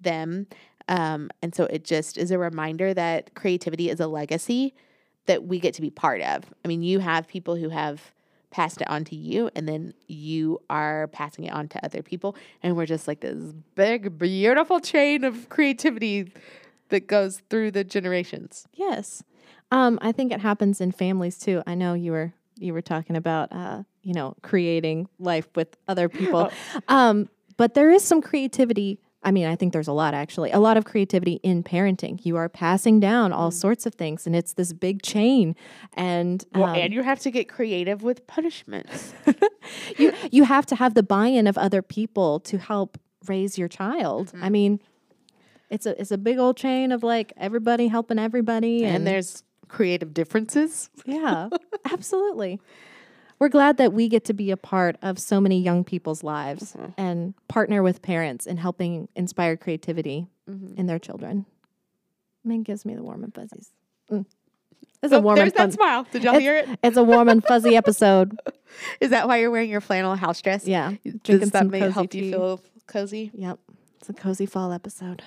them. 0.00 0.46
Um, 0.88 1.30
and 1.42 1.54
so 1.54 1.64
it 1.64 1.84
just 1.84 2.18
is 2.18 2.30
a 2.30 2.38
reminder 2.38 2.92
that 2.92 3.34
creativity 3.34 3.88
is 3.88 4.00
a 4.00 4.06
legacy 4.06 4.74
that 5.24 5.44
we 5.44 5.58
get 5.58 5.74
to 5.74 5.82
be 5.82 5.90
part 5.90 6.20
of. 6.20 6.44
I 6.64 6.68
mean, 6.68 6.82
you 6.82 7.00
have 7.00 7.26
people 7.26 7.56
who 7.56 7.70
have 7.70 8.12
passed 8.50 8.80
it 8.80 8.88
on 8.88 9.04
to 9.04 9.16
you, 9.16 9.50
and 9.54 9.68
then 9.68 9.92
you 10.06 10.60
are 10.70 11.08
passing 11.08 11.44
it 11.44 11.52
on 11.52 11.68
to 11.68 11.84
other 11.84 12.02
people. 12.02 12.36
And 12.62 12.76
we're 12.76 12.86
just 12.86 13.08
like 13.08 13.20
this 13.20 13.52
big, 13.74 14.18
beautiful 14.18 14.80
chain 14.80 15.24
of 15.24 15.48
creativity 15.48 16.32
that 16.88 17.06
goes 17.06 17.42
through 17.50 17.72
the 17.72 17.84
generations. 17.84 18.66
Yes. 18.72 19.22
Um, 19.70 19.98
I 20.02 20.12
think 20.12 20.32
it 20.32 20.40
happens 20.40 20.80
in 20.80 20.92
families 20.92 21.38
too. 21.38 21.62
I 21.66 21.74
know 21.74 21.94
you 21.94 22.12
were 22.12 22.32
you 22.58 22.72
were 22.72 22.82
talking 22.82 23.16
about 23.16 23.52
uh, 23.52 23.82
you 24.06 24.14
know, 24.14 24.34
creating 24.40 25.08
life 25.18 25.48
with 25.56 25.76
other 25.88 26.08
people. 26.08 26.50
um, 26.88 27.28
but 27.56 27.74
there 27.74 27.90
is 27.90 28.04
some 28.04 28.22
creativity. 28.22 29.00
I 29.24 29.32
mean, 29.32 29.46
I 29.46 29.56
think 29.56 29.72
there's 29.72 29.88
a 29.88 29.92
lot 29.92 30.14
actually. 30.14 30.52
A 30.52 30.60
lot 30.60 30.76
of 30.76 30.84
creativity 30.84 31.40
in 31.42 31.64
parenting. 31.64 32.24
You 32.24 32.36
are 32.36 32.48
passing 32.48 33.00
down 33.00 33.32
all 33.32 33.50
sorts 33.50 33.84
of 33.84 33.96
things 33.96 34.24
and 34.24 34.36
it's 34.36 34.52
this 34.52 34.72
big 34.72 35.02
chain. 35.02 35.56
And 35.94 36.44
Well, 36.54 36.66
um, 36.66 36.76
and 36.76 36.92
you 36.92 37.02
have 37.02 37.18
to 37.20 37.32
get 37.32 37.48
creative 37.48 38.04
with 38.04 38.28
punishments. 38.28 39.12
you 39.98 40.12
you 40.30 40.44
have 40.44 40.66
to 40.66 40.76
have 40.76 40.94
the 40.94 41.02
buy-in 41.02 41.48
of 41.48 41.58
other 41.58 41.82
people 41.82 42.38
to 42.40 42.58
help 42.58 42.98
raise 43.26 43.58
your 43.58 43.68
child. 43.68 44.32
I 44.40 44.50
mean, 44.50 44.80
it's 45.70 45.86
a 45.86 46.00
it's 46.00 46.10
a 46.10 46.18
big 46.18 46.38
old 46.38 46.56
chain 46.56 46.92
of 46.92 47.02
like 47.02 47.32
everybody 47.36 47.88
helping 47.88 48.18
everybody 48.18 48.84
and 48.84 49.06
there's 49.06 49.42
creative 49.68 50.14
differences. 50.14 50.90
Yeah, 51.06 51.48
absolutely. 51.90 52.60
We're 53.38 53.48
glad 53.50 53.76
that 53.76 53.92
we 53.92 54.08
get 54.08 54.24
to 54.26 54.32
be 54.32 54.50
a 54.50 54.56
part 54.56 54.96
of 55.02 55.18
so 55.18 55.40
many 55.40 55.60
young 55.60 55.84
people's 55.84 56.22
lives 56.22 56.72
Mhm. 56.74 56.94
and 56.96 57.34
partner 57.48 57.82
with 57.82 58.00
parents 58.00 58.46
in 58.46 58.56
helping 58.56 59.08
inspire 59.14 59.56
creativity 59.56 60.28
Mm-hmm. 60.48 60.78
in 60.78 60.86
their 60.86 60.98
children. 61.00 61.44
I 62.44 62.48
mean, 62.48 62.62
gives 62.62 62.84
me 62.84 62.94
the 62.94 63.02
warm 63.02 63.24
and 63.24 63.34
fuzzies. 63.34 63.72
It's 65.02 65.12
a 65.12 65.16
Oh, 65.16 65.20
warm 65.20 65.36
there's 65.36 65.52
and 65.52 65.58
that 65.58 65.72
smile. 65.74 66.06
Did 66.12 66.22
y'all 66.24 66.38
hear 66.38 66.56
it? 66.56 66.68
It's 66.82 66.96
a 66.96 67.02
warm 67.02 67.28
and 67.28 67.44
fuzzy 67.44 67.76
episode. 67.76 68.38
Is 69.00 69.10
that 69.10 69.26
why 69.28 69.38
you're 69.38 69.50
wearing 69.50 69.68
your 69.70 69.80
flannel 69.80 70.14
house 70.14 70.40
dress? 70.40 70.66
Yeah, 70.66 70.92
Does 71.04 71.14
drinking 71.24 71.48
that 71.50 71.58
some 71.58 71.70
make, 71.70 71.82
cozy 71.82 71.92
help 71.92 72.10
tea. 72.10 72.24
you 72.26 72.30
feel 72.30 72.60
cozy? 72.86 73.30
Yep, 73.34 73.58
it's 73.98 74.08
a 74.08 74.12
cozy 74.12 74.46
fall 74.46 74.72
episode. 74.72 75.22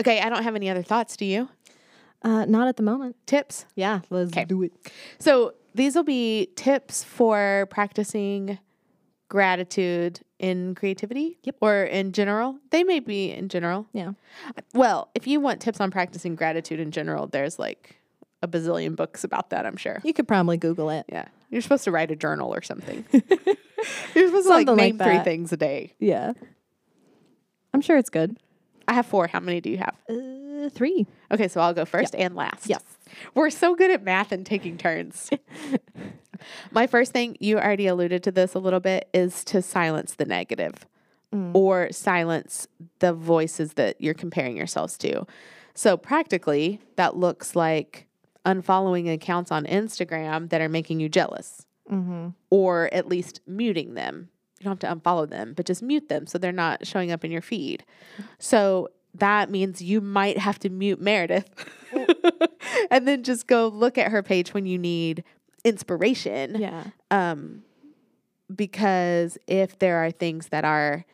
Okay, 0.00 0.20
I 0.20 0.28
don't 0.28 0.42
have 0.42 0.56
any 0.56 0.68
other 0.68 0.82
thoughts. 0.82 1.16
Do 1.16 1.24
you? 1.24 1.48
Uh, 2.22 2.44
not 2.46 2.68
at 2.68 2.76
the 2.76 2.82
moment. 2.82 3.16
Tips? 3.26 3.66
Yeah, 3.74 4.00
let's 4.10 4.32
Okay. 4.32 4.44
do 4.44 4.62
it. 4.62 4.72
So 5.18 5.54
these 5.74 5.94
will 5.94 6.02
be 6.04 6.48
tips 6.56 7.04
for 7.04 7.66
practicing 7.70 8.58
gratitude 9.28 10.20
in 10.38 10.74
creativity 10.74 11.38
Yep. 11.44 11.56
or 11.60 11.84
in 11.84 12.12
general. 12.12 12.58
They 12.70 12.84
may 12.84 13.00
be 13.00 13.30
in 13.30 13.48
general. 13.48 13.86
Yeah. 13.92 14.12
Well, 14.74 15.08
if 15.14 15.26
you 15.26 15.40
want 15.40 15.60
tips 15.60 15.80
on 15.80 15.90
practicing 15.90 16.34
gratitude 16.34 16.80
in 16.80 16.90
general, 16.90 17.26
there's 17.26 17.58
like 17.58 17.96
a 18.42 18.48
bazillion 18.48 18.94
books 18.96 19.24
about 19.24 19.50
that, 19.50 19.64
I'm 19.66 19.76
sure. 19.76 20.00
You 20.04 20.12
could 20.12 20.28
probably 20.28 20.56
Google 20.56 20.90
it. 20.90 21.06
Yeah. 21.08 21.26
You're 21.50 21.62
supposed 21.62 21.84
to 21.84 21.90
write 21.90 22.10
a 22.10 22.16
journal 22.16 22.52
or 22.54 22.62
something. 22.62 23.04
You're 23.12 23.22
supposed 24.28 24.46
to 24.46 24.50
like 24.50 24.66
Something 24.66 24.96
like 24.98 24.98
three 24.98 25.18
things 25.24 25.52
a 25.52 25.56
day. 25.56 25.94
Yeah. 25.98 26.32
I'm 27.74 27.80
sure 27.82 27.98
it's 27.98 28.08
good. 28.10 28.38
I 28.88 28.94
have 28.94 29.04
four. 29.06 29.26
How 29.26 29.40
many 29.40 29.60
do 29.60 29.68
you 29.68 29.78
have? 29.78 29.96
Uh, 30.08 30.68
three. 30.70 31.06
Okay, 31.30 31.48
so 31.48 31.60
I'll 31.60 31.74
go 31.74 31.84
first 31.84 32.14
and 32.14 32.34
last. 32.36 32.68
Yes. 32.68 32.82
We're 33.34 33.50
so 33.50 33.74
good 33.74 33.90
at 33.90 34.02
math 34.02 34.32
and 34.32 34.46
taking 34.46 34.78
turns. 34.78 35.30
My 36.72 36.86
first 36.86 37.12
thing, 37.12 37.36
you 37.40 37.58
already 37.58 37.86
alluded 37.86 38.22
to 38.24 38.32
this 38.32 38.54
a 38.54 38.58
little 38.58 38.80
bit, 38.80 39.08
is 39.12 39.44
to 39.44 39.60
silence 39.62 40.14
the 40.14 40.24
negative 40.24 40.86
or 41.52 41.90
silence 41.90 42.68
the 43.00 43.12
voices 43.12 43.72
that 43.72 44.00
you're 44.00 44.14
comparing 44.14 44.56
yourselves 44.56 44.96
to. 44.98 45.26
So, 45.74 45.96
practically, 45.96 46.78
that 46.94 47.16
looks 47.16 47.56
like 47.56 48.06
unfollowing 48.46 49.12
accounts 49.12 49.50
on 49.50 49.64
Instagram 49.64 50.50
that 50.50 50.60
are 50.60 50.68
making 50.68 51.00
you 51.00 51.08
jealous 51.08 51.66
Mm-hmm. 51.90 52.28
or 52.50 52.88
at 52.94 53.08
least 53.08 53.40
muting 53.46 53.92
them. 53.94 54.28
You 54.64 54.70
don't 54.70 54.82
have 54.82 54.96
to 54.96 55.00
unfollow 55.00 55.28
them, 55.28 55.52
but 55.54 55.66
just 55.66 55.82
mute 55.82 56.08
them 56.08 56.26
so 56.26 56.38
they're 56.38 56.52
not 56.52 56.86
showing 56.86 57.12
up 57.12 57.24
in 57.24 57.30
your 57.30 57.42
feed. 57.42 57.84
So 58.38 58.88
that 59.14 59.50
means 59.50 59.82
you 59.82 60.00
might 60.00 60.38
have 60.38 60.58
to 60.60 60.70
mute 60.70 61.00
Meredith 61.00 61.48
and 62.90 63.06
then 63.06 63.22
just 63.22 63.46
go 63.46 63.68
look 63.68 63.98
at 63.98 64.10
her 64.10 64.22
page 64.22 64.54
when 64.54 64.64
you 64.66 64.78
need 64.78 65.22
inspiration. 65.64 66.56
Yeah. 66.60 66.84
Um, 67.10 67.62
because 68.54 69.36
if 69.46 69.78
there 69.78 69.98
are 70.04 70.10
things 70.10 70.48
that 70.48 70.64
are 70.64 71.04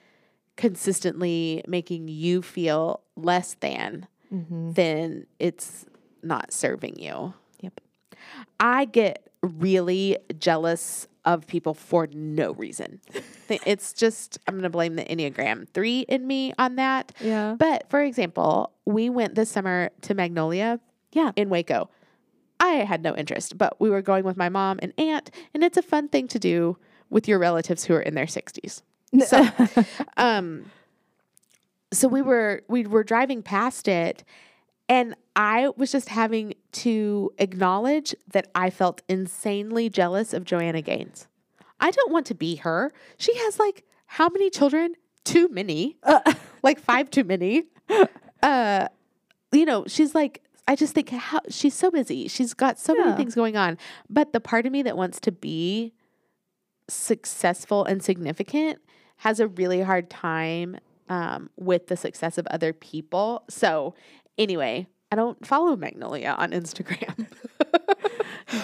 consistently 0.56 1.62
making 1.66 2.08
you 2.08 2.42
feel 2.42 3.00
less 3.16 3.54
than, 3.60 4.06
Mm-hmm. 4.32 4.74
then 4.74 5.26
it's 5.40 5.86
not 6.22 6.52
serving 6.52 7.00
you. 7.00 7.34
Yep. 7.62 7.80
I 8.60 8.84
get 8.84 9.28
really 9.42 10.18
jealous 10.38 11.08
of 11.24 11.46
people 11.46 11.74
for 11.74 12.08
no 12.12 12.52
reason. 12.52 13.00
It's 13.48 13.92
just, 13.92 14.38
I'm 14.46 14.54
going 14.54 14.62
to 14.62 14.70
blame 14.70 14.96
the 14.96 15.04
Enneagram 15.04 15.68
3 15.68 16.00
in 16.08 16.26
me 16.26 16.52
on 16.58 16.76
that. 16.76 17.12
Yeah. 17.20 17.56
But 17.58 17.90
for 17.90 18.00
example, 18.02 18.72
we 18.86 19.10
went 19.10 19.34
this 19.34 19.50
summer 19.50 19.90
to 20.02 20.14
Magnolia 20.14 20.80
Yeah. 21.12 21.32
in 21.36 21.48
Waco. 21.50 21.90
I 22.58 22.70
had 22.84 23.02
no 23.02 23.14
interest, 23.16 23.56
but 23.58 23.80
we 23.80 23.90
were 23.90 24.02
going 24.02 24.24
with 24.24 24.36
my 24.36 24.48
mom 24.48 24.78
and 24.82 24.92
aunt, 24.98 25.30
and 25.54 25.64
it's 25.64 25.76
a 25.78 25.82
fun 25.82 26.08
thing 26.08 26.28
to 26.28 26.38
do 26.38 26.76
with 27.08 27.26
your 27.26 27.38
relatives 27.38 27.84
who 27.84 27.94
are 27.94 28.02
in 28.02 28.14
their 28.14 28.26
60s. 28.26 28.82
So, 29.26 29.48
um, 30.16 30.70
so 31.92 32.06
we 32.06 32.22
were 32.22 32.62
we 32.68 32.86
were 32.86 33.02
driving 33.02 33.42
past 33.42 33.88
it, 33.88 34.22
and 34.90 35.14
I 35.36 35.70
was 35.76 35.92
just 35.92 36.08
having 36.08 36.54
to 36.72 37.30
acknowledge 37.38 38.12
that 38.32 38.48
I 38.56 38.70
felt 38.70 39.02
insanely 39.08 39.88
jealous 39.88 40.34
of 40.34 40.44
Joanna 40.44 40.82
Gaines. 40.82 41.28
I 41.78 41.92
don't 41.92 42.10
want 42.10 42.26
to 42.26 42.34
be 42.34 42.56
her. 42.56 42.92
She 43.16 43.34
has 43.38 43.58
like 43.60 43.84
how 44.06 44.28
many 44.28 44.50
children? 44.50 44.94
Too 45.24 45.48
many. 45.48 45.96
like 46.64 46.80
five 46.80 47.08
too 47.08 47.24
many. 47.24 47.64
Uh, 48.42 48.88
you 49.52 49.66
know, 49.66 49.84
she's 49.86 50.14
like. 50.14 50.42
I 50.66 50.74
just 50.74 50.94
think 50.94 51.10
how 51.10 51.40
she's 51.50 51.74
so 51.74 51.90
busy. 51.90 52.26
She's 52.26 52.54
got 52.54 52.78
so 52.78 52.94
many 52.94 53.14
things 53.14 53.34
going 53.34 53.56
on. 53.56 53.76
But 54.08 54.32
the 54.32 54.40
part 54.40 54.64
of 54.64 54.72
me 54.72 54.82
that 54.82 54.96
wants 54.96 55.20
to 55.20 55.32
be 55.32 55.92
successful 56.88 57.84
and 57.84 58.02
significant 58.02 58.78
has 59.16 59.40
a 59.40 59.48
really 59.48 59.82
hard 59.82 60.08
time 60.08 60.78
um, 61.10 61.50
with 61.56 61.88
the 61.88 61.96
success 61.98 62.38
of 62.38 62.46
other 62.46 62.72
people. 62.72 63.42
So, 63.50 63.94
anyway, 64.40 64.88
I 65.12 65.16
don't 65.16 65.46
follow 65.46 65.76
Magnolia 65.76 66.34
on 66.36 66.50
Instagram. 66.50 67.28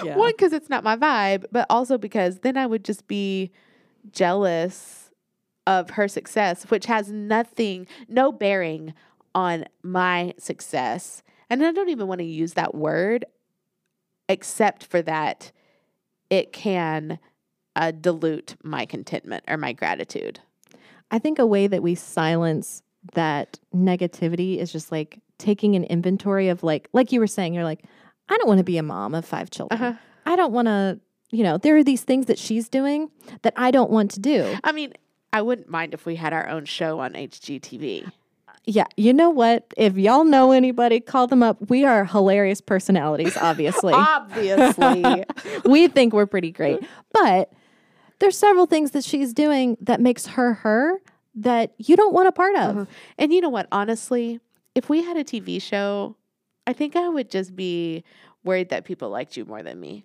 Yeah. 0.02 0.16
One, 0.16 0.32
because 0.32 0.52
it's 0.52 0.68
not 0.68 0.84
my 0.84 0.96
vibe, 0.96 1.44
but 1.52 1.66
also 1.70 1.98
because 1.98 2.40
then 2.40 2.56
I 2.56 2.66
would 2.66 2.84
just 2.84 3.06
be 3.06 3.52
jealous 4.10 5.10
of 5.66 5.90
her 5.90 6.08
success, 6.08 6.64
which 6.64 6.86
has 6.86 7.10
nothing, 7.10 7.86
no 8.08 8.32
bearing 8.32 8.94
on 9.34 9.64
my 9.82 10.34
success. 10.38 11.22
And 11.50 11.64
I 11.64 11.72
don't 11.72 11.88
even 11.88 12.06
want 12.06 12.20
to 12.20 12.24
use 12.24 12.54
that 12.54 12.74
word, 12.74 13.24
except 14.28 14.84
for 14.84 15.02
that 15.02 15.52
it 16.30 16.52
can 16.52 17.18
uh, 17.74 17.92
dilute 17.92 18.56
my 18.62 18.86
contentment 18.86 19.44
or 19.46 19.56
my 19.56 19.72
gratitude. 19.72 20.40
I 21.10 21.18
think 21.18 21.38
a 21.38 21.46
way 21.46 21.66
that 21.66 21.82
we 21.82 21.94
silence 21.94 22.82
that 23.14 23.60
negativity 23.74 24.58
is 24.58 24.72
just 24.72 24.90
like 24.90 25.20
taking 25.38 25.74
an 25.74 25.84
inventory 25.84 26.48
of 26.48 26.62
like 26.62 26.88
like 26.92 27.12
you 27.12 27.20
were 27.20 27.26
saying 27.26 27.54
you're 27.54 27.64
like 27.64 27.84
I 28.28 28.36
don't 28.36 28.48
want 28.48 28.58
to 28.58 28.64
be 28.64 28.78
a 28.78 28.82
mom 28.82 29.14
of 29.14 29.24
five 29.24 29.50
children. 29.50 29.80
Uh-huh. 29.80 29.98
I 30.24 30.36
don't 30.36 30.52
want 30.52 30.66
to, 30.66 30.98
you 31.30 31.44
know, 31.44 31.58
there 31.58 31.76
are 31.76 31.84
these 31.84 32.02
things 32.02 32.26
that 32.26 32.38
she's 32.38 32.68
doing 32.68 33.10
that 33.42 33.52
I 33.56 33.70
don't 33.70 33.90
want 33.90 34.10
to 34.12 34.20
do. 34.20 34.56
I 34.64 34.72
mean, 34.72 34.92
I 35.32 35.42
wouldn't 35.42 35.68
mind 35.68 35.94
if 35.94 36.06
we 36.06 36.16
had 36.16 36.32
our 36.32 36.48
own 36.48 36.64
show 36.64 36.98
on 36.98 37.12
HGTV. 37.12 38.10
Yeah, 38.64 38.86
you 38.96 39.12
know 39.12 39.30
what? 39.30 39.72
If 39.76 39.96
y'all 39.96 40.24
know 40.24 40.50
anybody, 40.50 40.98
call 40.98 41.28
them 41.28 41.42
up. 41.42 41.70
We 41.70 41.84
are 41.84 42.04
hilarious 42.04 42.60
personalities, 42.60 43.36
obviously. 43.40 43.92
Obviously. 43.94 45.24
we 45.64 45.86
think 45.86 46.12
we're 46.12 46.26
pretty 46.26 46.50
great. 46.50 46.80
But 47.12 47.52
there's 48.18 48.36
several 48.36 48.66
things 48.66 48.90
that 48.90 49.04
she's 49.04 49.32
doing 49.32 49.76
that 49.80 50.00
makes 50.00 50.26
her 50.26 50.54
her 50.54 51.00
that 51.36 51.74
you 51.78 51.96
don't 51.96 52.12
want 52.12 52.26
a 52.26 52.32
part 52.32 52.56
of. 52.56 52.76
Uh-huh. 52.76 52.86
And 53.18 53.32
you 53.32 53.40
know 53.40 53.50
what? 53.50 53.68
Honestly, 53.70 54.40
if 54.76 54.90
we 54.90 55.02
had 55.02 55.16
a 55.16 55.24
TV 55.24 55.60
show, 55.60 56.14
I 56.66 56.72
think 56.74 56.94
I 56.94 57.08
would 57.08 57.30
just 57.30 57.56
be 57.56 58.04
worried 58.44 58.68
that 58.68 58.84
people 58.84 59.08
liked 59.08 59.36
you 59.36 59.44
more 59.46 59.62
than 59.62 59.80
me. 59.80 60.04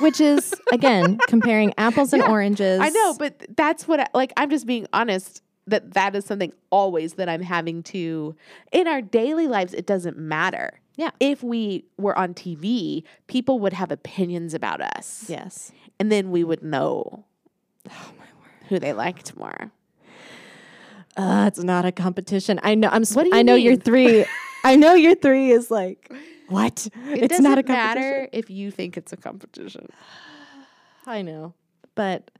Which 0.00 0.20
is 0.20 0.54
again 0.72 1.18
comparing 1.28 1.72
apples 1.78 2.12
and 2.12 2.22
Yeah, 2.22 2.30
oranges. 2.30 2.80
I 2.80 2.90
know, 2.90 3.14
but 3.16 3.46
that's 3.56 3.86
what 3.86 4.00
I, 4.00 4.08
like 4.12 4.32
I'm 4.36 4.50
just 4.50 4.66
being 4.66 4.86
honest 4.92 5.42
that 5.68 5.94
that 5.94 6.16
is 6.16 6.24
something 6.24 6.52
always 6.70 7.14
that 7.14 7.28
I'm 7.28 7.42
having 7.42 7.82
to 7.84 8.34
in 8.72 8.88
our 8.88 9.00
daily 9.00 9.46
lives 9.46 9.72
it 9.72 9.86
doesn't 9.86 10.18
matter. 10.18 10.80
Yeah. 10.96 11.10
If 11.20 11.44
we 11.44 11.84
were 11.96 12.18
on 12.18 12.34
TV, 12.34 13.04
people 13.28 13.60
would 13.60 13.72
have 13.72 13.92
opinions 13.92 14.52
about 14.52 14.80
us. 14.80 15.26
Yes. 15.28 15.70
And 16.00 16.10
then 16.10 16.32
we 16.32 16.42
would 16.42 16.64
know 16.64 17.24
oh, 17.88 18.12
who 18.68 18.80
they 18.80 18.92
liked 18.92 19.36
more. 19.36 19.70
Uh, 21.16 21.46
it's 21.48 21.58
not 21.62 21.84
a 21.84 21.92
competition. 21.92 22.60
I 22.62 22.74
know. 22.74 22.88
I'm. 22.90 23.02
s- 23.02 23.14
What 23.16 23.24
do 23.24 23.30
you 23.30 23.36
I 23.36 23.42
know 23.42 23.54
your 23.54 23.72
mean? 23.72 23.80
three. 23.80 24.24
I 24.64 24.76
know 24.76 24.94
your 24.94 25.14
three 25.14 25.50
is 25.50 25.70
like 25.70 26.12
what? 26.48 26.86
It 27.10 27.22
it's 27.24 27.28
doesn't 27.28 27.44
not 27.44 27.58
a 27.58 27.62
competition. 27.62 27.94
matter 28.02 28.28
if 28.32 28.50
you 28.50 28.70
think 28.70 28.96
it's 28.96 29.12
a 29.12 29.16
competition. 29.16 29.88
I 31.06 31.22
know, 31.22 31.54
but 31.94 32.30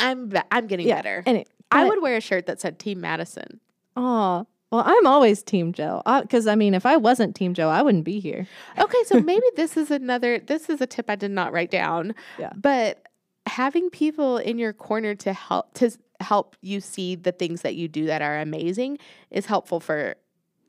I'm 0.00 0.28
be- 0.28 0.38
I'm 0.50 0.66
getting 0.66 0.86
yeah. 0.88 0.96
better. 0.96 1.22
And 1.26 1.38
it, 1.38 1.48
I 1.70 1.84
would 1.84 2.02
wear 2.02 2.16
a 2.16 2.20
shirt 2.20 2.46
that 2.46 2.60
said 2.60 2.78
Team 2.78 3.00
Madison. 3.00 3.60
Oh, 3.96 4.46
well, 4.70 4.82
I'm 4.84 5.06
always 5.06 5.42
Team 5.42 5.72
Joe. 5.72 6.02
Because 6.22 6.46
I 6.46 6.54
mean, 6.56 6.74
if 6.74 6.84
I 6.86 6.96
wasn't 6.96 7.34
Team 7.36 7.54
Joe, 7.54 7.68
I 7.68 7.82
wouldn't 7.82 8.04
be 8.04 8.18
here. 8.20 8.46
Okay, 8.78 9.04
so 9.04 9.20
maybe 9.32 9.46
this 9.56 9.76
is 9.76 9.90
another 9.90 10.38
this 10.40 10.68
is 10.68 10.80
a 10.80 10.86
tip 10.86 11.08
I 11.08 11.16
did 11.16 11.30
not 11.30 11.52
write 11.52 11.70
down. 11.70 12.14
Yeah. 12.38 12.50
But 12.56 13.02
having 13.46 13.90
people 13.90 14.38
in 14.38 14.58
your 14.58 14.72
corner 14.72 15.14
to 15.14 15.32
help 15.32 15.72
to 15.74 15.90
help 16.26 16.56
you 16.60 16.80
see 16.80 17.14
the 17.14 17.32
things 17.32 17.62
that 17.62 17.74
you 17.76 17.86
do 17.88 18.06
that 18.06 18.20
are 18.22 18.38
amazing 18.40 18.98
is 19.30 19.46
helpful 19.46 19.80
for 19.80 20.16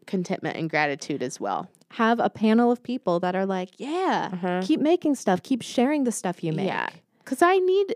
contentment 0.05 0.55
and 0.57 0.69
gratitude 0.69 1.21
as 1.23 1.39
well. 1.39 1.69
Have 1.91 2.19
a 2.19 2.29
panel 2.29 2.71
of 2.71 2.83
people 2.83 3.19
that 3.21 3.35
are 3.35 3.45
like, 3.45 3.71
yeah, 3.77 4.29
Uh-huh. 4.33 4.61
keep 4.63 4.79
making 4.79 5.15
stuff, 5.15 5.41
keep 5.43 5.61
sharing 5.61 6.03
the 6.03 6.11
stuff 6.11 6.43
you 6.43 6.53
make. 6.53 6.67
Yeah. 6.67 6.89
Cuz 7.25 7.41
I 7.41 7.57
need 7.59 7.95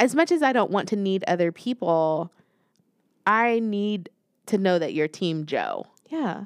as 0.00 0.14
much 0.14 0.30
as 0.32 0.42
I 0.42 0.52
don't 0.52 0.70
want 0.70 0.88
to 0.90 0.96
need 0.96 1.24
other 1.26 1.50
people, 1.52 2.32
I 3.26 3.58
need 3.58 4.08
to 4.46 4.56
know 4.58 4.78
that 4.78 4.94
you're 4.94 5.08
team 5.08 5.44
Joe. 5.44 5.86
Yeah. 6.08 6.44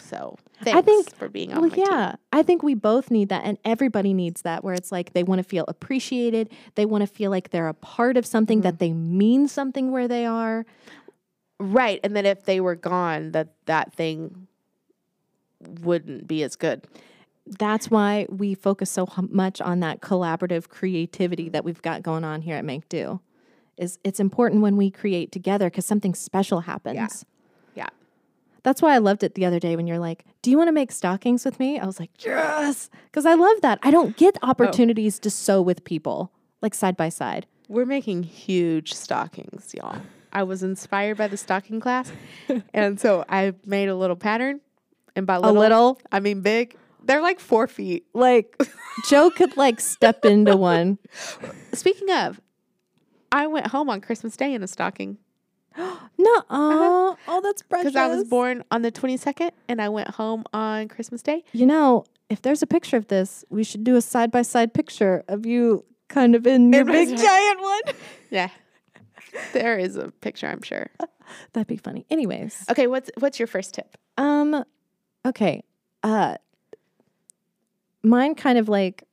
So, 0.00 0.36
I 0.66 0.80
think- 0.82 1.14
for 1.14 1.28
being 1.28 1.52
on 1.52 1.60
Well, 1.60 1.70
my 1.70 1.74
team. 1.76 1.84
yeah. 1.88 2.14
I 2.32 2.42
think 2.42 2.62
we 2.62 2.74
both 2.74 3.10
need 3.10 3.28
that, 3.28 3.44
and 3.44 3.58
everybody 3.64 4.12
needs 4.14 4.42
that, 4.42 4.62
where 4.64 4.74
it's 4.74 4.90
like 4.90 5.12
they 5.12 5.22
want 5.22 5.38
to 5.38 5.42
feel 5.44 5.64
appreciated. 5.68 6.50
They 6.74 6.84
want 6.86 7.02
to 7.02 7.06
feel 7.06 7.30
like 7.30 7.50
they're 7.50 7.68
a 7.68 7.74
part 7.74 8.16
of 8.16 8.26
something, 8.26 8.58
Mm-hmm. 8.58 8.62
that 8.64 8.78
they 8.78 8.92
mean 8.92 9.46
something 9.48 9.90
where 9.92 10.08
they 10.08 10.26
are. 10.26 10.66
Right. 11.58 12.00
And 12.02 12.16
then 12.16 12.26
if 12.26 12.44
they 12.44 12.60
were 12.60 12.74
gone, 12.74 13.32
that 13.32 13.54
that 13.66 13.92
thing 13.92 14.46
wouldn't 15.82 16.26
be 16.26 16.42
as 16.42 16.56
good. 16.56 16.86
That's 17.46 17.90
why 17.90 18.26
we 18.30 18.54
focus 18.54 18.90
so 18.90 19.06
much 19.30 19.60
on 19.60 19.80
that 19.80 20.00
collaborative 20.00 20.68
creativity 20.68 21.48
that 21.50 21.64
we've 21.64 21.82
got 21.82 22.02
going 22.02 22.24
on 22.24 22.42
here 22.42 22.56
at 22.56 22.64
Make 22.64 22.88
Do. 22.88 23.20
Is 23.76 23.98
it's 24.04 24.20
important 24.20 24.62
when 24.62 24.76
we 24.76 24.90
create 24.90 25.32
together 25.32 25.68
because 25.70 25.86
something 25.86 26.14
special 26.14 26.60
happens. 26.60 26.94
Yeah. 26.96 27.08
That's 28.62 28.82
why 28.82 28.94
I 28.94 28.98
loved 28.98 29.22
it 29.22 29.34
the 29.34 29.44
other 29.44 29.58
day 29.58 29.76
when 29.76 29.86
you're 29.86 29.98
like, 29.98 30.24
"Do 30.42 30.50
you 30.50 30.58
want 30.58 30.68
to 30.68 30.72
make 30.72 30.92
stockings 30.92 31.44
with 31.44 31.58
me?" 31.58 31.78
I 31.78 31.86
was 31.86 31.98
like, 31.98 32.10
"Yes," 32.24 32.90
because 33.04 33.26
I 33.26 33.34
love 33.34 33.60
that. 33.62 33.78
I 33.82 33.90
don't 33.90 34.16
get 34.16 34.36
oh. 34.42 34.50
opportunities 34.50 35.18
to 35.20 35.30
sew 35.30 35.62
with 35.62 35.84
people 35.84 36.32
like 36.62 36.74
side 36.74 36.96
by 36.96 37.08
side. 37.08 37.46
We're 37.68 37.86
making 37.86 38.24
huge 38.24 38.92
stockings, 38.94 39.74
y'all. 39.74 40.00
I 40.32 40.42
was 40.42 40.62
inspired 40.62 41.16
by 41.16 41.28
the 41.28 41.36
stocking 41.36 41.80
class. 41.80 42.12
and 42.74 43.00
so 43.00 43.24
I 43.28 43.54
made 43.64 43.88
a 43.88 43.94
little 43.94 44.16
pattern. 44.16 44.60
And 45.16 45.26
by 45.26 45.36
little, 45.36 45.56
a 45.56 45.58
little? 45.58 46.00
I 46.12 46.20
mean 46.20 46.40
big. 46.40 46.76
They're 47.02 47.22
like 47.22 47.40
four 47.40 47.66
feet. 47.66 48.06
Like 48.14 48.56
Joe 49.08 49.30
could 49.30 49.56
like 49.56 49.80
step 49.80 50.24
into 50.24 50.56
one. 50.56 50.98
Speaking 51.72 52.10
of, 52.10 52.40
I 53.32 53.46
went 53.46 53.68
home 53.68 53.90
on 53.90 54.00
Christmas 54.00 54.36
Day 54.36 54.54
in 54.54 54.62
a 54.62 54.68
stocking 54.68 55.18
No, 56.18 56.42
oh, 56.50 57.16
oh, 57.28 57.40
that's 57.40 57.62
precious. 57.62 57.92
because 57.92 57.96
I 57.96 58.14
was 58.14 58.24
born 58.24 58.62
on 58.70 58.82
the 58.82 58.92
22nd 58.92 59.52
and 59.68 59.80
I 59.80 59.88
went 59.88 60.08
home 60.10 60.44
on 60.52 60.88
Christmas 60.88 61.22
Day. 61.22 61.44
You 61.52 61.64
know, 61.64 62.04
if 62.28 62.42
there's 62.42 62.62
a 62.62 62.66
picture 62.66 62.98
of 62.98 63.08
this, 63.08 63.42
we 63.48 63.64
should 63.64 63.84
do 63.84 63.96
a 63.96 64.02
side 64.02 64.30
by 64.30 64.42
side 64.42 64.74
picture 64.74 65.24
of 65.28 65.46
you 65.46 65.84
kind 66.08 66.34
of 66.34 66.46
in 66.46 66.70
your 66.72 66.84
big 66.84 67.08
giant 67.16 67.60
one. 67.60 67.80
Yeah. 68.30 68.50
there 69.54 69.78
is 69.78 69.96
a 69.96 70.10
picture, 70.20 70.46
I'm 70.46 70.60
sure. 70.62 70.88
That'd 71.54 71.68
be 71.68 71.76
funny. 71.78 72.04
Anyways, 72.10 72.64
Okay, 72.70 72.86
what's 72.86 73.10
what's 73.18 73.38
your 73.38 73.46
first 73.48 73.72
tip? 73.74 73.96
um, 74.18 74.62
okay, 75.24 75.62
uh, 76.02 76.36
mine 78.02 78.34
kind 78.34 78.58
of 78.58 78.68
like 78.68 79.04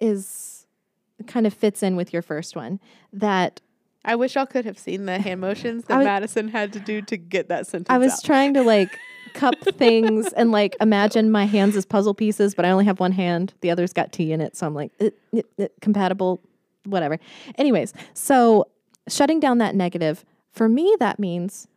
is 0.00 0.66
kind 1.26 1.46
of 1.46 1.54
fits 1.54 1.82
in 1.82 1.96
with 1.96 2.12
your 2.12 2.22
first 2.22 2.54
one. 2.56 2.80
That 3.12 3.60
I 4.08 4.16
wish 4.16 4.34
y'all 4.34 4.46
could 4.46 4.64
have 4.64 4.78
seen 4.78 5.04
the 5.06 5.18
hand 5.20 5.40
motions 5.48 5.84
that 5.84 5.98
was- 5.98 6.04
Madison 6.04 6.48
had 6.48 6.72
to 6.72 6.80
do 6.80 7.02
to 7.02 7.16
get 7.16 7.48
that 7.48 7.66
sentence 7.66 7.86
I 7.90 7.98
was 7.98 8.12
out. 8.14 8.24
trying 8.24 8.54
to 8.54 8.62
like 8.62 8.98
cup 9.34 9.54
things 9.76 10.32
and 10.32 10.50
like 10.50 10.74
imagine 10.80 11.30
my 11.30 11.44
hands 11.44 11.76
as 11.76 11.84
puzzle 11.86 12.14
pieces, 12.14 12.54
but 12.54 12.64
I 12.64 12.70
only 12.70 12.86
have 12.86 12.98
one 12.98 13.12
hand. 13.12 13.54
The 13.60 13.70
other's 13.70 13.92
got 13.92 14.10
tea 14.12 14.32
in 14.32 14.40
it, 14.40 14.56
so 14.56 14.66
I'm 14.66 14.74
like 14.74 14.90
"Eh, 14.98 15.10
eh, 15.36 15.42
eh, 15.58 15.68
compatible, 15.80 16.40
whatever. 16.84 17.18
Anyways, 17.56 17.92
so 18.14 18.66
shutting 19.08 19.38
down 19.38 19.58
that 19.58 19.74
negative 19.74 20.24
for 20.50 20.68
me 20.68 20.96
that 20.98 21.18
means 21.18 21.68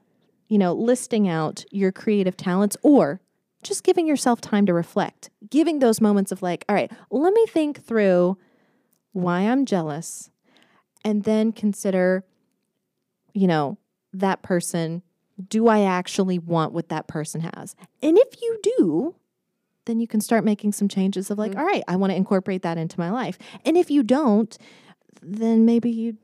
you 0.48 0.58
know 0.58 0.74
listing 0.74 1.28
out 1.28 1.64
your 1.72 1.92
creative 1.92 2.36
talents 2.38 2.76
or 2.82 3.20
just 3.64 3.84
giving 3.84 4.08
yourself 4.08 4.42
time 4.42 4.66
to 4.66 4.74
reflect, 4.74 5.30
giving 5.50 5.80
those 5.80 6.02
moments 6.02 6.32
of 6.32 6.42
like, 6.42 6.66
all 6.68 6.74
right, 6.76 6.92
let 7.12 7.34
me 7.34 7.46
think 7.46 7.84
through 7.86 8.38
why 9.12 9.42
I'm 9.42 9.66
jealous, 9.66 10.32
and 11.04 11.24
then 11.24 11.52
consider, 11.52 12.24
you 13.34 13.48
know, 13.48 13.78
that 14.14 14.42
person 14.42 15.04
do 15.48 15.68
I 15.68 15.82
actually 15.82 16.40
want 16.40 16.74
what 16.74 16.90
that 16.90 17.08
person 17.08 17.42
has? 17.42 17.76
And 18.02 18.18
if 18.18 18.42
you 18.42 18.60
do, 18.78 19.16
then 19.86 20.00
you 20.00 20.08
can 20.08 20.22
start 20.22 20.44
making 20.44 20.74
some 20.74 20.88
changes 20.88 21.32
of 21.32 21.38
like, 21.38 21.52
mm-hmm. 21.52 21.60
all 21.60 21.66
right, 21.66 21.84
I 21.88 21.96
want 21.96 22.12
to 22.12 22.16
incorporate 22.16 22.62
that 22.62 22.78
into 22.78 23.00
my 23.00 23.10
life. 23.10 23.38
And 23.66 23.78
if 23.78 23.90
you 23.90 24.04
don't, 24.04 24.56
then 25.22 25.66
maybe 25.66 25.90
you 25.90 26.18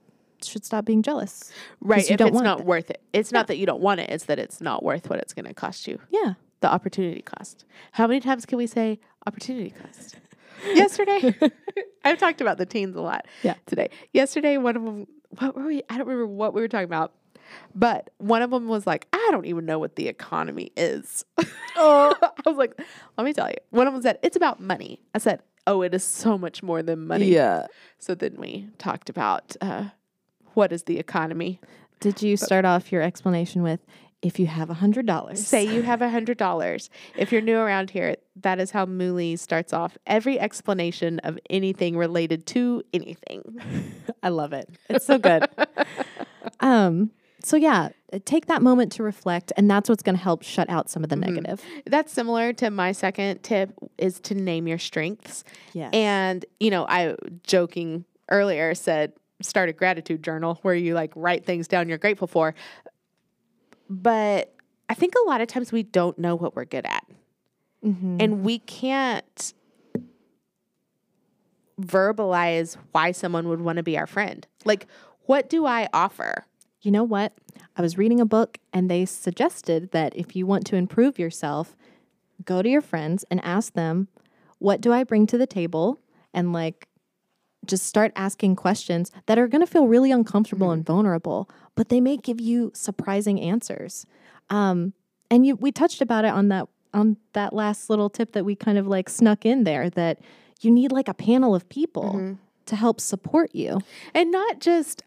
should 0.43 0.65
stop 0.65 0.85
being 0.85 1.01
jealous. 1.01 1.51
right 1.81 2.09
if 2.09 2.21
it's 2.21 2.41
not 2.41 2.59
it. 2.59 2.65
worth 2.65 2.89
it. 2.89 3.01
It's 3.13 3.31
not 3.31 3.47
that 3.47 3.57
you 3.57 3.65
don't 3.65 3.81
want 3.81 3.99
it, 4.01 4.09
it's 4.09 4.25
that 4.25 4.39
it's 4.39 4.61
not 4.61 4.83
worth 4.83 5.09
what 5.09 5.19
it's 5.19 5.33
going 5.33 5.45
to 5.45 5.53
cost 5.53 5.87
you. 5.87 5.99
Yeah. 6.09 6.33
The 6.59 6.71
opportunity 6.71 7.21
cost. 7.21 7.65
How 7.93 8.07
many 8.07 8.19
times 8.19 8.45
can 8.45 8.57
we 8.57 8.67
say 8.67 8.99
opportunity 9.25 9.71
cost? 9.71 10.17
Yesterday, 10.73 11.35
I've 12.05 12.17
talked 12.17 12.41
about 12.41 12.57
the 12.57 12.65
teens 12.65 12.95
a 12.95 13.01
lot 13.01 13.25
Yeah. 13.43 13.55
today. 13.65 13.89
Yesterday, 14.13 14.57
one 14.57 14.75
of 14.75 14.83
them, 14.83 15.07
what 15.39 15.55
were 15.55 15.65
we? 15.65 15.83
I 15.89 15.97
don't 15.97 16.07
remember 16.07 16.27
what 16.27 16.53
we 16.53 16.61
were 16.61 16.67
talking 16.67 16.85
about, 16.85 17.13
but 17.75 18.09
one 18.17 18.41
of 18.41 18.49
them 18.51 18.67
was 18.67 18.85
like, 18.87 19.07
I 19.13 19.29
don't 19.31 19.45
even 19.45 19.65
know 19.65 19.79
what 19.79 19.95
the 19.95 20.07
economy 20.07 20.71
is. 20.77 21.25
Oh. 21.79 22.11
I 22.21 22.49
was 22.49 22.57
like, 22.57 22.73
let 23.19 23.23
me 23.23 23.33
tell 23.33 23.47
you. 23.49 23.55
One 23.69 23.85
of 23.85 23.93
them 23.93 24.01
said, 24.01 24.17
it's 24.23 24.35
about 24.35 24.59
money. 24.59 24.99
I 25.13 25.19
said, 25.19 25.43
oh, 25.67 25.83
it 25.83 25.93
is 25.93 26.03
so 26.03 26.35
much 26.35 26.63
more 26.63 26.81
than 26.81 27.05
money. 27.05 27.27
Yeah. 27.27 27.67
So 27.99 28.15
then 28.15 28.33
we 28.39 28.67
talked 28.79 29.11
about 29.11 29.55
uh, 29.61 29.89
what 30.55 30.71
is 30.73 30.83
the 30.85 30.97
economy. 30.97 31.59
Did 31.99 32.23
you 32.23 32.35
start 32.35 32.65
off 32.65 32.91
your 32.91 33.03
explanation 33.03 33.61
with 33.61 33.79
if 34.21 34.39
you 34.39 34.47
have 34.47 34.69
a 34.69 34.75
hundred 34.75 35.05
dollars? 35.05 35.45
Say 35.45 35.63
you 35.63 35.83
have 35.83 36.01
a 36.01 36.09
hundred 36.09 36.37
dollars. 36.37 36.89
If 37.15 37.31
you're 37.31 37.41
new 37.41 37.57
around 37.57 37.91
here, 37.91 38.15
that 38.41 38.59
is 38.59 38.71
how 38.71 38.85
Mooley 38.85 39.35
starts 39.35 39.73
off 39.73 39.97
every 40.07 40.39
explanation 40.39 41.19
of 41.19 41.37
anything 41.49 41.97
related 41.97 42.45
to 42.47 42.83
anything. 42.93 43.61
I 44.23 44.29
love 44.29 44.53
it. 44.53 44.69
It's 44.89 45.05
so 45.05 45.17
good. 45.19 45.47
um, 46.59 47.11
so 47.43 47.55
yeah, 47.55 47.89
take 48.25 48.47
that 48.47 48.61
moment 48.61 48.91
to 48.93 49.03
reflect, 49.03 49.53
and 49.55 49.69
that's 49.69 49.87
what's 49.87 50.03
going 50.03 50.17
to 50.17 50.21
help 50.21 50.41
shut 50.41 50.69
out 50.69 50.89
some 50.89 51.03
of 51.03 51.09
the 51.09 51.15
negative. 51.15 51.61
That's 51.85 52.11
similar 52.11 52.53
to 52.53 52.71
my 52.71 52.91
second 52.91 53.43
tip 53.43 53.71
is 53.97 54.19
to 54.21 54.35
name 54.35 54.67
your 54.67 54.79
strengths. 54.79 55.43
Yes. 55.73 55.91
And, 55.93 56.43
you 56.59 56.71
know, 56.71 56.85
I 56.89 57.15
joking 57.43 58.05
earlier 58.29 58.73
said 58.75 59.13
start 59.41 59.69
a 59.69 59.73
gratitude 59.73 60.23
journal 60.23 60.57
where 60.63 60.73
you 60.73 60.93
like 60.93 61.11
write 61.15 61.45
things 61.45 61.67
down 61.67 61.87
you're 61.87 61.97
grateful 61.97 62.27
for. 62.27 62.55
But 63.89 64.53
I 64.89 64.93
think 64.93 65.13
a 65.15 65.27
lot 65.27 65.41
of 65.41 65.47
times 65.47 65.71
we 65.71 65.83
don't 65.83 66.17
know 66.17 66.35
what 66.35 66.55
we're 66.55 66.65
good 66.65 66.85
at. 66.85 67.05
Mm-hmm. 67.85 68.17
And 68.19 68.43
we 68.43 68.59
can't 68.59 69.53
verbalize 71.79 72.77
why 72.91 73.11
someone 73.11 73.47
would 73.49 73.61
want 73.61 73.77
to 73.77 73.83
be 73.83 73.97
our 73.97 74.07
friend. 74.07 74.45
Like, 74.65 74.87
what 75.25 75.49
do 75.49 75.65
I 75.65 75.87
offer? 75.93 76.45
You 76.81 76.91
know 76.91 77.03
what? 77.03 77.33
I 77.75 77.81
was 77.81 77.97
reading 77.97 78.19
a 78.19 78.25
book 78.25 78.57
and 78.73 78.89
they 78.89 79.05
suggested 79.05 79.91
that 79.91 80.15
if 80.15 80.35
you 80.35 80.45
want 80.45 80.65
to 80.67 80.75
improve 80.75 81.19
yourself, 81.19 81.75
go 82.43 82.61
to 82.61 82.69
your 82.69 82.81
friends 82.81 83.23
and 83.29 83.43
ask 83.43 83.73
them, 83.73 84.07
What 84.59 84.81
do 84.81 84.91
I 84.91 85.03
bring 85.03 85.27
to 85.27 85.37
the 85.37 85.45
table? 85.45 85.99
And 86.33 86.53
like, 86.53 86.87
just 87.65 87.85
start 87.85 88.11
asking 88.15 88.55
questions 88.55 89.11
that 89.25 89.37
are 89.37 89.47
going 89.47 89.61
to 89.61 89.67
feel 89.67 89.87
really 89.87 90.11
uncomfortable 90.11 90.71
and 90.71 90.85
vulnerable, 90.85 91.49
but 91.75 91.89
they 91.89 91.99
may 91.99 92.17
give 92.17 92.39
you 92.39 92.71
surprising 92.73 93.39
answers. 93.39 94.05
Um, 94.49 94.93
and 95.29 95.45
you, 95.45 95.55
we 95.55 95.71
touched 95.71 96.01
about 96.01 96.25
it 96.25 96.31
on 96.31 96.47
that 96.49 96.67
on 96.93 97.17
that 97.33 97.53
last 97.53 97.89
little 97.89 98.09
tip 98.09 98.31
that 98.31 98.45
we 98.45 98.55
kind 98.55 98.77
of 98.77 98.87
like 98.87 99.09
snuck 99.09 99.45
in 99.45 99.65
there 99.65 99.89
that 99.89 100.19
you 100.61 100.71
need 100.71 100.91
like 100.91 101.07
a 101.07 101.13
panel 101.13 101.53
of 101.53 101.67
people 101.69 102.37
to 102.65 102.75
help 102.75 103.01
support 103.01 103.53
you. 103.53 103.79
And 104.13 104.31
not 104.31 104.59
just 104.59 105.03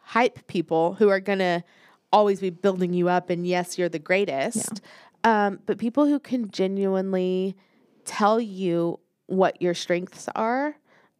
hype 0.00 0.46
people 0.46 0.94
who 0.94 1.08
are 1.08 1.20
going 1.20 1.40
to 1.40 1.64
always 2.12 2.40
be 2.40 2.50
building 2.50 2.92
you 2.94 3.08
up 3.08 3.30
and 3.30 3.46
yes, 3.46 3.76
you're 3.76 3.88
the 3.88 3.98
greatest, 3.98 4.80
um, 5.24 5.58
but 5.66 5.78
people 5.78 6.06
who 6.06 6.20
can 6.20 6.50
genuinely 6.50 7.56
tell 8.04 8.40
you 8.40 9.00
what 9.26 9.60
your 9.60 9.74
strengths 9.74 10.28
are 10.36 10.76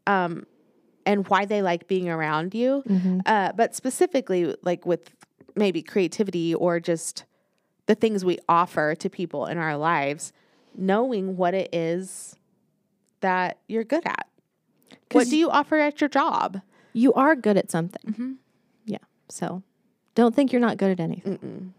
um, 0.06 0.46
and 1.06 1.26
why 1.28 1.44
they 1.44 1.62
like 1.62 1.86
being 1.88 2.08
around 2.08 2.54
you. 2.54 2.82
Uh, 3.26 3.52
but 3.52 3.74
specifically, 3.74 4.54
like 4.62 4.86
with 4.86 5.10
maybe 5.56 5.82
creativity 5.82 6.54
or 6.54 6.80
just 6.80 7.24
the 7.86 7.94
things 7.94 8.24
we 8.24 8.38
offer 8.48 8.94
to 8.94 9.10
people 9.10 9.46
in 9.46 9.58
our 9.58 9.76
lives, 9.76 10.32
knowing 10.76 11.36
what 11.36 11.54
it 11.54 11.68
is 11.74 12.36
that 13.20 13.58
you're 13.68 13.84
good 13.84 14.04
at. 14.06 14.26
What 15.12 15.28
do 15.28 15.36
you 15.36 15.50
offer 15.50 15.76
at 15.76 16.00
your 16.00 16.08
job? 16.08 16.60
You 16.92 17.12
are 17.14 17.36
good 17.36 17.56
at 17.56 17.70
something. 17.70 18.38
Yeah. 18.84 18.98
So 19.28 19.62
don't 20.14 20.34
think 20.34 20.52
you're 20.52 20.60
not 20.60 20.76
good 20.76 20.90
at 20.92 21.00
anything. 21.00 21.74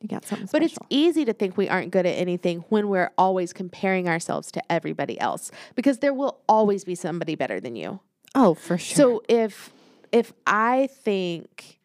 You 0.00 0.08
got 0.08 0.24
something 0.24 0.48
But 0.50 0.62
it's 0.62 0.78
easy 0.88 1.24
to 1.26 1.32
think 1.32 1.56
we 1.56 1.68
aren't 1.68 1.90
good 1.90 2.06
at 2.06 2.16
anything 2.16 2.64
when 2.70 2.88
we're 2.88 3.10
always 3.18 3.52
comparing 3.52 4.08
ourselves 4.08 4.50
to 4.52 4.72
everybody 4.72 5.20
else 5.20 5.50
because 5.74 5.98
there 5.98 6.14
will 6.14 6.38
always 6.48 6.84
be 6.84 6.94
somebody 6.94 7.34
better 7.34 7.60
than 7.60 7.76
you. 7.76 8.00
Oh, 8.34 8.54
for 8.54 8.78
sure. 8.78 8.96
So 8.96 9.22
if 9.28 9.72
if 10.12 10.32
I 10.46 10.88
think 10.92 11.78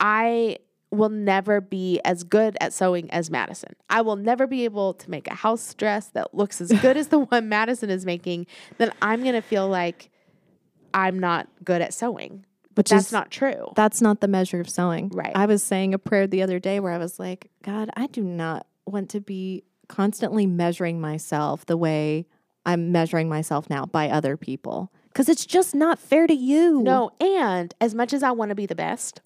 I 0.00 0.58
will 0.92 1.08
never 1.08 1.60
be 1.60 2.00
as 2.04 2.22
good 2.22 2.56
at 2.60 2.72
sewing 2.72 3.10
as 3.10 3.28
Madison. 3.30 3.74
I 3.90 4.02
will 4.02 4.14
never 4.16 4.46
be 4.46 4.64
able 4.64 4.94
to 4.94 5.10
make 5.10 5.26
a 5.28 5.34
house 5.34 5.74
dress 5.74 6.06
that 6.10 6.32
looks 6.32 6.60
as 6.60 6.70
good 6.80 6.96
as 6.96 7.08
the 7.08 7.18
one 7.30 7.48
Madison 7.48 7.90
is 7.90 8.06
making, 8.06 8.46
then 8.78 8.92
I'm 9.02 9.22
going 9.22 9.34
to 9.34 9.42
feel 9.42 9.68
like 9.68 10.10
I'm 10.94 11.18
not 11.18 11.48
good 11.64 11.82
at 11.82 11.92
sewing. 11.92 12.46
But 12.74 12.84
Which 12.84 12.90
that's 12.90 13.06
is- 13.06 13.12
not 13.12 13.30
true. 13.30 13.72
that's 13.74 14.00
not 14.00 14.20
the 14.20 14.28
measure 14.28 14.60
of 14.60 14.68
sewing. 14.70 15.08
Right. 15.08 15.32
I 15.34 15.46
was 15.46 15.62
saying 15.62 15.92
a 15.92 15.98
prayer 15.98 16.26
the 16.26 16.42
other 16.42 16.58
day 16.60 16.78
where 16.78 16.92
I 16.92 16.98
was 16.98 17.18
like, 17.18 17.50
God, 17.62 17.90
I 17.96 18.06
do 18.06 18.22
not 18.22 18.66
want 18.86 19.10
to 19.10 19.20
be 19.20 19.64
constantly 19.88 20.46
measuring 20.46 21.00
myself 21.00 21.66
the 21.66 21.76
way 21.76 22.26
I'm 22.64 22.92
measuring 22.92 23.28
myself 23.28 23.68
now 23.68 23.86
by 23.86 24.08
other 24.08 24.36
people. 24.36 24.92
Because 25.16 25.30
it's 25.30 25.46
just 25.46 25.74
not 25.74 25.98
fair 25.98 26.26
to 26.26 26.34
you. 26.34 26.82
No, 26.82 27.10
and 27.18 27.74
as 27.80 27.94
much 27.94 28.12
as 28.12 28.22
I 28.22 28.32
want 28.32 28.50
to 28.50 28.54
be 28.54 28.66
the 28.66 28.74
best, 28.74 29.22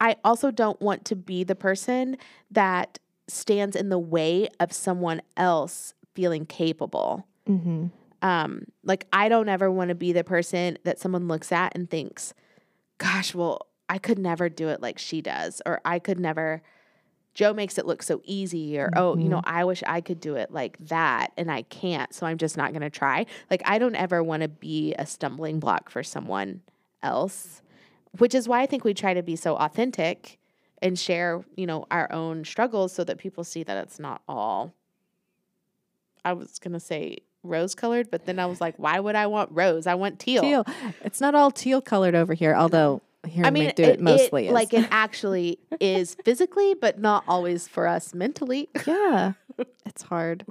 I 0.00 0.14
also 0.22 0.52
don't 0.52 0.80
want 0.80 1.04
to 1.06 1.16
be 1.16 1.42
the 1.42 1.56
person 1.56 2.18
that 2.52 3.00
stands 3.26 3.74
in 3.74 3.88
the 3.88 3.98
way 3.98 4.46
of 4.60 4.72
someone 4.72 5.22
else 5.36 5.92
feeling 6.14 6.46
capable. 6.46 7.26
Mm-hmm. 7.48 7.86
Um, 8.22 8.66
like 8.84 9.08
I 9.12 9.28
don't 9.28 9.48
ever 9.48 9.72
want 9.72 9.88
to 9.88 9.96
be 9.96 10.12
the 10.12 10.22
person 10.22 10.78
that 10.84 11.00
someone 11.00 11.26
looks 11.26 11.50
at 11.50 11.74
and 11.74 11.90
thinks, 11.90 12.32
"Gosh, 12.98 13.34
well, 13.34 13.66
I 13.88 13.98
could 13.98 14.20
never 14.20 14.48
do 14.48 14.68
it 14.68 14.80
like 14.80 15.00
she 15.00 15.20
does," 15.20 15.60
or 15.66 15.80
"I 15.84 15.98
could 15.98 16.20
never." 16.20 16.62
Joe 17.34 17.52
makes 17.52 17.78
it 17.78 17.86
look 17.86 18.02
so 18.02 18.22
easy, 18.24 18.78
or 18.78 18.90
oh, 18.94 19.16
you 19.16 19.28
know, 19.28 19.38
mm-hmm. 19.38 19.56
I 19.56 19.64
wish 19.64 19.82
I 19.86 20.00
could 20.00 20.20
do 20.20 20.36
it 20.36 20.52
like 20.52 20.78
that, 20.86 21.32
and 21.36 21.50
I 21.50 21.62
can't, 21.62 22.14
so 22.14 22.26
I'm 22.26 22.38
just 22.38 22.56
not 22.56 22.70
going 22.70 22.82
to 22.82 22.90
try. 22.90 23.26
Like 23.50 23.62
I 23.64 23.78
don't 23.78 23.96
ever 23.96 24.22
want 24.22 24.42
to 24.42 24.48
be 24.48 24.94
a 24.94 25.04
stumbling 25.04 25.58
block 25.58 25.90
for 25.90 26.02
someone 26.02 26.62
else, 27.02 27.60
which 28.18 28.34
is 28.34 28.48
why 28.48 28.62
I 28.62 28.66
think 28.66 28.84
we 28.84 28.94
try 28.94 29.14
to 29.14 29.22
be 29.22 29.36
so 29.36 29.56
authentic 29.56 30.38
and 30.80 30.98
share, 30.98 31.44
you 31.56 31.66
know, 31.66 31.86
our 31.90 32.10
own 32.12 32.44
struggles 32.44 32.92
so 32.92 33.02
that 33.04 33.18
people 33.18 33.42
see 33.42 33.62
that 33.64 33.76
it's 33.78 33.98
not 33.98 34.22
all. 34.28 34.72
I 36.24 36.34
was 36.34 36.58
gonna 36.58 36.80
say 36.80 37.18
rose 37.42 37.74
colored, 37.74 38.10
but 38.10 38.26
then 38.26 38.38
I 38.38 38.46
was 38.46 38.60
like, 38.60 38.74
why 38.78 38.98
would 38.98 39.14
I 39.14 39.26
want 39.26 39.50
rose? 39.52 39.86
I 39.86 39.94
want 39.94 40.18
teal. 40.18 40.42
Teal. 40.42 40.64
It's 41.02 41.20
not 41.20 41.34
all 41.34 41.50
teal 41.50 41.82
colored 41.82 42.14
over 42.14 42.32
here, 42.32 42.54
although 42.54 43.02
here 43.26 43.44
I 43.44 43.50
mean, 43.50 43.72
Do 43.74 43.82
it, 43.82 44.00
mostly 44.00 44.48
is. 44.48 44.52
like 44.52 44.72
it 44.72 44.86
actually 44.90 45.58
is 45.80 46.16
physically, 46.24 46.74
but 46.74 46.98
not 46.98 47.24
always 47.26 47.66
for 47.68 47.86
us 47.86 48.14
mentally. 48.14 48.68
yeah, 48.86 49.32
it's 49.84 50.02
hard. 50.02 50.44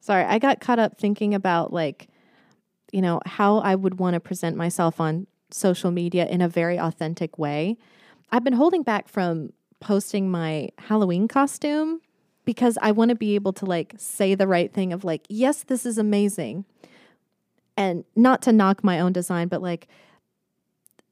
Sorry, 0.00 0.24
I 0.24 0.38
got 0.38 0.60
caught 0.60 0.78
up 0.78 0.98
thinking 0.98 1.34
about 1.34 1.72
like, 1.72 2.08
you 2.92 3.00
know, 3.00 3.20
how 3.24 3.58
I 3.58 3.74
would 3.74 3.98
want 3.98 4.14
to 4.14 4.20
present 4.20 4.56
myself 4.56 5.00
on 5.00 5.26
social 5.50 5.90
media 5.90 6.26
in 6.26 6.40
a 6.40 6.48
very 6.48 6.78
authentic 6.78 7.38
way. 7.38 7.76
I've 8.30 8.44
been 8.44 8.54
holding 8.54 8.82
back 8.82 9.08
from 9.08 9.52
posting 9.80 10.30
my 10.30 10.70
Halloween 10.78 11.28
costume 11.28 12.00
because 12.44 12.78
I 12.80 12.92
want 12.92 13.10
to 13.10 13.14
be 13.14 13.34
able 13.34 13.52
to 13.54 13.66
like 13.66 13.94
say 13.98 14.34
the 14.34 14.46
right 14.46 14.72
thing 14.72 14.92
of 14.92 15.04
like, 15.04 15.26
yes, 15.28 15.62
this 15.64 15.86
is 15.86 15.98
amazing. 15.98 16.64
And 17.76 18.04
not 18.16 18.42
to 18.42 18.52
knock 18.52 18.82
my 18.84 19.00
own 19.00 19.12
design, 19.12 19.48
but 19.48 19.62
like 19.62 19.88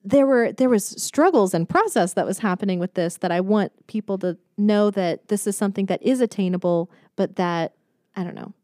there 0.04 0.26
were 0.26 0.52
there 0.52 0.68
was 0.68 0.84
struggles 0.84 1.52
and 1.52 1.68
process 1.68 2.14
that 2.14 2.26
was 2.26 2.38
happening 2.38 2.78
with 2.78 2.94
this 2.94 3.18
that 3.18 3.30
I 3.30 3.40
want 3.40 3.86
people 3.86 4.18
to 4.18 4.38
know 4.56 4.90
that 4.90 5.28
this 5.28 5.46
is 5.46 5.56
something 5.56 5.86
that 5.86 6.02
is 6.02 6.20
attainable, 6.20 6.90
but 7.16 7.36
that 7.36 7.74
I 8.16 8.24
don't 8.24 8.34
know. 8.34 8.54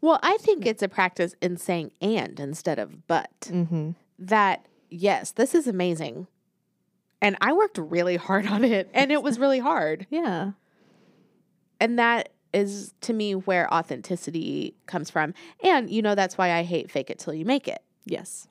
Well, 0.00 0.18
I 0.22 0.38
think 0.38 0.66
it's 0.66 0.82
a 0.82 0.88
practice 0.88 1.34
in 1.40 1.56
saying 1.56 1.92
and 2.00 2.38
instead 2.40 2.78
of 2.78 3.06
but. 3.06 3.30
Mm-hmm. 3.42 3.90
That, 4.18 4.66
yes, 4.90 5.32
this 5.32 5.54
is 5.54 5.66
amazing. 5.66 6.26
And 7.22 7.36
I 7.40 7.52
worked 7.52 7.78
really 7.78 8.16
hard 8.16 8.46
on 8.46 8.64
it, 8.64 8.90
and 8.94 9.10
it 9.10 9.22
was 9.22 9.38
really 9.38 9.58
hard. 9.58 10.06
Yeah. 10.10 10.52
And 11.82 11.98
that 11.98 12.28
is 12.52 12.92
to 13.00 13.14
me 13.14 13.34
where 13.34 13.72
authenticity 13.72 14.74
comes 14.84 15.08
from. 15.08 15.32
And, 15.64 15.88
you 15.88 16.02
know, 16.02 16.14
that's 16.14 16.36
why 16.36 16.52
I 16.52 16.62
hate 16.62 16.90
fake 16.90 17.08
it 17.08 17.18
till 17.18 17.32
you 17.32 17.46
make 17.46 17.66
it. 17.66 17.82
Yes. 18.04 18.48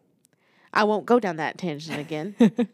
I 0.73 0.83
won't 0.83 1.05
go 1.05 1.19
down 1.19 1.37
that 1.37 1.57
tangent 1.57 1.99
again. 1.99 2.35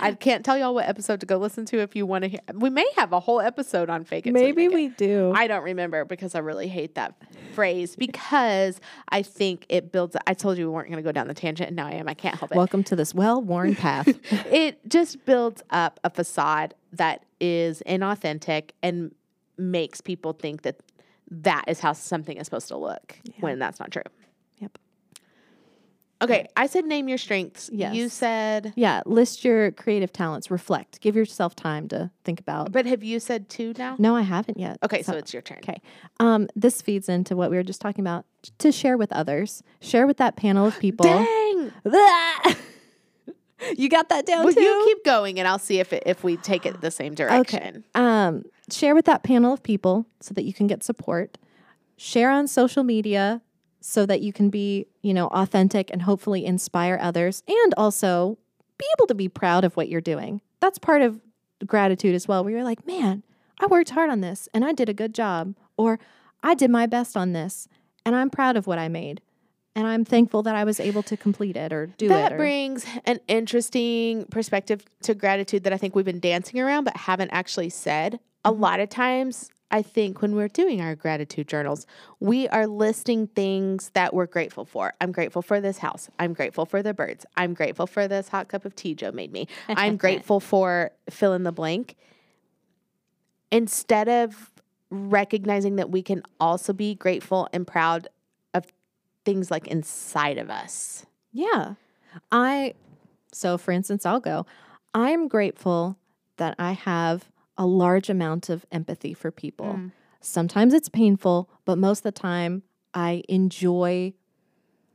I 0.00 0.12
can't 0.14 0.44
tell 0.44 0.56
y'all 0.56 0.74
what 0.74 0.88
episode 0.88 1.20
to 1.20 1.26
go 1.26 1.36
listen 1.36 1.64
to 1.66 1.78
if 1.78 1.94
you 1.94 2.06
want 2.06 2.22
to 2.22 2.28
hear. 2.28 2.40
We 2.54 2.70
may 2.70 2.86
have 2.96 3.12
a 3.12 3.20
whole 3.20 3.40
episode 3.40 3.90
on 3.90 4.04
fake 4.04 4.26
it. 4.26 4.32
Maybe 4.32 4.68
make 4.68 4.72
it. 4.72 4.74
we 4.74 4.88
do. 4.88 5.32
I 5.34 5.46
don't 5.46 5.62
remember 5.62 6.04
because 6.04 6.34
I 6.34 6.38
really 6.38 6.68
hate 6.68 6.94
that 6.94 7.14
phrase 7.54 7.96
because 7.96 8.80
I 9.08 9.22
think 9.22 9.66
it 9.68 9.92
builds. 9.92 10.16
I 10.26 10.34
told 10.34 10.58
you 10.58 10.66
we 10.66 10.72
weren't 10.72 10.88
going 10.88 11.02
to 11.02 11.06
go 11.06 11.12
down 11.12 11.28
the 11.28 11.34
tangent, 11.34 11.68
and 11.68 11.76
now 11.76 11.86
I 11.86 11.92
am. 11.92 12.08
I 12.08 12.14
can't 12.14 12.36
help 12.36 12.52
it. 12.52 12.56
Welcome 12.56 12.84
to 12.84 12.96
this 12.96 13.14
well-worn 13.14 13.74
path. 13.74 14.08
it 14.50 14.78
just 14.88 15.24
builds 15.24 15.62
up 15.70 16.00
a 16.04 16.10
facade 16.10 16.74
that 16.92 17.24
is 17.40 17.82
inauthentic 17.86 18.70
and 18.82 19.14
makes 19.56 20.00
people 20.00 20.32
think 20.32 20.62
that 20.62 20.76
that 21.30 21.64
is 21.68 21.80
how 21.80 21.92
something 21.92 22.36
is 22.36 22.46
supposed 22.46 22.68
to 22.68 22.76
look 22.76 23.18
when 23.40 23.58
that's 23.58 23.80
not 23.80 23.90
true. 23.90 24.02
Okay, 26.20 26.48
I 26.56 26.66
said 26.66 26.84
name 26.84 27.08
your 27.08 27.18
strengths. 27.18 27.70
Yes. 27.72 27.94
You 27.94 28.08
said, 28.08 28.72
yeah, 28.74 29.02
list 29.06 29.44
your 29.44 29.70
creative 29.70 30.12
talents, 30.12 30.50
reflect. 30.50 31.00
Give 31.00 31.14
yourself 31.14 31.54
time 31.54 31.86
to 31.88 32.10
think 32.24 32.40
about. 32.40 32.72
but 32.72 32.86
have 32.86 33.04
you 33.04 33.20
said 33.20 33.48
two 33.48 33.72
now? 33.78 33.94
No, 34.00 34.16
I 34.16 34.22
haven't 34.22 34.58
yet. 34.58 34.78
Okay, 34.82 35.02
so, 35.02 35.12
it's 35.12 35.32
your 35.32 35.42
turn. 35.42 35.58
Okay. 35.58 35.80
Um, 36.18 36.48
this 36.56 36.82
feeds 36.82 37.08
into 37.08 37.36
what 37.36 37.50
we 37.50 37.56
were 37.56 37.62
just 37.62 37.80
talking 37.80 38.02
about 38.02 38.24
to 38.58 38.72
share 38.72 38.96
with 38.96 39.12
others. 39.12 39.62
Share 39.80 40.08
with 40.08 40.16
that 40.16 40.34
panel 40.34 40.66
of 40.66 40.76
people. 40.80 41.04
Dang. 41.04 41.72
you 43.76 43.88
got 43.88 44.08
that 44.08 44.26
down 44.26 44.44
Well, 44.44 44.54
too? 44.54 44.60
you 44.60 44.82
keep 44.86 45.04
going, 45.04 45.38
and 45.38 45.46
I'll 45.46 45.58
see 45.58 45.78
if 45.78 45.92
it, 45.92 46.02
if 46.06 46.24
we 46.24 46.36
take 46.36 46.66
it 46.66 46.80
the 46.80 46.90
same 46.90 47.14
direction. 47.14 47.84
um, 47.94 48.44
share 48.70 48.94
with 48.94 49.04
that 49.04 49.22
panel 49.22 49.52
of 49.52 49.62
people 49.62 50.06
so 50.20 50.34
that 50.34 50.42
you 50.44 50.52
can 50.52 50.66
get 50.66 50.82
support. 50.82 51.38
Share 51.96 52.30
on 52.30 52.46
social 52.46 52.84
media 52.84 53.40
so 53.80 54.04
that 54.06 54.20
you 54.20 54.32
can 54.32 54.50
be, 54.50 54.86
you 55.02 55.14
know, 55.14 55.28
authentic 55.28 55.90
and 55.92 56.02
hopefully 56.02 56.44
inspire 56.44 56.98
others 57.00 57.42
and 57.46 57.74
also 57.76 58.38
be 58.78 58.86
able 58.98 59.06
to 59.06 59.14
be 59.14 59.28
proud 59.28 59.64
of 59.64 59.76
what 59.76 59.88
you're 59.88 60.00
doing. 60.00 60.40
That's 60.60 60.78
part 60.78 61.02
of 61.02 61.20
gratitude 61.66 62.14
as 62.14 62.26
well, 62.28 62.44
where 62.44 62.52
you're 62.52 62.64
like, 62.64 62.86
man, 62.86 63.22
I 63.60 63.66
worked 63.66 63.90
hard 63.90 64.10
on 64.10 64.20
this 64.20 64.48
and 64.54 64.64
I 64.64 64.72
did 64.72 64.88
a 64.88 64.94
good 64.94 65.14
job, 65.14 65.54
or 65.76 65.98
I 66.42 66.54
did 66.54 66.70
my 66.70 66.86
best 66.86 67.16
on 67.16 67.32
this 67.32 67.68
and 68.04 68.14
I'm 68.14 68.30
proud 68.30 68.56
of 68.56 68.66
what 68.66 68.78
I 68.78 68.88
made. 68.88 69.20
And 69.74 69.86
I'm 69.86 70.04
thankful 70.04 70.42
that 70.42 70.56
I 70.56 70.64
was 70.64 70.80
able 70.80 71.04
to 71.04 71.16
complete 71.16 71.56
it 71.56 71.72
or 71.72 71.86
do 71.86 72.08
that 72.08 72.32
it. 72.32 72.34
Or, 72.34 72.38
brings 72.38 72.84
an 73.04 73.20
interesting 73.28 74.24
perspective 74.26 74.84
to 75.02 75.14
gratitude 75.14 75.62
that 75.64 75.72
I 75.72 75.76
think 75.76 75.94
we've 75.94 76.04
been 76.04 76.18
dancing 76.18 76.58
around 76.58 76.84
but 76.84 76.96
haven't 76.96 77.30
actually 77.30 77.70
said. 77.70 78.18
A 78.44 78.50
Mm-hmm. 78.50 78.60
lot 78.62 78.80
of 78.80 78.88
times, 78.88 79.50
I 79.70 79.82
think 79.82 80.22
when 80.22 80.34
we're 80.34 80.48
doing 80.48 80.80
our 80.80 80.94
gratitude 80.94 81.46
journals, 81.46 81.86
we 82.20 82.48
are 82.48 82.66
listing 82.66 83.26
things 83.26 83.90
that 83.90 84.14
we're 84.14 84.26
grateful 84.26 84.64
for. 84.64 84.94
I'm 85.00 85.12
grateful 85.12 85.42
for 85.42 85.60
this 85.60 85.78
house. 85.78 86.08
I'm 86.18 86.32
grateful 86.32 86.64
for 86.64 86.82
the 86.82 86.94
birds. 86.94 87.26
I'm 87.36 87.52
grateful 87.52 87.86
for 87.86 88.08
this 88.08 88.28
hot 88.28 88.48
cup 88.48 88.64
of 88.64 88.74
tea 88.74 88.94
Joe 88.94 89.12
made 89.12 89.32
me. 89.32 89.46
I'm 89.68 89.96
grateful 89.98 90.40
for 90.40 90.92
fill 91.10 91.34
in 91.34 91.42
the 91.42 91.52
blank. 91.52 91.96
Instead 93.50 94.08
of 94.08 94.50
recognizing 94.90 95.76
that 95.76 95.90
we 95.90 96.02
can 96.02 96.22
also 96.40 96.72
be 96.72 96.94
grateful 96.94 97.48
and 97.52 97.66
proud 97.66 98.08
of 98.54 98.64
things 99.24 99.50
like 99.50 99.66
inside 99.66 100.38
of 100.38 100.48
us. 100.48 101.04
Yeah. 101.32 101.74
I, 102.32 102.74
so 103.32 103.58
for 103.58 103.72
instance, 103.72 104.06
I'll 104.06 104.20
go. 104.20 104.46
I'm 104.94 105.28
grateful 105.28 105.98
that 106.38 106.54
I 106.58 106.72
have 106.72 107.28
a 107.58 107.66
large 107.66 108.08
amount 108.08 108.48
of 108.48 108.64
empathy 108.72 109.12
for 109.12 109.30
people. 109.30 109.74
Mm. 109.74 109.92
Sometimes 110.20 110.72
it's 110.72 110.88
painful, 110.88 111.50
but 111.64 111.76
most 111.76 111.98
of 111.98 112.02
the 112.04 112.12
time 112.12 112.62
I 112.94 113.22
enjoy 113.28 114.14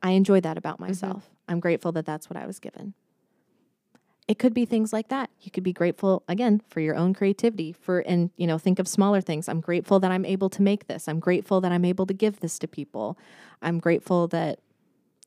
I 0.02 0.12
enjoy 0.12 0.42
that 0.42 0.58
about 0.58 0.82
myself. 0.82 1.30
I'm 1.48 1.62
grateful 1.62 1.94
that 1.94 2.06
that's 2.06 2.30
what 2.30 2.36
I 2.36 2.46
was 2.46 2.60
given. 2.60 2.94
It 4.28 4.38
could 4.38 4.54
be 4.54 4.66
things 4.66 4.92
like 4.92 5.08
that. 5.10 5.30
You 5.42 5.52
could 5.52 5.64
be 5.64 5.72
grateful 5.72 6.24
again 6.28 6.62
for 6.70 6.82
your 6.82 6.96
own 6.96 7.14
creativity 7.14 7.74
for 7.74 8.00
and 8.00 8.30
you 8.38 8.48
know 8.48 8.58
think 8.58 8.80
of 8.80 8.88
smaller 8.88 9.22
things. 9.22 9.48
I'm 9.48 9.62
grateful 9.62 10.00
that 10.00 10.12
I'm 10.12 10.26
able 10.26 10.50
to 10.50 10.62
make 10.62 10.88
this. 10.88 11.08
I'm 11.08 11.20
grateful 11.20 11.62
that 11.62 11.72
I'm 11.72 11.86
able 11.86 12.06
to 12.06 12.14
give 12.14 12.40
this 12.40 12.58
to 12.60 12.68
people. 12.68 13.18
I'm 13.62 13.80
grateful 13.80 14.28
that 14.30 14.60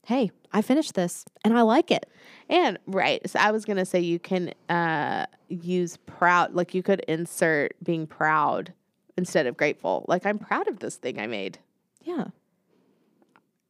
hey, 0.06 0.30
I 0.52 0.62
finished 0.62 0.94
this 0.94 1.24
and 1.44 1.58
I 1.58 1.62
like 1.62 1.90
it. 1.90 2.08
And 2.48 2.78
right, 2.86 3.28
so 3.28 3.40
I 3.40 3.50
was 3.50 3.64
gonna 3.64 3.84
say 3.84 3.98
you 3.98 4.20
can 4.20 4.54
uh, 4.68 5.26
use 5.48 5.96
proud, 6.06 6.54
like 6.54 6.74
you 6.74 6.82
could 6.82 7.00
insert 7.08 7.74
being 7.82 8.06
proud 8.06 8.72
instead 9.16 9.46
of 9.46 9.56
grateful. 9.56 10.04
Like 10.06 10.24
I'm 10.24 10.38
proud 10.38 10.68
of 10.68 10.78
this 10.78 10.94
thing 10.94 11.18
I 11.18 11.26
made. 11.26 11.58
Yeah. 12.04 12.26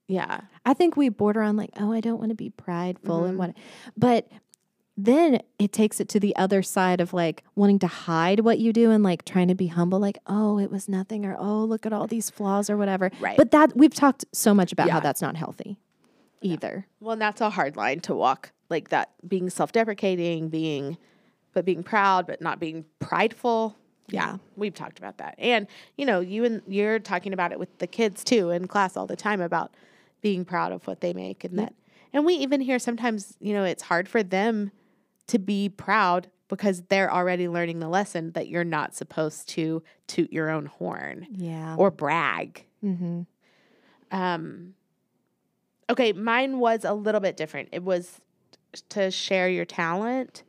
Yeah, 0.09 0.43
I 0.65 0.75
think 0.75 0.97
we 0.97 1.09
border 1.09 1.41
on 1.41 1.57
like, 1.57 1.71
oh, 1.81 1.91
I 1.91 2.01
don't 2.01 2.19
want 2.19 2.29
to 2.29 2.37
be 2.37 2.51
prideful 2.51 3.21
Mm-hmm. 3.21 3.29
and 3.29 3.39
what, 3.39 3.57
but 3.97 4.29
then 4.97 5.41
it 5.59 5.73
takes 5.73 6.01
it 6.01 6.09
to 6.11 6.21
the 6.21 6.37
other 6.37 6.63
side 6.63 7.01
of 7.01 7.13
like 7.15 7.45
wanting 7.55 7.79
to 7.79 7.87
hide 7.87 8.41
what 8.41 8.59
you 8.59 8.73
do 8.75 8.91
and 8.91 9.03
like 9.03 9.25
trying 9.25 9.49
to 9.49 9.55
be 9.55 9.69
humble, 9.69 9.99
like, 9.99 10.19
oh, 10.27 10.59
it 10.59 10.71
was 10.71 10.87
nothing, 10.87 11.25
or 11.25 11.35
oh, 11.39 11.65
look 11.65 11.87
at 11.87 11.95
all 11.95 12.07
these 12.07 12.29
flaws 12.29 12.69
or 12.69 12.77
whatever. 12.77 13.11
Right. 13.21 13.37
But 13.39 13.51
that 13.53 13.75
we've 13.75 13.95
talked 13.95 14.27
so 14.33 14.53
much 14.55 14.71
about 14.71 14.91
how 14.91 15.01
that's 15.01 15.23
not 15.23 15.37
healthy 15.37 15.79
either. 16.43 16.87
well, 17.01 17.13
and 17.13 17.21
that's 17.23 17.41
a 17.41 17.51
hard 17.51 17.77
line 17.77 18.01
to 18.01 18.15
walk. 18.15 18.53
Like 18.69 18.89
that, 18.89 19.11
being 19.29 19.49
self-deprecating, 19.49 20.49
being, 20.49 20.97
but 21.53 21.65
being 21.65 21.83
proud, 21.85 22.27
but 22.27 22.41
not 22.41 22.59
being 22.59 22.85
prideful. 22.99 23.77
Yeah, 24.09 24.33
Yeah. 24.33 24.37
we've 24.57 24.75
talked 24.75 24.99
about 24.99 25.19
that, 25.19 25.35
and 25.39 25.67
you 25.97 26.05
know, 26.07 26.21
you 26.21 26.45
and 26.45 26.63
you're 26.67 26.99
talking 26.99 27.33
about 27.33 27.53
it 27.53 27.59
with 27.59 27.79
the 27.79 27.87
kids 27.87 28.23
too 28.25 28.51
in 28.51 28.67
class 28.69 28.97
all 28.97 29.07
the 29.07 29.17
time 29.17 29.41
about 29.41 29.75
being 30.21 30.45
proud 30.45 30.73
of 30.73 30.87
what 30.87 31.01
they 31.01 31.13
make 31.13 31.45
and 31.45 31.59
that. 31.59 31.75
And 32.13 32.25
we 32.25 32.35
even 32.35 32.61
hear 32.61 32.79
sometimes, 32.79 33.37
you 33.41 33.53
know, 33.53 33.65
it's 33.65 33.83
hard 33.83 34.09
for 34.09 34.23
them 34.23 34.71
to 35.29 35.39
be 35.39 35.69
proud 35.69 36.29
because 36.49 36.83
they're 36.83 37.13
already 37.13 37.49
learning 37.49 37.81
the 37.81 37.89
lesson 37.89 38.31
that 38.33 38.47
you're 38.49 38.65
not 38.65 38.95
supposed 38.95 39.49
to 39.51 39.83
toot 40.07 40.33
your 40.33 40.49
own 40.51 40.67
horn 40.67 41.27
Yeah. 41.33 41.75
or 41.77 41.91
brag. 41.91 42.65
mm-hmm. 42.83 43.23
Um, 44.13 44.75
okay, 45.91 46.13
mine 46.13 46.59
was 46.59 46.85
a 46.85 46.95
little 46.95 47.21
bit 47.21 47.37
different. 47.37 47.69
It 47.73 47.83
was 47.83 48.21
to 48.91 49.11
share 49.11 49.49
your 49.49 49.65
talent 49.65 50.43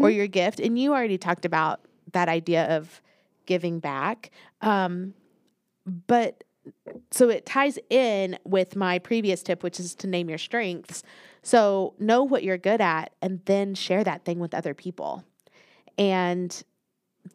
or 0.00 0.10
your 0.10 0.26
gift. 0.26 0.60
And 0.60 0.78
you 0.78 0.92
already 0.92 1.18
talked 1.18 1.44
about 1.44 1.80
that 2.12 2.28
idea 2.28 2.76
of 2.76 3.02
giving 3.46 3.80
back. 3.80 4.30
Um, 4.62 5.14
but 6.06 6.44
so 7.10 7.28
it 7.28 7.44
ties 7.44 7.78
in 7.90 8.38
with 8.44 8.76
my 8.76 8.98
previous 8.98 9.42
tip, 9.42 9.62
which 9.62 9.78
is 9.78 9.94
to 9.96 10.06
name 10.06 10.28
your 10.28 10.38
strengths. 10.38 11.02
So 11.42 11.94
know 11.98 12.22
what 12.22 12.42
you're 12.42 12.56
good 12.56 12.80
at 12.80 13.12
and 13.20 13.40
then 13.44 13.74
share 13.74 14.02
that 14.04 14.24
thing 14.24 14.38
with 14.38 14.54
other 14.54 14.72
people. 14.72 15.24
And 15.98 16.62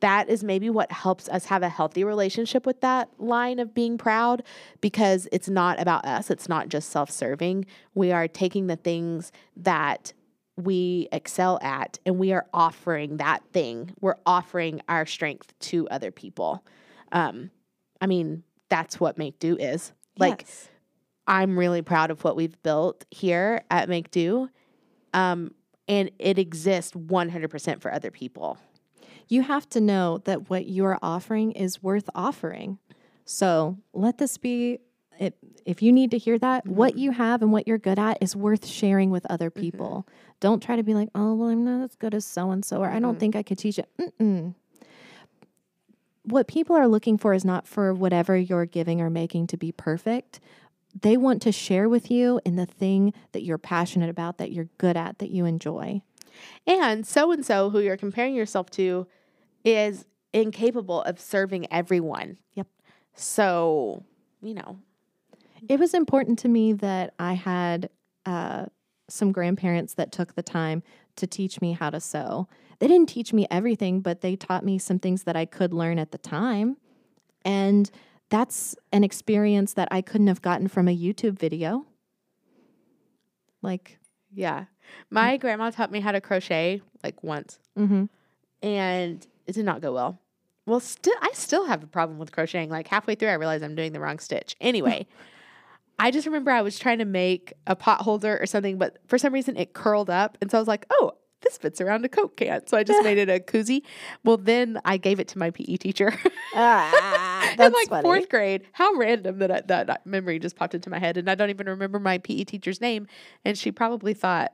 that 0.02 0.30
is 0.30 0.44
maybe 0.44 0.70
what 0.70 0.92
helps 0.92 1.28
us 1.30 1.46
have 1.46 1.64
a 1.64 1.70
healthy 1.70 2.04
relationship 2.04 2.66
with 2.66 2.82
that 2.82 3.10
line 3.18 3.60
of 3.60 3.74
being 3.74 3.98
proud 3.98 4.44
because 4.82 5.28
it's 5.32 5.50
not 5.50 5.80
about 5.80 6.06
us. 6.06 6.30
It's 6.30 6.48
not 6.48 6.70
just 6.70 6.90
self 6.90 7.10
serving. 7.10 7.66
We 7.96 8.12
are 8.12 8.28
taking 8.28 8.68
the 8.68 8.76
things 8.76 9.32
that 9.58 10.14
we 10.56 11.08
excel 11.12 11.58
at 11.62 12.00
and 12.06 12.20
we 12.20 12.34
are 12.34 12.46
offering 12.54 13.18
that 13.18 13.44
thing. 13.52 13.94
We're 14.00 14.18
offering 14.26 14.82
our 14.88 15.06
strength 15.06 15.58
to 15.60 15.88
other 15.90 16.12
people. 16.12 16.64
Um, 17.12 17.50
I 18.02 18.08
mean, 18.08 18.44
that's 18.70 19.00
what 19.00 19.18
Make 19.18 19.40
Do 19.40 19.56
is. 19.58 19.94
Like, 20.18 20.42
Yes. 20.42 20.70
I'm 21.28 21.58
really 21.58 21.82
proud 21.82 22.12
of 22.12 22.24
what 22.24 22.36
we've 22.36 22.62
built 22.64 23.06
here 23.12 23.64
at 23.70 23.88
Make 23.88 24.12
Do. 24.12 24.50
Um, 25.14 25.54
and 25.88 26.12
it 26.20 26.38
exists 26.38 26.94
100% 26.94 27.82
for 27.82 27.92
other 27.92 28.12
people. 28.12 28.58
You 29.30 29.44
have 29.44 29.70
to 29.70 29.80
know 29.80 30.18
that 30.26 30.50
what 30.50 30.66
you 30.66 30.84
are 30.86 31.00
offering 31.02 31.52
is 31.54 31.82
worth 31.82 32.10
offering. 32.14 32.80
So 33.26 33.78
let 33.94 34.18
this 34.18 34.38
be. 34.38 34.80
If, 35.20 35.34
if 35.66 35.82
you 35.82 35.92
need 35.92 36.12
to 36.12 36.18
hear 36.18 36.40
that, 36.40 36.66
mm-hmm. 36.66 36.76
what 36.76 36.98
you 36.98 37.12
have 37.12 37.42
and 37.42 37.52
what 37.52 37.68
you're 37.68 37.78
good 37.78 38.00
at 38.00 38.18
is 38.22 38.36
worth 38.36 38.66
sharing 38.66 39.12
with 39.12 39.26
other 39.30 39.52
mm-hmm. 39.52 39.60
people. 39.60 40.08
Don't 40.40 40.64
try 40.64 40.78
to 40.78 40.84
be 40.84 40.94
like, 40.94 41.10
oh, 41.14 41.36
well, 41.36 41.50
I'm 41.50 41.66
not 41.66 41.84
as 41.84 41.96
good 41.96 42.16
as 42.16 42.26
so 42.26 42.52
and 42.52 42.64
so, 42.64 42.82
or 42.82 42.90
I 42.90 43.00
don't 43.00 43.12
mm-hmm. 43.12 43.20
think 43.20 43.36
I 43.36 43.44
could 43.44 43.58
teach 43.58 43.78
it. 43.78 43.90
Mm-mm. 44.00 44.56
What 46.24 46.48
people 46.48 46.76
are 46.76 46.88
looking 46.88 47.18
for 47.18 47.34
is 47.34 47.44
not 47.44 47.68
for 47.68 47.94
whatever 47.94 48.38
you're 48.38 48.66
giving 48.66 49.02
or 49.02 49.10
making 49.10 49.48
to 49.48 49.58
be 49.58 49.72
perfect. 49.72 50.40
They 51.00 51.18
want 51.18 51.42
to 51.44 51.52
share 51.52 51.90
with 51.90 52.10
you 52.10 52.40
in 52.46 52.56
the 52.56 52.66
thing 52.66 53.14
that 53.34 53.44
you're 53.44 53.58
passionate 53.58 54.10
about, 54.10 54.38
that 54.38 54.52
you're 54.52 54.70
good 54.78 54.96
at, 54.96 55.20
that 55.20 55.32
you 55.32 55.46
enjoy. 55.46 56.02
And 56.66 57.06
so 57.06 57.32
and 57.32 57.46
so, 57.46 57.70
who 57.70 57.80
you're 57.80 57.98
comparing 57.98 58.36
yourself 58.36 58.70
to, 58.72 59.08
is 59.70 60.05
incapable 60.34 61.01
of 61.01 61.20
serving 61.20 61.72
everyone. 61.72 62.38
Yep. 62.53 62.67
So, 63.15 64.03
you 64.41 64.53
know, 64.53 64.78
It 65.67 65.80
was 65.80 65.93
important 65.93 66.39
to 66.39 66.47
me 66.47 66.74
that 66.74 67.13
I 67.20 67.34
had 67.34 67.89
uh, 68.26 68.67
some 69.09 69.32
grandparents 69.32 69.95
that 69.95 70.11
took 70.11 70.36
the 70.36 70.43
time 70.43 70.84
to 71.17 71.28
teach 71.28 71.59
me 71.59 71.74
how 71.74 71.89
to 71.89 71.99
sew. 71.99 72.47
They 72.80 72.88
didn't 72.88 73.09
teach 73.09 73.34
me 73.34 73.45
everything, 73.51 73.99
but 73.99 74.22
they 74.22 74.36
taught 74.36 74.63
me 74.63 74.78
some 74.78 74.99
things 74.99 75.24
that 75.24 75.36
I 75.36 75.45
could 75.45 75.74
learn 75.74 75.99
at 75.99 76.11
the 76.11 76.17
time. 76.17 76.78
And 77.43 77.89
that's 78.30 78.76
an 78.93 79.03
experience 79.03 79.74
that 79.74 79.88
I 79.91 80.01
couldn't 80.01 80.28
have 80.28 80.41
gotten 80.41 80.67
from 80.67 80.88
a 80.88 80.95
YouTube 80.95 81.38
video. 81.38 81.86
Like, 83.61 83.97
yeah. 84.32 84.65
My 85.09 85.38
grandma 85.38 85.72
taught 85.72 85.91
me 85.91 85.99
how 85.99 86.11
to 86.11 86.22
crochet 86.22 86.82
like 87.03 87.24
once, 87.24 87.59
mm-hmm. 87.78 88.05
and 88.63 89.28
it 89.50 89.56
did 89.56 89.66
not 89.66 89.82
go 89.82 89.93
well. 89.93 90.22
Well, 90.68 90.80
still, 90.80 91.16
I 91.22 91.32
still 91.34 91.66
have 91.66 91.84
a 91.84 91.88
problem 91.88 92.20
with 92.20 92.32
crocheting. 92.32 92.70
Like 92.70 92.88
halfway 92.88 93.16
through, 93.16 93.30
I 93.30 93.34
realized 93.34 93.64
I'm 93.64 93.74
doing 93.74 93.93
the 93.93 94.00
wrong 94.00 94.20
stitch. 94.20 94.56
Anyway, 94.62 95.08
I 96.00 96.12
just 96.12 96.28
remember 96.28 96.52
I 96.52 96.62
was 96.62 96.78
trying 96.78 97.00
to 97.00 97.06
make 97.06 97.54
a 97.66 97.76
pot 97.76 98.02
holder 98.02 98.38
or 98.39 98.45
something, 98.45 98.78
but 98.78 99.00
for 99.08 99.18
some 99.18 99.34
reason 99.34 99.58
it 99.58 99.74
curled 99.74 100.10
up, 100.10 100.38
and 100.39 100.52
so 100.52 100.60
I 100.60 100.62
was 100.62 100.68
like, 100.68 100.86
"Oh, 100.91 101.14
this 101.41 101.58
fits 101.58 101.82
around 101.82 102.06
a 102.06 102.10
Coke 102.10 102.38
can." 102.38 102.68
So 102.68 102.78
I 102.78 102.84
just 102.84 103.04
made 103.04 103.18
it 103.18 103.28
a 103.28 103.39
koozie. 103.39 103.82
Well, 104.24 104.38
then 104.38 104.80
I 104.86 104.97
gave 104.97 105.20
it 105.20 105.28
to 105.30 105.39
my 105.39 105.50
PE 105.50 105.78
teacher. 105.78 106.14
ah, 106.54 107.56
in 107.58 107.74
like 107.74 108.04
fourth 108.04 108.30
grade. 108.30 108.68
How 108.72 108.93
random 108.93 109.39
that 109.39 109.52
I, 109.52 109.62
that 109.62 109.88
that 109.88 110.06
memory 110.06 110.38
just 110.38 110.56
popped 110.56 110.76
into 110.76 110.91
my 110.91 111.00
head, 111.00 111.18
and 111.18 111.28
I 111.28 111.34
don't 111.34 111.50
even 111.50 111.68
remember 111.68 112.00
my 112.00 112.20
PE 112.20 112.43
teacher's 112.43 112.80
name. 112.80 113.08
And 113.43 113.58
she 113.58 113.72
probably 113.72 114.14
thought, 114.14 114.54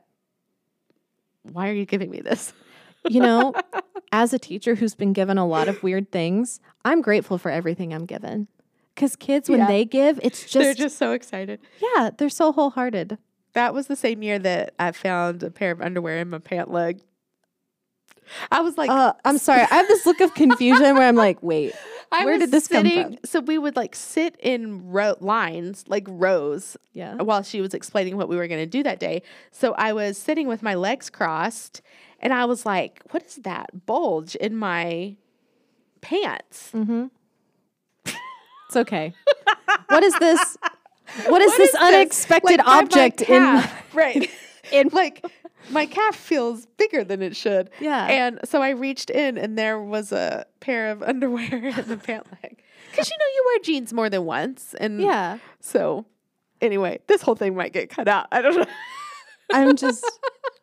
"Why 1.42 1.68
are 1.68 1.74
you 1.74 1.84
giving 1.84 2.10
me 2.10 2.22
this?" 2.22 2.54
you 3.08 3.20
know, 3.20 3.54
as 4.16 4.32
a 4.32 4.38
teacher 4.38 4.76
who's 4.76 4.94
been 4.94 5.12
given 5.12 5.36
a 5.36 5.46
lot 5.46 5.68
of 5.68 5.82
weird 5.82 6.10
things, 6.10 6.58
I'm 6.86 7.02
grateful 7.02 7.36
for 7.36 7.50
everything 7.50 7.92
I'm 7.92 8.06
given. 8.06 8.48
Because 8.94 9.14
kids, 9.14 9.50
when 9.50 9.58
Yeah. 9.58 9.66
they 9.66 9.84
give, 9.84 10.18
it's 10.22 10.40
just, 10.50 10.54
They're 10.54 10.72
just 10.72 10.96
so 10.96 11.12
excited. 11.12 11.60
yeah, 11.82 12.08
they're 12.16 12.30
so 12.30 12.50
wholehearted. 12.50 13.18
That 13.52 13.74
was 13.74 13.88
the 13.88 13.96
same 13.96 14.22
year 14.22 14.38
that 14.38 14.72
I 14.78 14.92
found 14.92 15.42
a 15.42 15.50
pair 15.50 15.70
of 15.70 15.82
underwear 15.82 16.16
in 16.18 16.30
my 16.30 16.38
pant 16.38 16.70
leg. 16.70 17.00
I 18.50 18.60
was 18.62 18.78
like, 18.78 18.88
Uh, 18.88 19.12
I'm 19.26 19.36
sorry. 19.36 19.60
I 19.60 19.74
have 19.74 19.86
this 19.86 20.06
look 20.06 20.20
of 20.22 20.32
confusion 20.34 20.94
where 20.96 21.06
I'm 21.06 21.14
like, 21.14 21.42
wait, 21.42 21.74
I 22.12 22.24
where 22.24 22.38
did 22.38 22.50
this 22.50 22.68
come 22.68 22.84
sitting, 22.86 23.04
from? 23.08 23.18
So 23.26 23.40
we 23.40 23.58
would 23.58 23.76
like 23.76 23.94
sit 23.94 24.34
in 24.40 24.88
row 24.90 25.14
lines, 25.20 25.84
like 25.88 26.06
rows, 26.08 26.76
yeah. 26.94 27.16
while 27.16 27.42
she 27.42 27.60
was 27.60 27.74
explaining 27.74 28.16
what 28.16 28.28
we 28.30 28.36
were 28.36 28.48
going 28.48 28.60
to 28.62 28.66
do 28.66 28.82
that 28.82 28.98
day. 28.98 29.20
So 29.52 29.74
I 29.74 29.92
was 29.92 30.16
sitting 30.16 30.48
with 30.48 30.62
my 30.62 30.74
legs 30.74 31.10
crossed 31.10 31.82
and 32.20 32.32
I 32.32 32.44
was 32.44 32.64
like, 32.66 33.02
what 33.10 33.24
is 33.24 33.36
that 33.36 33.86
bulge 33.86 34.34
in 34.36 34.56
my 34.56 35.16
pants? 36.00 36.70
Mm-hmm. 36.74 37.06
It's 38.68 38.76
okay. 38.76 39.12
what 39.88 40.02
is 40.02 40.14
this? 40.18 40.56
What 41.28 41.40
is 41.40 41.50
What 41.52 41.58
this 41.58 41.68
is 41.68 41.72
this? 41.72 41.80
unexpected 41.80 42.58
Like, 42.58 42.66
by 42.66 42.72
my 42.72 42.78
object 42.82 43.22
in? 43.22 43.62
right. 43.94 44.28
in- 44.72 44.88
like 44.92 45.24
my 45.70 45.86
calf 45.86 46.16
feels 46.16 46.66
bigger 46.78 47.04
than 47.04 47.22
it 47.22 47.36
should. 47.36 47.70
Yeah. 47.80 48.06
And 48.06 48.40
so 48.44 48.60
I 48.60 48.70
reached 48.70 49.10
in 49.10 49.38
and 49.38 49.56
there 49.56 49.80
was 49.80 50.10
a 50.10 50.46
pair 50.58 50.90
of 50.90 51.04
underwear 51.04 51.46
in 51.68 51.86
the 51.88 51.96
pant 51.96 52.26
leg. 52.42 52.60
Cuz 52.92 53.08
you 53.08 53.16
know 53.16 53.24
you 53.34 53.42
wear 53.46 53.58
jeans 53.60 53.92
more 53.92 54.10
than 54.10 54.24
once 54.24 54.74
and 54.80 55.00
Yeah. 55.00 55.38
so 55.60 56.06
anyway, 56.60 56.98
this 57.06 57.22
whole 57.22 57.36
thing 57.36 57.54
might 57.54 57.72
get 57.72 57.88
cut 57.88 58.08
out. 58.08 58.26
I 58.32 58.42
don't 58.42 58.56
know. 58.56 58.66
I'm 59.52 59.76
just 59.76 60.04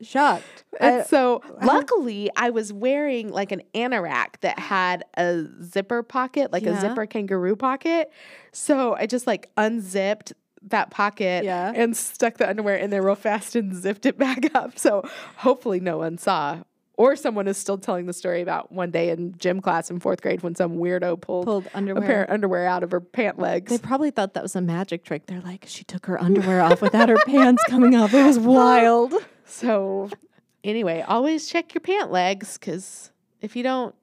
shocked. 0.01 0.63
And 0.79 1.05
so 1.05 1.41
luckily 1.63 2.29
I 2.35 2.49
was 2.49 2.73
wearing 2.73 3.29
like 3.29 3.51
an 3.51 3.61
anorak 3.73 4.39
that 4.41 4.59
had 4.59 5.03
a 5.17 5.45
zipper 5.61 6.03
pocket, 6.03 6.51
like 6.51 6.63
Yeah. 6.63 6.77
a 6.77 6.81
zipper 6.81 7.05
kangaroo 7.05 7.55
pocket. 7.55 8.11
So 8.51 8.95
I 8.95 9.05
just 9.05 9.27
like 9.27 9.49
unzipped 9.57 10.33
that 10.69 10.89
pocket 10.91 11.43
Yeah. 11.43 11.71
and 11.75 11.95
stuck 11.95 12.37
the 12.37 12.49
underwear 12.49 12.75
in 12.77 12.89
there 12.89 13.01
real 13.03 13.15
fast 13.15 13.55
and 13.55 13.75
zipped 13.75 14.05
it 14.05 14.17
back 14.17 14.53
up. 14.55 14.77
So 14.79 15.03
hopefully 15.37 15.79
no 15.79 15.97
one 15.97 16.17
saw. 16.17 16.59
Or 16.95 17.15
someone 17.15 17.47
is 17.47 17.57
still 17.57 17.79
telling 17.79 18.05
the 18.05 18.13
story 18.13 18.41
about 18.41 18.71
one 18.71 18.91
day 18.91 19.09
in 19.09 19.35
gym 19.37 19.61
class 19.61 19.89
in 19.89 19.99
fourth 19.99 20.21
grade 20.21 20.43
when 20.43 20.53
some 20.53 20.77
weirdo 20.77 21.19
pulled, 21.19 21.45
pulled 21.45 21.65
a 21.67 21.77
underwear. 21.77 22.05
pair 22.05 22.23
of 22.25 22.29
underwear 22.29 22.67
out 22.67 22.83
of 22.83 22.91
her 22.91 23.01
pant 23.01 23.39
legs. 23.39 23.71
They 23.71 23.79
probably 23.79 24.11
thought 24.11 24.35
that 24.35 24.43
was 24.43 24.55
a 24.55 24.61
magic 24.61 25.03
trick. 25.03 25.25
They're 25.25 25.41
like, 25.41 25.65
she 25.67 25.83
took 25.83 26.05
her 26.05 26.21
underwear 26.21 26.61
off 26.61 26.81
without 26.83 27.09
her 27.09 27.17
pants 27.25 27.63
coming 27.67 27.95
off. 27.95 28.13
It 28.13 28.23
was 28.23 28.37
wild. 28.39 29.13
So, 29.45 30.11
anyway, 30.63 31.01
always 31.07 31.47
check 31.47 31.73
your 31.73 31.81
pant 31.81 32.11
legs 32.11 32.59
because 32.59 33.11
if 33.41 33.55
you 33.55 33.63
don't, 33.63 33.95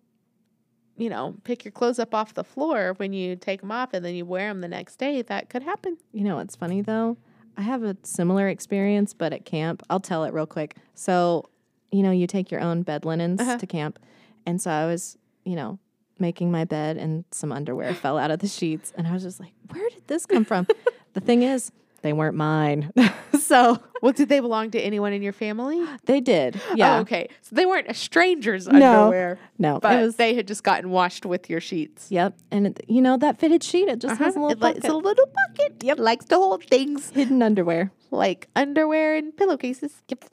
you 0.97 1.09
know, 1.11 1.37
pick 1.45 1.65
your 1.65 1.73
clothes 1.73 2.01
up 2.01 2.13
off 2.13 2.35
the 2.35 2.45
floor 2.45 2.95
when 2.97 3.13
you 3.13 3.37
take 3.37 3.61
them 3.61 3.71
off 3.71 3.95
and 3.95 4.05
then 4.05 4.17
you 4.17 4.25
wear 4.25 4.49
them 4.49 4.61
the 4.63 4.69
next 4.69 4.97
day, 4.97 5.23
that 5.23 5.49
could 5.49 5.63
happen. 5.63 5.97
You 6.13 6.25
know 6.25 6.37
what's 6.37 6.57
funny 6.57 6.83
though? 6.83 7.17
I 7.57 7.63
have 7.63 7.85
a 7.85 7.97
similar 8.03 8.49
experience, 8.49 9.15
but 9.15 9.33
at 9.33 9.45
camp. 9.45 9.83
I'll 9.89 10.01
tell 10.01 10.25
it 10.25 10.33
real 10.33 10.47
quick. 10.47 10.77
So, 10.95 11.49
you 11.93 12.03
know, 12.03 12.11
you 12.11 12.27
take 12.27 12.51
your 12.51 12.61
own 12.61 12.83
bed 12.83 13.05
linens 13.05 13.41
Uh-huh. 13.41 13.59
to 13.59 13.67
camp. 13.67 13.99
And 14.47 14.61
so 14.61 14.71
I 14.71 14.87
was, 14.87 15.17
you 15.45 15.57
know, 15.57 15.79
making 16.19 16.51
my 16.51 16.65
bed 16.65 16.97
and 16.97 17.25
some 17.31 17.51
underwear 17.53 17.95
fell 17.95 18.19
out 18.19 18.31
of 18.31 18.39
the 18.41 18.49
sheets. 18.49 18.93
And 18.97 19.07
I 19.07 19.13
was 19.13 19.23
just 19.23 19.41
like, 19.41 19.53
where 19.71 19.89
did 19.91 20.07
this 20.07 20.27
come 20.27 20.45
from? 20.45 20.67
the 21.15 21.21
thing 21.21 21.43
is, 21.43 21.73
they 22.03 22.13
weren't 22.15 22.37
mine. 22.37 22.91
so 23.39 23.79
Well, 24.03 24.13
did 24.13 24.29
they 24.31 24.41
belong 24.41 24.71
to 24.71 24.81
anyone 24.81 25.13
in 25.13 25.21
your 25.23 25.35
family? 25.35 25.85
they 26.07 26.21
did. 26.21 26.59
Yeah. 26.75 26.97
Oh, 26.97 27.01
okay. 27.01 27.29
So 27.43 27.55
they 27.57 27.67
weren't 27.67 27.89
a 27.89 27.95
stranger's 27.95 28.67
No. 28.67 28.75
underwear, 29.03 29.39
No, 29.59 29.79
but 29.81 30.01
was, 30.01 30.17
they 30.17 30.35
had 30.35 30.47
just 30.49 30.63
gotten 30.65 30.91
washed 30.91 31.27
with 31.27 31.51
your 31.51 31.61
sheets. 31.61 32.07
yep. 32.11 32.35
And, 32.51 32.67
it, 32.69 32.81
you 32.89 33.03
know, 33.03 33.19
that 33.19 33.39
fitted 33.39 33.63
sheet, 33.63 33.89
it 33.89 33.99
just 33.99 34.19
has 34.19 34.35
a 34.35 34.39
Uh-huh. 34.39 34.49
little 34.49 34.65
It 34.65 34.73
li- 34.73 34.79
it's 34.79 34.89
a 34.89 34.95
little 34.95 35.27
pocket. 35.27 35.83
Yep. 35.83 35.99
Likes 35.99 36.25
to 36.27 36.37
hold 36.37 36.65
things 36.65 37.11
hidden 37.11 37.43
underwear. 37.43 37.93
like 38.11 38.49
underwear 38.57 39.17
and 39.17 39.37
pillowcases. 39.37 39.93
Yep. 40.09 40.25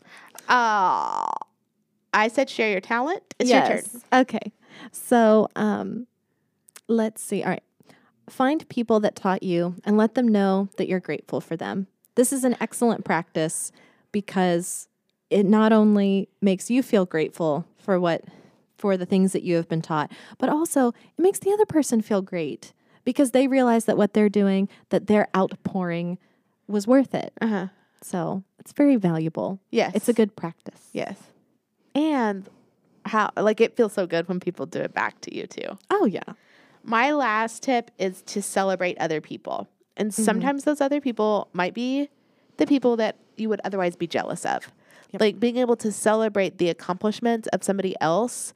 Uh, 0.47 1.26
I 2.18 2.28
said 2.30 2.49
share 2.49 2.72
your 2.72 2.82
talent. 2.82 3.36
It's 3.39 3.49
your 3.49 3.61
turn. 3.61 3.84
Okay. 4.11 4.51
So, 4.91 5.49
um, 5.55 6.07
let's 6.88 7.22
see. 7.22 7.43
All 7.43 7.49
right. 7.51 7.63
Find 8.30 8.68
people 8.70 8.99
that 9.01 9.15
taught 9.15 9.43
you 9.43 9.76
and 9.86 9.97
let 9.97 10.15
them 10.15 10.28
know 10.28 10.70
that 10.78 10.88
you're 10.88 10.99
grateful 10.99 11.39
for 11.39 11.55
them. 11.55 11.88
This 12.15 12.34
is 12.34 12.43
an 12.43 12.57
excellent 12.59 13.05
practice 13.05 13.72
because 14.11 14.88
it 15.30 15.45
not 15.45 15.72
only 15.72 16.28
makes 16.41 16.70
you 16.70 16.82
feel 16.82 17.05
grateful 17.05 17.65
for 17.78 17.99
what 17.99 18.24
for 18.78 18.97
the 18.97 19.05
things 19.05 19.32
that 19.34 19.43
you 19.43 19.55
have 19.55 19.68
been 19.68 19.82
taught, 19.82 20.11
but 20.38 20.49
also 20.49 20.89
it 20.89 21.22
makes 21.22 21.39
the 21.39 21.51
other 21.51 21.65
person 21.65 22.01
feel 22.01 22.22
great 22.22 22.74
because 23.03 23.32
they 23.32 23.47
realize 23.47 23.86
that 23.86 23.97
what 23.97 24.13
they're 24.13 24.30
doing, 24.30 24.68
that 24.89 25.07
their 25.07 25.28
outpouring 25.36 26.18
was 26.68 26.86
worth 26.88 27.13
it. 27.13 27.32
Uh 27.39 27.47
huh. 27.47 27.68
So, 28.01 28.43
it's 28.59 28.74
very 28.74 28.95
valuable. 28.95 29.59
Yes. 29.72 29.93
It's 29.95 30.09
a 30.09 30.13
good 30.13 30.36
practice. 30.36 30.89
Yes. 30.93 31.15
And 31.98 32.48
how 33.06 33.32
like 33.38 33.62
it 33.62 33.76
feels 33.76 33.93
so 33.93 34.06
good 34.06 34.28
when 34.28 34.39
people 34.39 34.66
do 34.66 34.80
it 34.80 34.93
back 34.93 35.20
to 35.22 35.36
you 35.36 35.48
too. 35.48 35.78
Oh 35.89 36.06
yeah. 36.06 36.24
my 36.84 37.12
last 37.12 37.64
tip 37.64 37.91
is 37.98 38.22
to 38.24 38.41
celebrate 38.41 38.98
other 39.00 39.20
people. 39.22 39.68
And 39.95 40.14
sometimes 40.14 40.64
those 40.64 40.80
other 40.82 41.02
people 41.02 41.48
might 41.54 41.74
be 41.74 42.10
the 42.58 42.68
people 42.68 42.95
that 42.98 43.18
you 43.36 43.50
would 43.50 43.62
otherwise 43.64 43.95
be 43.95 44.08
jealous 44.08 44.45
of. 44.45 44.72
Like 45.20 45.39
being 45.39 45.58
able 45.58 45.76
to 45.78 45.91
celebrate 45.91 46.58
the 46.60 46.70
accomplishments 46.70 47.48
of 47.54 47.64
somebody 47.64 47.95
else 48.02 48.54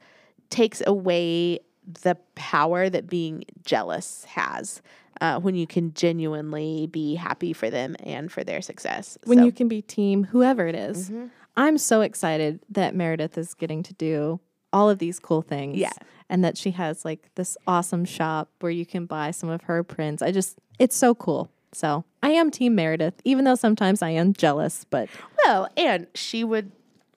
takes 0.50 0.82
away 0.86 1.58
the 2.02 2.16
power 2.36 2.88
that 2.90 3.08
being 3.08 3.44
jealous 3.64 4.24
has 4.24 4.82
uh, 5.20 5.40
when 5.40 5.54
you 5.54 5.66
can 5.66 5.94
genuinely 5.94 6.86
be 6.88 7.14
happy 7.16 7.52
for 7.52 7.70
them 7.70 7.96
and 8.04 8.30
for 8.30 8.44
their 8.44 8.60
success. 8.60 9.16
when 9.24 9.38
So- 9.38 9.44
you 9.46 9.52
can 9.52 9.66
be 9.68 9.80
team 9.82 10.24
whoever 10.24 10.66
it 10.66 10.74
is. 10.76 11.10
I'm 11.56 11.78
so 11.78 12.00
excited 12.00 12.60
that 12.70 12.94
Meredith 12.94 13.36
is 13.36 13.54
getting 13.54 13.82
to 13.84 13.94
do 13.94 14.40
all 14.72 14.88
of 14.88 14.98
these 14.98 15.18
cool 15.18 15.42
things. 15.42 15.76
Yeah. 15.76 15.92
And 16.30 16.42
that 16.44 16.56
she 16.56 16.70
has 16.70 17.04
like 17.04 17.28
this 17.34 17.58
awesome 17.66 18.04
shop 18.06 18.50
where 18.60 18.72
you 18.72 18.86
can 18.86 19.04
buy 19.04 19.32
some 19.32 19.50
of 19.50 19.62
her 19.62 19.82
prints. 19.84 20.22
I 20.22 20.32
just, 20.32 20.58
it's 20.78 20.96
so 20.96 21.14
cool. 21.14 21.50
So 21.72 22.04
I 22.22 22.30
am 22.30 22.50
Team 22.50 22.74
Meredith, 22.74 23.14
even 23.24 23.44
though 23.44 23.54
sometimes 23.54 24.02
I 24.02 24.10
am 24.10 24.32
jealous, 24.32 24.84
but 24.88 25.08
Well, 25.44 25.68
and 25.76 26.06
she 26.14 26.44
would 26.44 26.70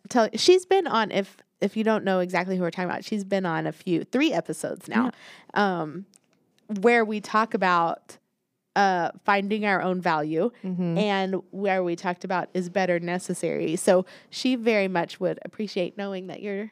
tell 0.10 0.30
she's 0.36 0.66
been 0.66 0.88
on 0.88 1.12
if 1.12 1.38
if 1.62 1.76
you 1.76 1.84
don't 1.84 2.04
know 2.04 2.20
exactly 2.20 2.56
who 2.58 2.62
we're 2.62 2.72
talking 2.72 2.90
about, 2.90 3.04
she's 3.04 3.24
been 3.24 3.46
on 3.46 3.66
a 3.66 3.72
few 3.72 4.04
three 4.04 4.32
episodes 4.32 4.88
now. 4.88 5.12
Um 5.54 6.06
where 6.82 7.04
we 7.06 7.20
talk 7.22 7.54
about 7.54 8.18
uh 8.76 9.12
finding 9.24 9.66
our 9.66 9.82
own 9.82 10.02
value 10.02 10.52
mm-hmm. 10.64 10.98
and 10.98 11.42
where 11.52 11.84
we 11.84 11.96
talked 11.96 12.24
about 12.24 12.50
is 12.54 12.70
better 12.70 13.00
necessary. 13.00 13.76
So 13.76 14.06
she 14.30 14.56
very 14.56 14.88
much 14.88 15.20
would 15.20 15.40
appreciate 15.46 15.98
knowing 15.98 16.28
that 16.28 16.42
you're 16.42 16.72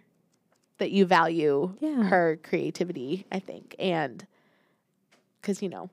that 0.80 0.91
you 0.91 1.06
value 1.06 1.76
Yeah. 1.80 2.04
her 2.04 2.39
creativity, 2.43 3.26
I 3.32 3.39
think. 3.39 3.76
And 3.80 4.26
cuz 5.41 5.62
you 5.62 5.70
know, 5.70 5.89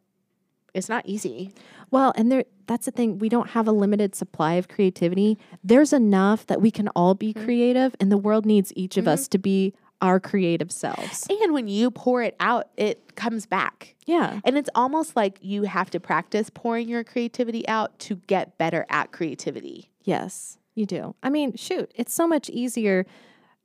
it's 0.74 0.88
not 0.88 1.06
easy. 1.06 1.52
Well, 1.90 2.12
and 2.16 2.30
there 2.30 2.44
that's 2.66 2.86
the 2.86 2.92
thing, 2.92 3.18
we 3.18 3.28
don't 3.28 3.50
have 3.50 3.66
a 3.66 3.72
limited 3.72 4.14
supply 4.14 4.54
of 4.54 4.68
creativity. 4.68 5.38
There's 5.64 5.92
enough 5.92 6.46
that 6.46 6.61
we 6.61 6.70
can 6.70 6.86
all 6.88 7.14
be 7.14 7.32
mm-hmm. 7.34 7.44
creative 7.44 7.96
and 7.98 8.12
the 8.12 8.16
world 8.16 8.46
needs 8.46 8.72
each 8.76 8.96
of 8.96 9.04
mm-hmm. 9.04 9.12
us 9.12 9.28
to 9.28 9.38
be 9.38 9.74
our 10.03 10.18
creative 10.20 10.72
selves. 10.72 11.26
And 11.28 11.53
when 11.53 11.68
you 11.68 11.90
pour 11.90 12.22
it 12.22 12.34
out, 12.40 12.68
it 12.76 13.14
comes 13.16 13.46
back. 13.46 13.94
Yeah. 14.07 14.40
And 14.44 14.57
it's 14.57 14.70
almost 14.74 15.14
like 15.16 15.38
you 15.42 15.64
have 15.64 15.90
to 15.90 16.01
practice 16.01 16.51
pouring 16.53 16.88
your 16.88 17.05
creativity 17.05 17.66
out 17.68 17.98
to 18.01 18.16
get 18.26 18.57
better 18.59 18.86
at 18.88 19.12
creativity. 19.12 19.90
Yes, 20.03 20.59
you 20.74 20.86
do. 20.86 21.14
I 21.22 21.28
mean, 21.30 21.55
shoot, 21.57 21.90
it's 21.94 22.14
so 22.14 22.26
much 22.26 22.48
easier 22.51 23.05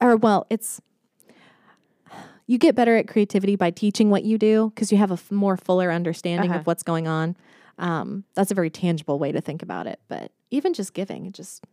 or 0.02 0.18
well, 0.18 0.46
it's 0.50 0.82
you 2.48 2.58
get 2.58 2.76
better 2.76 2.96
at 2.96 3.08
creativity 3.08 3.56
by 3.56 3.72
teaching 3.72 4.10
what 4.10 4.24
you 4.24 4.38
do 4.38 4.72
because 4.76 4.92
you 4.92 4.98
have 5.00 5.10
a 5.10 5.16
f- 5.16 5.32
more 5.32 5.58
fuller 5.58 5.92
understanding 5.92 6.52
Uh-huh. 6.52 6.60
of 6.60 6.68
what's 6.68 6.84
going 6.84 7.08
on. 7.08 7.36
Um, 7.80 8.24
that's 8.36 8.52
a 8.52 8.56
very 8.56 8.70
tangible 8.70 9.18
way 9.20 9.32
to 9.32 9.42
think 9.42 9.64
about 9.64 9.88
it. 9.88 10.00
But 10.08 10.32
even 10.52 10.74
just 10.74 10.94
giving, 10.94 11.26
it 11.26 11.34
just 11.34 11.64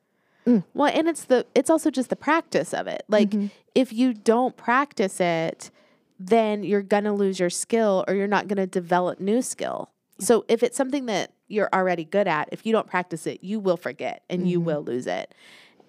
Mm. 0.47 0.65
Well, 0.75 0.91
and 0.93 1.09
it's 1.09 1.25
the 1.25 1.47
it's 1.55 1.71
also 1.71 1.91
just 1.91 2.11
the 2.11 2.17
practice 2.17 2.75
of 2.75 2.87
it. 2.87 3.05
Like 3.09 3.31
mm-hmm. 3.31 3.47
if 3.75 3.93
you 3.93 4.13
don't 4.13 4.57
practice 4.57 5.21
it, 5.21 5.71
then 6.19 6.63
you're 6.65 6.83
going 6.83 7.05
to 7.05 7.13
lose 7.13 7.39
your 7.39 7.51
skill 7.51 8.05
or 8.07 8.15
you're 8.15 8.27
not 8.27 8.49
going 8.49 8.57
to 8.57 8.67
develop 8.67 9.21
new 9.21 9.43
skill. 9.43 9.91
So 10.19 10.45
if 10.49 10.63
it's 10.63 10.77
something 10.77 11.07
that 11.07 11.33
you're 11.49 11.69
already 11.73 12.05
good 12.05 12.29
at, 12.29 12.49
if 12.53 12.65
you 12.65 12.73
don't 12.73 12.87
practice 12.87 13.27
it, 13.27 13.43
you 13.43 13.61
will 13.61 13.77
forget 13.77 14.23
and 14.31 14.49
you 14.49 14.59
mm-hmm. 14.59 14.67
will 14.67 14.83
lose 14.83 15.07
it. 15.07 15.35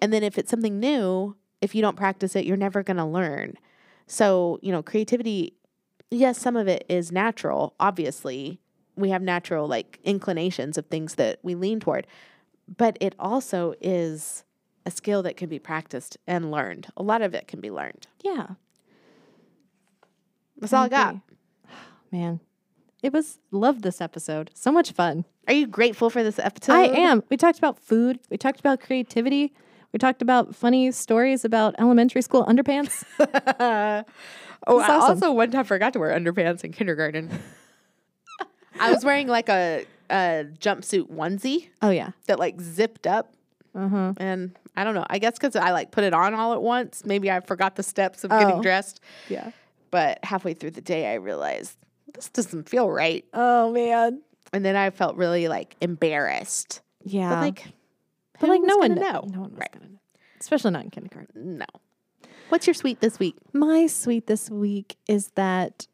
And 0.01 0.11
then 0.11 0.23
if 0.23 0.37
it's 0.37 0.49
something 0.49 0.79
new, 0.79 1.35
if 1.61 1.75
you 1.75 1.81
don't 1.81 1.95
practice 1.95 2.35
it, 2.35 2.45
you're 2.45 2.57
never 2.57 2.83
going 2.83 2.97
to 2.97 3.05
learn. 3.05 3.57
So, 4.07 4.59
you 4.61 4.71
know, 4.71 4.83
creativity, 4.83 5.53
yes, 6.11 6.37
some 6.37 6.55
of 6.55 6.67
it 6.67 6.85
is 6.89 7.11
natural, 7.11 7.73
obviously. 7.79 8.59
We 8.95 9.09
have 9.09 9.21
natural 9.21 9.67
like 9.67 9.99
inclinations 10.03 10.77
of 10.77 10.87
things 10.87 11.15
that 11.15 11.39
we 11.41 11.55
lean 11.55 11.79
toward, 11.79 12.05
but 12.67 12.97
it 13.01 13.15
also 13.19 13.73
is 13.81 14.43
a 14.85 14.91
skill 14.91 15.23
that 15.23 15.37
can 15.37 15.49
be 15.49 15.59
practiced 15.59 16.17
and 16.27 16.51
learned. 16.51 16.87
A 16.97 17.03
lot 17.03 17.21
of 17.21 17.33
it 17.33 17.47
can 17.47 17.59
be 17.61 17.71
learned. 17.71 18.07
yeah, 18.23 18.47
That's 20.59 20.73
all 20.73 20.83
I 20.85 20.89
got. 20.89 21.15
man. 22.11 22.39
It 23.01 23.11
was 23.11 23.39
love 23.51 23.81
this 23.81 23.99
episode. 23.99 24.49
So 24.53 24.71
much 24.71 24.91
fun. 24.93 25.25
Are 25.47 25.53
you 25.53 25.67
grateful 25.67 26.09
for 26.09 26.23
this 26.23 26.39
episode? 26.39 26.71
I 26.73 26.83
am. 26.85 27.21
We 27.29 27.35
talked 27.35 27.57
about 27.57 27.77
food. 27.77 28.19
We 28.29 28.37
talked 28.37 28.61
about 28.61 28.79
creativity. 28.79 29.53
We 29.91 29.99
talked 29.99 30.21
about 30.21 30.55
funny 30.55 30.89
stories 30.91 31.43
about 31.43 31.75
elementary 31.79 32.21
school 32.21 32.45
underpants. 32.45 33.03
Oh, 34.65 34.79
It's 34.79 34.87
I 34.87 34.95
awesome. 34.95 35.09
also 35.15 35.33
one 35.33 35.51
time 35.51 35.65
forgot 35.65 35.91
to 35.91 35.99
wear 35.99 36.17
underpants 36.17 36.63
in 36.63 36.71
kindergarten. 36.71 37.29
I 38.79 38.93
was 38.93 39.03
wearing 39.03 39.27
like 39.27 39.49
a, 39.49 39.85
a 40.09 40.45
jumpsuit 40.59 41.09
onesie 41.11 41.69
oh 41.81 41.89
yeah. 41.89 42.11
that 42.27 42.39
like 42.39 42.59
zipped 42.61 43.07
up. 43.07 43.33
Uh 43.75 43.87
huh. 43.87 44.13
And 44.17 44.57
I 44.75 44.83
don't 44.83 44.93
know. 44.95 45.05
I 45.09 45.17
guess 45.19 45.33
because 45.33 45.55
I 45.55 45.71
like 45.71 45.91
put 45.91 46.03
it 46.03 46.13
on 46.13 46.33
all 46.33 46.53
at 46.53 46.61
once. 46.61 47.03
Maybe 47.05 47.31
I 47.31 47.39
forgot 47.39 47.75
the 47.75 47.83
steps 47.83 48.23
of 48.23 48.29
getting 48.31 48.57
Oh. 48.57 48.61
dressed. 48.61 48.99
Yeah. 49.29 49.51
But 49.91 50.19
halfway 50.23 50.53
through 50.53 50.71
the 50.71 50.81
day, 50.81 51.11
I 51.11 51.15
realized 51.15 51.77
this 52.13 52.29
doesn't 52.29 52.69
feel 52.69 52.89
right. 52.89 53.25
Oh 53.33 53.71
man. 53.71 54.21
And 54.51 54.63
then 54.63 54.75
I 54.75 54.89
felt 54.91 55.15
really 55.15 55.47
like 55.47 55.75
embarrassed. 55.81 56.81
Yeah. 57.03 57.29
But 57.29 57.39
like, 57.41 57.67
But 58.39 58.49
like 58.49 58.61
no 58.63 58.77
one 58.77 58.95
know. 58.95 59.27
No 59.31 59.41
one 59.41 59.51
was 59.51 59.59
Right. 59.59 59.71
gonna 59.71 59.85
know. 59.87 59.99
Especially 60.39 60.71
not 60.71 60.83
in 60.83 60.89
kindergarten. 60.91 61.57
No. 61.57 61.65
What's 62.49 62.67
your 62.67 62.73
sweet 62.75 62.99
this 62.99 63.17
week? 63.17 63.35
My 63.53 63.87
sweet 63.87 64.27
this 64.27 64.49
week 64.51 64.97
is 65.07 65.29
that 65.35 65.87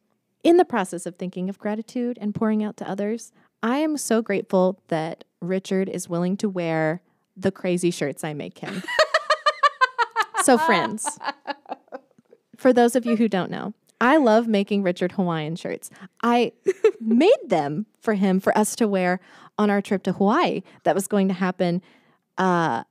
in 0.44 0.58
the 0.58 0.66
process 0.66 1.06
of 1.06 1.16
thinking 1.16 1.48
of 1.50 1.58
gratitude 1.60 2.18
and 2.20 2.34
pouring 2.36 2.64
out 2.64 2.76
to 2.78 2.90
others, 2.90 3.32
I 3.62 3.80
am 3.80 3.98
so 3.98 4.22
grateful 4.22 4.80
that 4.88 5.24
Richard 5.42 5.90
is 5.90 6.10
willing 6.10 6.38
to 6.38 6.50
wear 6.50 7.02
the 7.36 7.52
crazy 7.52 7.92
shirts 7.92 8.24
I 8.24 8.34
make 8.34 8.60
him. 8.60 8.84
so, 10.44 10.58
friends, 10.58 11.20
for 12.58 12.74
those 12.74 12.96
of 12.96 13.06
you 13.06 13.16
who 13.16 13.28
don't 13.28 13.52
know, 13.52 13.74
I 14.02 14.18
love 14.18 14.48
making 14.48 14.84
Richard 14.84 15.14
Hawaiian 15.14 15.56
shirts. 15.56 15.90
I 16.24 16.54
made 17.02 17.38
them 17.46 17.86
for 18.00 18.14
him 18.14 18.40
for 18.40 18.58
us 18.58 18.76
to 18.78 18.88
wear 18.88 19.20
on 19.58 19.70
our 19.70 19.82
trip 19.82 20.04
to 20.04 20.14
Hawaii 20.14 20.62
that 20.84 20.96
was 20.96 21.08
going 21.08 21.28
to 21.28 21.34
happen 21.34 21.82
uh, 22.38 22.84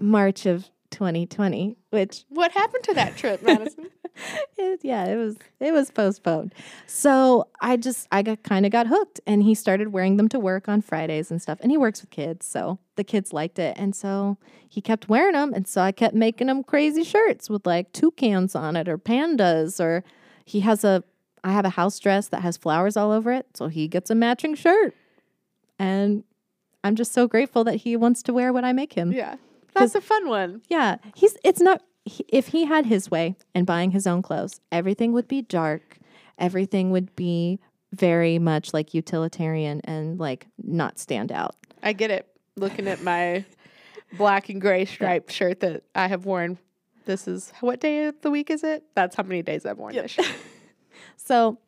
March 0.00 0.46
of 0.46 0.68
2020, 0.90 1.76
which 1.90 2.24
What 2.28 2.52
happened 2.52 2.84
to 2.84 2.94
that 2.94 3.16
trip, 3.16 3.42
Madison? 3.42 3.88
it, 4.56 4.80
yeah, 4.82 5.06
it 5.06 5.16
was 5.16 5.36
it 5.60 5.72
was 5.72 5.90
postponed. 5.90 6.54
So 6.86 7.48
I 7.60 7.76
just 7.76 8.08
I 8.10 8.22
got 8.22 8.42
kind 8.42 8.66
of 8.66 8.72
got 8.72 8.86
hooked, 8.86 9.20
and 9.26 9.42
he 9.42 9.54
started 9.54 9.88
wearing 9.92 10.16
them 10.16 10.28
to 10.30 10.40
work 10.40 10.68
on 10.68 10.80
Fridays 10.80 11.30
and 11.30 11.40
stuff. 11.40 11.58
And 11.60 11.70
he 11.70 11.76
works 11.76 12.00
with 12.00 12.10
kids, 12.10 12.46
so 12.46 12.78
the 12.96 13.04
kids 13.04 13.32
liked 13.32 13.58
it, 13.58 13.76
and 13.78 13.94
so 13.94 14.38
he 14.68 14.80
kept 14.80 15.08
wearing 15.08 15.34
them. 15.34 15.52
And 15.54 15.66
so 15.66 15.80
I 15.80 15.92
kept 15.92 16.14
making 16.14 16.48
him 16.48 16.62
crazy 16.64 17.04
shirts 17.04 17.48
with 17.48 17.66
like 17.66 17.92
toucans 17.92 18.54
on 18.54 18.76
it 18.76 18.88
or 18.88 18.98
pandas, 18.98 19.80
or 19.80 20.04
he 20.44 20.60
has 20.60 20.84
a 20.84 21.04
I 21.44 21.52
have 21.52 21.64
a 21.64 21.70
house 21.70 21.98
dress 21.98 22.28
that 22.28 22.42
has 22.42 22.56
flowers 22.56 22.96
all 22.96 23.12
over 23.12 23.32
it, 23.32 23.46
so 23.54 23.68
he 23.68 23.88
gets 23.88 24.10
a 24.10 24.14
matching 24.14 24.54
shirt. 24.54 24.94
And 25.78 26.24
I'm 26.82 26.96
just 26.96 27.12
so 27.12 27.26
grateful 27.28 27.64
that 27.64 27.76
he 27.76 27.96
wants 27.96 28.22
to 28.24 28.32
wear 28.32 28.52
what 28.52 28.64
I 28.64 28.72
make 28.72 28.94
him. 28.94 29.12
yeah. 29.12 29.36
That's 29.74 29.94
a 29.94 30.00
fun 30.00 30.28
one. 30.28 30.62
Yeah, 30.68 30.96
he's 31.14 31.36
it's 31.44 31.60
not 31.60 31.82
he, 32.04 32.24
if 32.28 32.48
he 32.48 32.64
had 32.64 32.86
his 32.86 33.10
way 33.10 33.36
and 33.54 33.66
buying 33.66 33.90
his 33.90 34.06
own 34.06 34.22
clothes, 34.22 34.60
everything 34.72 35.12
would 35.12 35.28
be 35.28 35.42
dark. 35.42 35.98
Everything 36.38 36.90
would 36.90 37.14
be 37.16 37.60
very 37.92 38.38
much 38.38 38.72
like 38.74 38.94
utilitarian 38.94 39.80
and 39.84 40.18
like 40.18 40.46
not 40.62 40.98
stand 40.98 41.32
out. 41.32 41.56
I 41.82 41.92
get 41.92 42.10
it. 42.10 42.26
Looking 42.56 42.88
at 42.88 43.02
my 43.02 43.44
black 44.16 44.48
and 44.48 44.60
gray 44.60 44.84
striped 44.84 45.32
shirt 45.32 45.60
that 45.60 45.84
I 45.94 46.08
have 46.08 46.24
worn. 46.24 46.58
This 47.04 47.26
is 47.26 47.52
what 47.60 47.80
day 47.80 48.06
of 48.06 48.20
the 48.20 48.30
week 48.30 48.50
is 48.50 48.62
it? 48.62 48.84
That's 48.94 49.16
how 49.16 49.22
many 49.22 49.42
days 49.42 49.64
I've 49.64 49.78
worn 49.78 49.94
this 49.94 50.10
shirt. 50.12 50.26
So, 51.16 51.58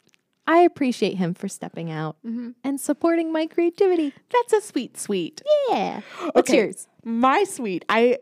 I 0.46 0.60
appreciate 0.62 1.16
him 1.16 1.34
for 1.34 1.46
stepping 1.46 1.90
out 1.90 2.16
mm-hmm. 2.26 2.50
and 2.64 2.80
supporting 2.80 3.32
my 3.32 3.46
creativity. 3.46 4.12
That's 4.32 4.52
a 4.52 4.60
sweet, 4.66 4.98
sweet. 4.98 5.40
Yeah. 5.68 6.00
What's 6.32 6.50
Okay. 6.50 6.56
yours? 6.58 6.88
My 7.04 7.44
sweet. 7.44 7.84
I 7.88 8.18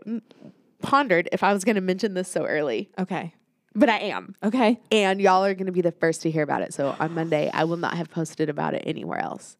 pondered 0.83 1.29
if 1.33 1.43
I 1.43 1.53
was 1.53 1.65
going 1.65 1.77
to 1.77 1.81
mention 1.83 2.15
this 2.15 2.31
so 2.31 2.45
early, 2.45 2.91
Okay. 2.99 3.35
but 3.75 3.89
I 3.89 3.99
am. 3.99 4.35
Okay. 4.43 4.81
And 4.93 5.21
y'all 5.21 5.45
are 5.45 5.55
going 5.55 5.67
to 5.67 5.73
be 5.73 5.81
the 5.81 5.93
first 5.93 6.23
to 6.23 6.31
hear 6.31 6.43
about 6.43 6.63
it. 6.63 6.73
So 6.73 6.95
on 7.01 7.15
Monday, 7.15 7.51
I 7.53 7.65
will 7.65 7.77
not 7.77 7.95
have 7.95 8.11
posted 8.11 8.49
about 8.49 8.75
it 8.75 8.83
anywhere 8.87 9.19
else. 9.19 9.57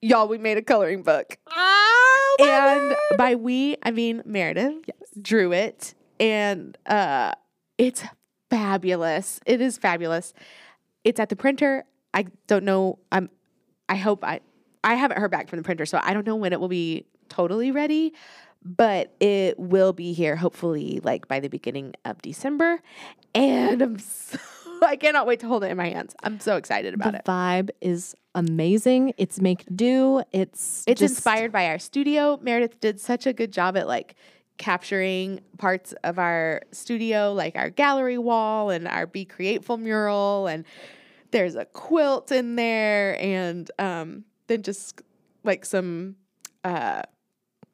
Y'all, 0.00 0.28
we 0.28 0.38
made 0.38 0.58
a 0.58 0.62
coloring 0.62 1.02
book. 1.02 1.38
Oh, 1.50 2.36
and 2.40 3.18
by 3.18 3.34
we, 3.36 3.76
I 3.82 3.90
mean 3.90 4.22
Meredith 4.24 4.90
drew 5.20 5.52
it. 5.52 5.94
And 6.20 6.76
uh, 6.86 7.32
it's 7.78 8.04
fabulous. 8.50 9.40
It 9.46 9.60
is 9.60 9.78
fabulous. 9.78 10.32
It's 11.04 11.18
at 11.18 11.28
the 11.30 11.36
printer. 11.36 11.84
I 12.12 12.26
don't 12.46 12.64
know. 12.64 12.98
I'm. 13.10 13.30
I 13.88 13.96
hope 13.96 14.22
I. 14.24 14.40
I 14.84 14.94
haven't 14.94 15.18
heard 15.18 15.30
back 15.30 15.48
from 15.48 15.56
the 15.58 15.62
printer, 15.64 15.86
so 15.86 15.98
I 16.02 16.12
don't 16.14 16.26
know 16.26 16.36
when 16.36 16.52
it 16.52 16.60
will 16.60 16.68
be 16.68 17.06
totally 17.28 17.70
ready. 17.70 18.12
But 18.66 19.14
it 19.20 19.58
will 19.58 19.92
be 19.92 20.14
here, 20.14 20.36
hopefully, 20.36 21.00
like 21.04 21.28
by 21.28 21.38
the 21.40 21.48
beginning 21.48 21.94
of 22.06 22.22
December. 22.22 22.80
And 23.34 23.82
I'm 23.82 23.98
so 23.98 24.38
I 24.82 24.96
cannot 24.96 25.26
wait 25.26 25.40
to 25.40 25.46
hold 25.46 25.64
it 25.64 25.70
in 25.70 25.76
my 25.76 25.88
hands. 25.90 26.14
I'm 26.22 26.40
so 26.40 26.56
excited 26.56 26.94
about 26.94 27.12
the 27.12 27.18
it. 27.18 27.24
vibe 27.26 27.70
is 27.82 28.14
amazing. 28.34 29.12
It's 29.18 29.40
make 29.40 29.64
do. 29.74 30.22
It's 30.32 30.82
It's 30.86 31.00
just- 31.00 31.16
inspired 31.16 31.52
by 31.52 31.66
our 31.68 31.78
studio. 31.78 32.38
Meredith 32.42 32.80
did 32.80 33.00
such 33.00 33.26
a 33.26 33.32
good 33.34 33.52
job 33.52 33.76
at 33.76 33.86
like 33.86 34.14
capturing 34.56 35.40
parts 35.58 35.92
of 36.04 36.18
our 36.18 36.62
studio, 36.72 37.32
like 37.34 37.56
our 37.56 37.68
gallery 37.70 38.18
wall 38.18 38.70
and 38.70 38.88
our 38.88 39.06
Be 39.06 39.24
Createful 39.26 39.76
mural, 39.78 40.46
and 40.46 40.64
there's 41.32 41.54
a 41.56 41.64
quilt 41.66 42.30
in 42.32 42.56
there, 42.56 43.20
and 43.20 43.70
um, 43.78 44.24
then 44.46 44.62
just 44.62 45.02
like 45.42 45.64
some 45.66 46.16
uh, 46.62 47.02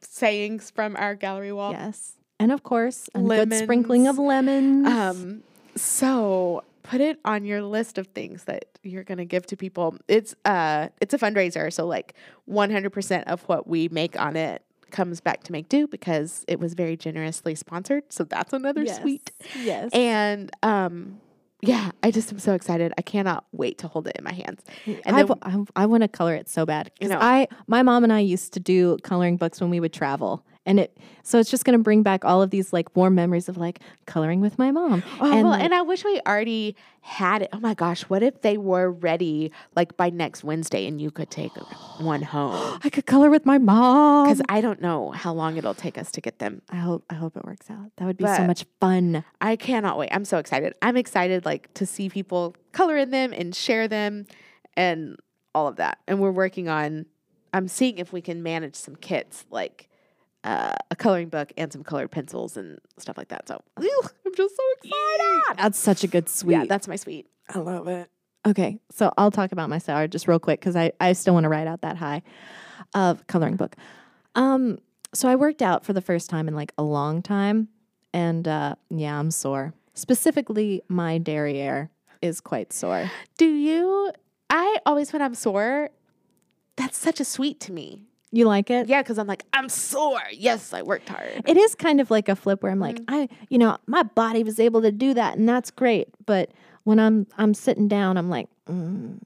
sayings 0.01 0.71
from 0.71 0.97
our 0.97 1.15
gallery 1.15 1.53
wall. 1.53 1.73
Yes. 1.73 2.15
And 2.39 2.53
of 2.53 2.63
course, 2.63 3.09
a 3.15 3.21
good 3.21 3.53
sprinkling 3.53 4.07
of 4.07 4.19
lemons. 4.19 4.87
Um, 4.87 5.43
so 5.77 6.65
put 6.83 7.01
it 7.01 7.19
on 7.25 7.45
your 7.45 7.63
list 7.63 7.99
of 7.99 8.07
things 8.09 8.45
that 8.45 8.65
you're 8.83 9.05
gonna 9.05 9.25
give 9.25 9.47
to 9.47 9.57
people. 9.57 9.97
It's 10.09 10.35
uh 10.45 10.89
it's 11.01 11.15
a 11.15 11.19
fundraiser, 11.19 11.73
so 11.73 11.87
like 11.87 12.15
100% 12.49 13.25
of 13.25 13.43
what 13.43 13.67
we 13.69 13.89
make 13.89 14.19
on 14.21 14.37
it 14.37 14.63
comes 14.91 15.21
back 15.21 15.45
to 15.45 15.53
Make 15.53 15.69
Do 15.69 15.87
because 15.87 16.45
it 16.49 16.59
was 16.59 16.75
very 16.75 16.97
generously 16.97 17.55
sponsored. 17.55 18.05
So 18.13 18.25
that's 18.25 18.53
another 18.53 18.83
yes. 18.83 19.01
sweet. 19.01 19.31
Yes. 19.61 19.91
And 19.93 20.51
um 20.63 21.21
yeah, 21.63 21.91
I 22.03 22.11
just 22.11 22.33
am 22.33 22.39
so 22.39 22.55
excited. 22.55 22.93
I 22.99 23.03
cannot 23.03 23.45
wait 23.53 23.79
to 23.79 23.89
hold 23.89 24.07
it 24.09 24.17
in 24.17 24.25
my 24.25 24.33
hands. 24.33 24.63
And 24.87 25.17
I, 25.17 25.23
then, 25.23 25.27
w- 25.27 25.67
I, 25.77 25.87
want 25.87 26.03
to 26.03 26.09
color 26.09 26.35
it 26.35 26.49
so 26.49 26.65
bad. 26.65 26.91
'Cause 27.01 27.11
know. 27.11 27.19
I, 27.21 27.49
my 27.67 27.83
mom 27.83 28.05
and 28.05 28.13
I 28.13 28.21
used 28.21 28.53
to 28.55 28.61
do 28.61 28.97
coloring 29.03 29.37
books 29.37 29.61
when 29.61 29.71
we 29.71 29.81
would 29.81 29.93
travel. 29.93 30.45
And 30.67 30.79
it, 30.79 30.99
so 31.23 31.39
it's 31.39 31.51
just 31.51 31.65
going 31.65 31.79
to 31.79 31.83
bring 31.83 32.03
back 32.03 32.25
all 32.25 32.43
of 32.43 32.51
these 32.51 32.73
like 32.73 32.95
warm 32.95 33.15
memories 33.15 33.49
of 33.49 33.57
like 33.57 33.81
coloring 34.07 34.41
with 34.41 34.59
my 34.59 34.71
mom. 34.71 35.03
Oh, 35.19 35.33
and 35.33 35.43
well, 35.43 35.53
like, 35.53 35.63
and 35.63 35.75
I 35.75 35.83
wish 35.83 36.05
we 36.05 36.21
already 36.27 36.77
had 37.01 37.43
it. 37.43 37.49
Oh 37.53 37.61
my 37.61 37.73
gosh, 37.73 38.03
what 38.03 38.23
if 38.23 38.43
they 38.43 38.59
were 38.59 38.91
ready 38.91 39.53
like 39.75 39.97
by 39.97 40.11
next 40.11 40.45
Wednesday 40.45 40.87
and 40.87 41.01
you 41.01 41.11
could 41.11 41.31
take 41.31 41.53
one 41.99 42.23
home? 42.23 42.79
I 42.85 42.91
could 42.91 43.07
color 43.07 43.31
with 43.31 43.47
my 43.47 43.57
mom. 43.57 44.27
Because 44.27 44.43
I 44.51 44.61
don't 44.61 44.83
know 44.83 45.11
how 45.13 45.33
long 45.33 45.57
it'll 45.57 45.75
take 45.75 45.97
us 45.97 46.13
to 46.13 46.21
get 46.21 46.39
them. 46.39 46.61
I 46.69 46.77
hope, 46.77 47.05
I 47.09 47.15
hope 47.15 47.37
it 47.37 47.45
works 47.45 47.71
out. 47.71 47.91
That 47.97 48.05
would 48.05 48.19
be 48.19 48.27
so 48.27 48.47
much 48.47 48.67
fun. 48.81 49.25
I 49.41 49.57
cannot 49.57 49.97
wait. 49.97 50.11
I'm 50.13 50.27
so 50.27 50.37
excited. 50.39 50.75
I'm 50.83 50.97
excited 50.97 51.47
like 51.47 51.73
to 51.75 51.87
see 51.87 52.11
people 52.11 52.55
color 52.73 52.99
in 52.99 53.11
them 53.11 53.33
and 53.33 53.55
share 53.55 53.89
them 53.89 54.27
and 54.77 55.17
all 55.55 55.69
of 55.69 55.77
that. 55.77 55.99
And 56.07 56.21
we're 56.21 56.31
working 56.31 56.69
on 56.69 57.07
I'm 57.53 57.69
seeing 57.69 57.99
if 57.99 58.13
we 58.13 58.21
can 58.21 58.43
manage 58.43 58.77
some 58.77 58.97
kits 58.97 59.45
like 59.51 59.89
uh, 60.45 60.75
a 60.91 60.97
coloring 60.97 61.29
book 61.29 61.53
and 61.57 61.73
some 61.73 61.85
colored 61.85 62.11
pencils 62.11 62.57
and 62.57 62.79
stuff 62.99 63.19
like 63.19 63.29
that. 63.29 63.49
So 63.49 63.63
ew, 63.81 64.03
I'm 64.27 64.35
just 64.35 64.57
so 64.57 64.63
excited. 64.79 65.59
That's 65.59 65.79
such 65.79 66.05
a 66.05 66.07
good 66.07 66.29
sweet. 66.29 66.53
Yeah, 66.53 66.65
that's 66.65 66.89
my 66.89 66.97
sweet. 66.97 67.27
I 67.49 67.59
love 67.59 67.89
it. 67.89 68.11
Okay, 68.47 68.79
so 68.91 69.13
I'll 69.19 69.31
talk 69.31 69.53
about 69.53 69.69
my 69.69 69.79
sour 69.79 70.09
just 70.09 70.27
real 70.27 70.39
quick 70.39 70.61
because 70.61 70.75
I, 70.75 70.93
I 70.99 71.13
still 71.13 71.35
want 71.35 71.45
to 71.45 71.51
write 71.51 71.67
out 71.67 71.83
that 71.83 71.97
high 71.97 72.23
of 72.95 73.27
coloring 73.27 73.57
book. 73.57 73.77
Um, 74.35 74.79
so 75.13 75.29
I 75.29 75.37
worked 75.37 75.61
out 75.61 75.85
for 75.85 75.93
the 75.93 76.01
first 76.01 76.31
time 76.31 76.49
in 76.49 76.55
like 76.55 76.73
a 76.79 76.83
long 76.83 77.21
time, 77.21 77.69
and 78.15 78.49
uh, 78.49 78.77
yeah, 78.89 79.19
I'm 79.19 79.31
sore. 79.31 79.75
Specifically, 79.93 80.83
my 80.89 81.19
derriere 81.19 81.91
is 82.23 82.41
quite 82.41 82.73
sore. 82.73 83.11
Do 83.37 83.47
you 83.47 84.13
I 84.51 84.79
always 84.85 85.13
when 85.13 85.23
I'm 85.23 85.35
sore, 85.35 85.91
that's 86.77 86.99
such 86.99 87.21
a 87.21 87.25
sweet 87.25 87.61
to 87.61 87.73
me. 87.73 88.03
You 88.33 88.47
like 88.47 88.71
it? 88.71 88.89
Yeah, 88.89 89.03
because 89.03 89.19
I'm 89.19 89.27
like, 89.27 89.45
I'm 89.53 89.69
sore. 89.69 90.21
Yes, 90.33 90.73
I 90.73 90.83
worked 90.83 91.09
hard. 91.09 91.43
It 91.47 91.57
is 91.57 91.75
kind 91.75 92.01
of 92.01 92.11
like 92.11 92.29
a 92.29 92.37
flip 92.37 92.63
where 92.63 92.71
I'm 92.71 92.79
like, 92.79 92.97
Mm. 93.01 93.05
I, 93.09 93.29
you 93.49 93.59
know, 93.59 93.77
my 93.87 94.03
body 94.05 94.45
was 94.45 94.61
able 94.61 94.83
to 94.83 94.93
do 94.93 95.15
that, 95.15 95.37
and 95.37 95.49
that's 95.49 95.71
great. 95.71 96.09
But 96.27 96.51
when 96.85 96.99
I'm 97.01 97.27
I'm 97.39 97.55
sitting 97.55 97.89
down, 97.89 98.17
I'm 98.17 98.31
like, 98.31 98.49
mm, 98.69 99.19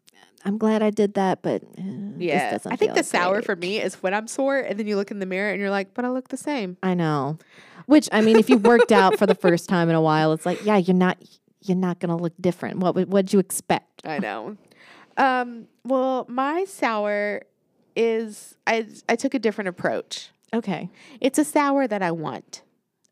I'm 0.46 0.59
glad 0.59 0.82
I 0.82 0.90
did 0.90 1.14
that, 1.14 1.42
but 1.42 1.62
uh, 1.78 1.82
Yeah. 2.18 2.59
I 2.66 2.76
think 2.76 2.94
the 2.94 3.02
sour 3.05 3.34
great. 3.34 3.44
for 3.44 3.57
me 3.57 3.80
is 3.80 3.94
when 4.02 4.14
I'm 4.14 4.26
sore 4.26 4.59
and 4.59 4.78
then 4.78 4.86
you 4.86 4.96
look 4.96 5.11
in 5.11 5.18
the 5.18 5.26
mirror 5.26 5.50
and 5.50 5.61
you're 5.61 5.70
like, 5.70 5.94
but 5.94 6.05
I 6.05 6.09
look 6.11 6.28
the 6.28 6.36
same. 6.36 6.76
I 6.82 6.94
know. 6.94 7.38
Which 7.86 8.09
I 8.12 8.20
mean, 8.22 8.36
if 8.36 8.48
you 8.48 8.57
worked 8.59 8.92
out 8.92 9.18
for 9.18 9.26
the 9.26 9.34
first 9.34 9.68
time 9.68 9.88
in 9.90 9.94
a 9.94 10.00
while, 10.00 10.32
it's 10.32 10.46
like, 10.46 10.64
yeah, 10.64 10.76
you're 10.78 10.96
not 10.96 11.18
you're 11.62 11.76
not 11.76 11.98
gonna 11.98 12.16
look 12.16 12.32
different. 12.40 12.78
What 12.78 12.94
would 12.94 13.11
what'd 13.12 13.32
you 13.34 13.38
expect? 13.38 14.07
I 14.07 14.18
know. 14.18 14.57
Um, 15.16 15.66
well, 15.84 16.26
my 16.28 16.64
sour 16.64 17.42
is 17.97 18.57
I 18.66 18.86
I 19.09 19.16
took 19.16 19.34
a 19.34 19.38
different 19.38 19.68
approach. 19.68 20.30
Okay. 20.53 20.88
It's 21.20 21.38
a 21.38 21.45
sour 21.45 21.86
that 21.86 22.03
I 22.03 22.11
want. 22.12 22.62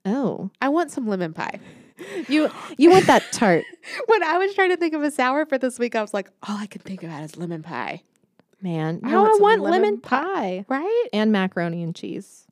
Oh, 0.04 0.50
I 0.60 0.68
want 0.68 0.90
some 0.90 1.06
lemon 1.06 1.32
pie. 1.32 1.60
you 2.28 2.50
you 2.78 2.90
want 2.90 3.06
that 3.06 3.22
tart, 3.32 3.64
When 4.06 4.22
I 4.24 4.38
was 4.38 4.54
trying 4.54 4.70
to 4.70 4.76
think 4.76 4.94
of 4.94 5.02
a 5.02 5.10
sour 5.10 5.46
for 5.46 5.58
this 5.58 5.78
week, 5.78 5.94
I 5.94 6.00
was 6.02 6.12
like, 6.14 6.30
all 6.48 6.56
I 6.56 6.66
can 6.66 6.80
think 6.82 7.02
about 7.02 7.22
is 7.22 7.36
lemon 7.36 7.62
pie. 7.62 8.02
man. 8.60 9.00
I 9.04 9.14
want 9.16 9.40
I 9.40 9.42
want 9.42 9.60
lemon 9.62 9.82
lemon 9.82 10.00
pie 10.00 10.64
Right? 10.68 11.08
and 11.12 11.30
macaroni 11.32 11.82
and 11.82 11.94
cheese. 11.94 12.46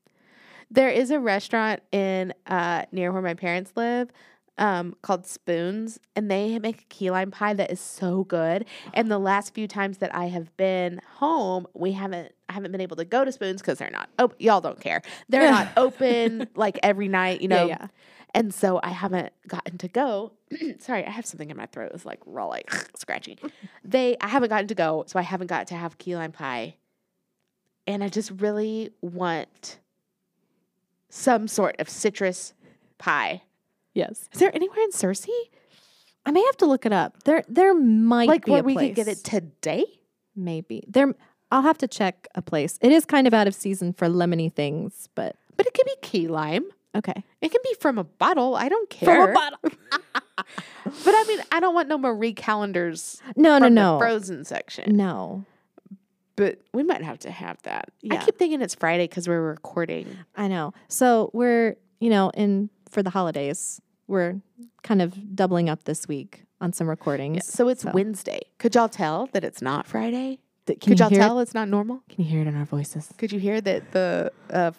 There 0.70 0.89
is 0.91 1.11
a 1.11 1.18
restaurant 1.18 1.81
in 1.91 2.33
uh, 2.47 2.85
near 2.93 3.11
where 3.12 3.22
my 3.22 3.35
parents 3.35 3.72
live 3.74 4.11
um, 4.59 4.94
called 5.03 5.26
Spoons, 5.26 5.98
and 6.14 6.30
they 6.30 6.59
make 6.59 6.82
a 6.82 6.84
key 6.84 7.11
lime 7.11 7.30
pie 7.30 7.55
that 7.55 7.70
is 7.70 7.80
so 7.80 8.24
good. 8.24 8.66
And 8.92 9.11
the 9.11 9.18
last 9.18 9.55
few 9.55 9.66
times 9.66 9.98
that 9.98 10.14
I 10.14 10.26
have 10.26 10.55
been 10.57 11.01
home, 11.16 11.66
we 11.74 11.92
haven't 11.92 12.32
I 12.48 12.53
haven't 12.53 12.72
been 12.72 12.80
able 12.80 12.96
to 12.96 13.05
go 13.05 13.24
to 13.24 13.32
Spoons 13.32 13.61
because 13.61 13.78
they're 13.78 13.90
not 13.90 14.11
open. 14.18 14.36
Y'all 14.40 14.61
don't 14.61 14.80
care. 14.80 15.03
They're 15.28 15.51
not 15.51 15.68
open 15.76 16.48
like 16.55 16.78
every 16.82 17.09
night, 17.09 17.40
you 17.40 17.48
know. 17.48 17.66
yeah. 17.66 17.86
And 18.34 18.55
so 18.55 18.78
I 18.82 18.90
haven't 18.90 19.32
gotten 19.48 19.78
to 19.78 19.88
go. 19.88 20.32
Sorry, 20.78 21.05
I 21.05 21.11
have 21.11 21.26
something 21.26 21.51
in 21.51 21.57
my 21.57 21.66
throat. 21.66 21.92
It's 21.94 22.05
like 22.05 22.20
raw, 22.26 22.46
like 22.46 22.70
scratchy. 22.96 23.38
They, 23.84 24.16
I 24.20 24.28
haven't 24.28 24.51
gotten 24.51 24.68
to 24.68 24.74
go, 24.74 25.05
so 25.07 25.18
I 25.18 25.22
haven't 25.22 25.48
got 25.48 25.66
to 25.68 25.74
have 25.74 25.98
key 25.98 26.14
lime 26.16 26.32
pie. 26.32 26.76
And 27.86 28.05
I 28.05 28.09
just 28.09 28.30
really 28.30 28.90
want 29.01 29.78
some 31.09 31.48
sort 31.48 31.76
of 31.80 31.88
citrus 31.88 32.55
pie. 32.98 33.42
Yes. 34.01 34.28
Is 34.32 34.40
there 34.40 34.55
anywhere 34.55 34.80
in 34.82 34.90
Searcy 34.90 35.28
I 36.26 36.32
may 36.32 36.42
have 36.44 36.57
to 36.59 36.66
look 36.66 36.84
it 36.86 36.92
up. 36.92 37.22
There 37.24 37.44
there 37.48 37.74
might 37.74 38.28
like 38.28 38.44
be 38.44 38.53
where 38.53 38.62
we 38.62 38.74
could 38.76 38.94
get 38.94 39.09
it 39.09 39.18
today? 39.24 39.84
Maybe 40.36 40.84
there. 40.88 41.14
I'll 41.53 41.62
have 41.62 41.78
to 41.78 41.88
check 41.88 42.28
a 42.34 42.42
place. 42.42 42.78
It 42.80 42.92
is 42.92 43.05
kind 43.05 43.26
of 43.26 43.34
out 43.34 43.48
of 43.48 43.55
season 43.55 43.92
for 43.92 44.07
lemony 44.07 44.53
things, 44.53 45.09
but 45.14 45.36
But 45.57 45.66
it 45.66 45.74
could 45.74 45.86
be 45.86 45.96
key 46.03 46.28
lime. 46.28 46.64
okay. 46.94 47.24
It 47.40 47.51
can 47.51 47.61
be 47.64 47.74
from 47.80 47.98
a 47.98 48.05
bottle. 48.05 48.55
I 48.55 48.68
don't 48.68 48.88
care. 48.88 49.14
From 49.14 49.30
a 49.30 49.34
bottle. 49.34 49.59
but 50.84 51.14
I 51.14 51.24
mean, 51.26 51.40
I 51.51 51.59
don't 51.59 51.74
want 51.74 51.88
no 51.88 51.98
Marie 51.98 52.34
Callender's 52.34 53.20
No, 53.36 53.59
no, 53.59 53.68
no, 53.68 53.94
the 53.94 53.98
frozen 53.98 54.44
section. 54.44 54.96
no. 54.96 55.44
But 56.36 56.61
we 56.72 56.82
might 56.82 57.03
have 57.03 57.18
to 57.20 57.30
have 57.30 57.61
that. 57.64 57.90
I 58.11 58.16
keep 58.16 58.38
thinking 58.38 58.62
it's 58.62 58.74
Friday 58.74 59.05
because 59.05 59.28
we're 59.28 59.42
recording. 59.42 60.07
I 60.36 60.48
know. 60.48 60.72
So 60.88 61.30
we're, 61.34 61.76
you 61.98 62.09
know, 62.09 62.30
in 62.30 62.70
for 62.88 63.03
the 63.03 63.11
holidays, 63.11 63.78
we're 64.11 64.41
kind 64.83 65.01
of 65.01 65.35
doubling 65.37 65.69
up 65.69 65.85
this 65.85 66.07
week 66.09 66.45
on 66.61 66.73
some 66.73 66.89
recordings. 66.89 67.47
So 67.47 67.69
it's 67.69 67.83
So- 67.83 67.93
Wednesday. 67.93 68.41
Could 68.59 68.75
y'all 68.75 68.89
tell 68.89 69.29
that 69.33 69.45
it's 69.45 69.63
not 69.63 69.87
Friday? 69.87 70.41
Th- 70.67 70.79
Could 70.81 70.99
you 70.99 71.05
y'all 71.05 71.09
hear 71.11 71.19
tell 71.21 71.39
it's 71.41 71.55
not 71.55 71.69
normal? 71.69 72.03
Can 72.09 72.25
you 72.25 72.31
hear 72.31 72.43
it 72.43 72.47
in 72.47 72.57
our 72.57 72.65
voices? 72.67 73.09
Could 73.17 73.33
you 73.33 73.39
hear 73.41 73.61
that 73.63 73.93
the 73.93 74.31
uh, 74.51 74.73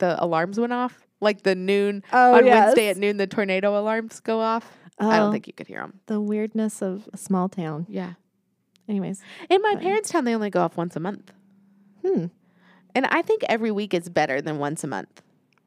the 0.00 0.22
alarms 0.22 0.58
went 0.60 0.72
off? 0.72 1.06
Like 1.20 1.42
the 1.42 1.54
noon 1.54 2.02
Oh, 2.12 2.34
on 2.34 2.44
Wednesday 2.44 2.88
at 2.88 2.96
noon, 2.98 3.16
the 3.16 3.26
tornado 3.26 3.78
alarms 3.78 4.20
go 4.20 4.40
off. 4.40 4.76
I 4.98 5.16
don't 5.16 5.28
Oh. 5.28 5.32
think 5.32 5.46
you 5.46 5.52
could 5.54 5.66
hear 5.68 5.80
them. 5.80 6.00
the 6.06 6.20
weirdness 6.20 6.82
of 6.82 7.08
a 7.12 7.16
small 7.16 7.48
town. 7.48 7.86
Yeah. 7.88 8.14
Anyways, 8.88 9.22
In 9.48 9.62
my 9.62 9.74
But- 9.74 9.82
parents' 9.82 10.10
town, 10.10 10.24
they 10.24 10.34
only 10.34 10.50
go 10.50 10.60
off 10.60 10.76
once 10.76 10.94
a 10.96 11.00
month, 11.00 11.32
hmm. 12.02 12.26
and 12.94 13.06
I 13.06 13.22
think 13.22 13.42
every 13.48 13.70
week 13.70 13.94
is 13.94 14.08
better 14.10 14.42
than 14.42 14.58
once 14.58 14.84
a 14.84 14.86
month. 14.86 15.22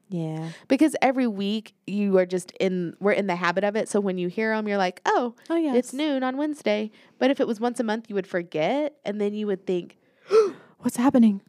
Yeah. 0.09 0.49
because 0.67 0.95
every 1.01 1.27
week 1.27 1.73
you 1.85 2.17
are 2.17 2.25
just 2.25 2.51
in 2.59 2.95
we're 2.99 3.11
in 3.11 3.27
the 3.27 3.35
habit 3.35 3.63
of 3.65 3.75
it 3.75 3.89
so 3.89 3.99
when 3.99 4.17
you 4.17 4.29
hear 4.29 4.55
them 4.55 4.67
you're 4.67 4.77
like 4.77 5.01
oh 5.05 5.35
Oh 5.49 5.57
yeah. 5.57 5.73
it's 5.75 5.91
noon 5.93 6.23
on 6.23 6.37
wednesday 6.37 6.91
but 7.19 7.29
if 7.29 7.39
it 7.41 7.47
was 7.47 7.59
once 7.59 7.79
a 7.79 7.83
month 7.83 8.05
you 8.07 8.15
would 8.15 8.27
forget 8.27 8.95
and 9.05 9.19
then 9.19 9.33
you 9.33 9.47
would 9.47 9.65
think 9.67 9.97
What's 10.79 10.95
happening? 10.97 11.41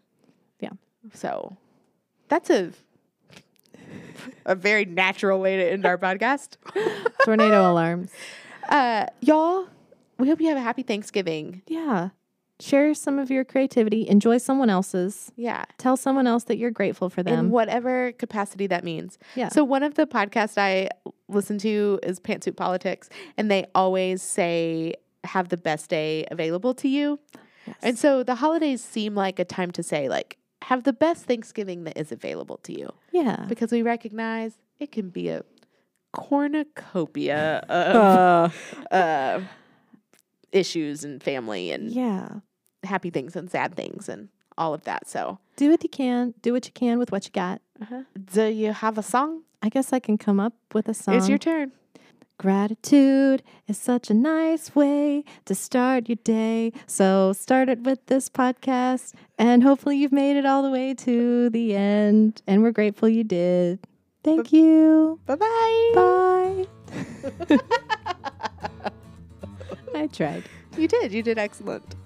Yeah. 0.59 0.71
So 1.13 1.57
that's 2.29 2.51
a 2.51 2.73
a 4.45 4.55
very 4.55 4.85
natural 4.85 5.41
way 5.41 5.57
to 5.59 5.71
end 5.71 5.87
our 5.87 5.99
podcast 5.99 6.57
Tornado 7.25 7.71
alarms. 7.71 8.11
uh 8.69 9.07
y'all 9.21 9.69
we 10.19 10.29
hope 10.29 10.41
you 10.41 10.49
have 10.49 10.57
a 10.57 10.61
happy 10.63 10.83
thanksgiving 10.83 11.63
Yeah. 11.67 12.09
Share 12.61 12.93
some 12.95 13.19
of 13.19 13.31
your 13.31 13.45
creativity. 13.45 14.09
Enjoy 14.09 14.39
someone 14.39 14.71
else's. 14.71 15.31
yeah 15.37 15.65
Tell 15.79 15.97
someone 15.97 16.27
else 16.27 16.45
that 16.45 16.59
you're 16.59 16.71
grateful 16.71 17.09
for 17.09 17.23
them. 17.23 17.39
in 17.39 17.51
whatever 17.51 18.13
capacity 18.13 18.67
that 18.67 18.85
means 18.85 19.19
yeah. 19.37 19.49
So 19.49 19.65
one 19.65 19.83
of 19.83 19.95
the 19.95 20.07
podcasts 20.07 20.59
I 20.59 20.89
listen 21.29 21.59
to 21.59 22.01
is 22.03 22.19
Pantsuit 22.21 22.57
Politics, 22.57 23.09
and 23.37 23.51
they 23.51 23.67
always 23.75 24.23
say 24.23 24.95
have 25.25 25.49
the 25.49 25.57
best 25.57 25.91
day 25.91 26.27
available 26.31 26.75
to 26.75 26.89
you. 26.89 27.19
Yes. 27.67 27.77
And 27.83 27.99
so 27.99 28.23
the 28.23 28.37
holidays 28.37 28.83
seem 28.83 29.15
like 29.15 29.39
a 29.39 29.45
time 29.45 29.71
to 29.73 29.83
say 29.83 30.09
like 30.09 30.39
have 30.63 30.85
the 30.85 30.93
best 30.93 31.25
Thanksgiving 31.25 31.85
that 31.85 31.97
is 31.97 32.13
available 32.13 32.59
to 32.59 32.79
you 32.79 32.93
yeah. 33.13 33.45
because 33.49 33.71
we 33.71 33.83
recognize 33.83 34.55
it 34.81 34.93
can 34.93 35.11
be 35.11 35.29
a 35.29 35.43
cornucopia 36.13 37.59
of 37.69 38.75
uh, 38.91 39.41
issues 40.53 41.05
and 41.05 41.23
family 41.23 41.71
and 41.71 41.93
yeah. 41.93 42.29
Happy 42.85 43.11
things 43.11 43.37
and 43.37 43.51
sad 43.51 43.75
things 43.75 44.09
and 44.09 44.29
all 44.57 44.75
of 44.75 44.85
that. 44.85 45.09
So, 45.09 45.39
Do 45.57 45.71
what 45.71 45.83
you 45.83 45.89
can. 45.89 46.35
Do 46.43 46.53
what 46.53 46.67
you 46.67 46.73
can 46.73 46.99
with 46.99 47.13
what 47.13 47.25
you 47.25 47.31
got. 47.33 47.61
Uh-huh. 47.81 48.03
do 48.35 48.47
you 48.47 48.73
have 48.73 48.99
a 48.99 49.03
song? 49.03 49.43
I 49.63 49.69
guess 49.69 49.93
I 49.93 50.01
can 50.01 50.19
come 50.19 50.41
up 50.41 50.53
with 50.75 50.89
a 50.89 50.95
song. 50.95 51.15
It's 51.15 51.29
your 51.29 51.39
turn. 51.39 51.73
Gratitude 52.39 53.43
is 53.67 53.77
such 53.77 54.11
a 54.11 54.15
nice 54.15 54.75
way 54.75 55.25
to 55.45 55.55
start 55.57 56.09
your 56.09 56.17
day. 56.23 56.73
So 56.87 57.33
start 57.33 57.69
it 57.69 57.81
with 57.83 58.07
this 58.07 58.29
podcast, 58.31 59.13
and 59.39 59.63
hopefully 59.65 59.97
you've 59.97 60.13
made 60.13 60.37
it 60.37 60.47
all 60.47 60.63
the 60.63 60.71
way 60.71 60.95
to 60.95 61.51
the 61.51 61.75
end. 61.75 62.41
And 62.47 62.63
we're 62.63 62.71
grateful 62.71 63.09
you 63.09 63.25
did. 63.25 63.81
Thank 64.23 64.53
you. 64.53 65.19
Bye 65.27 65.37
bye. 65.37 65.93
Bye. 67.49 67.59
I 69.95 70.07
tried. 70.07 70.45
You 70.77 70.87
did. 70.87 71.13
You 71.13 71.23
did 71.23 71.39
excellent. 71.39 71.97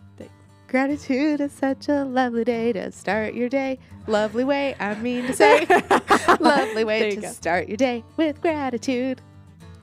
Gratitude 0.72 1.42
is 1.42 1.52
such 1.52 1.90
a 1.90 2.02
lovely 2.02 2.44
day 2.44 2.72
to 2.72 2.90
start 2.92 3.34
your 3.34 3.50
day. 3.50 3.78
Lovely 4.06 4.42
way, 4.42 4.74
I 4.80 4.94
mean 4.94 5.26
to 5.26 5.34
say. 5.34 5.66
lovely 6.40 6.82
way 6.82 7.10
to 7.10 7.20
go. 7.20 7.28
start 7.28 7.68
your 7.68 7.76
day 7.76 8.02
with 8.16 8.40
gratitude. 8.40 9.20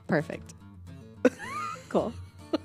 Perfect. 0.08 0.52
cool. 1.90 2.12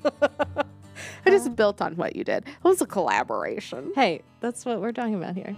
I 0.03 1.29
just 1.29 1.55
built 1.55 1.83
on 1.83 1.97
what 1.97 2.15
you 2.15 2.23
did. 2.23 2.47
It 2.47 2.63
was 2.63 2.81
a 2.81 2.87
collaboration. 2.87 3.91
Hey, 3.93 4.23
that's 4.39 4.65
what 4.65 4.81
we're 4.81 4.91
talking 4.91 5.13
about 5.13 5.35
here. 5.35 5.55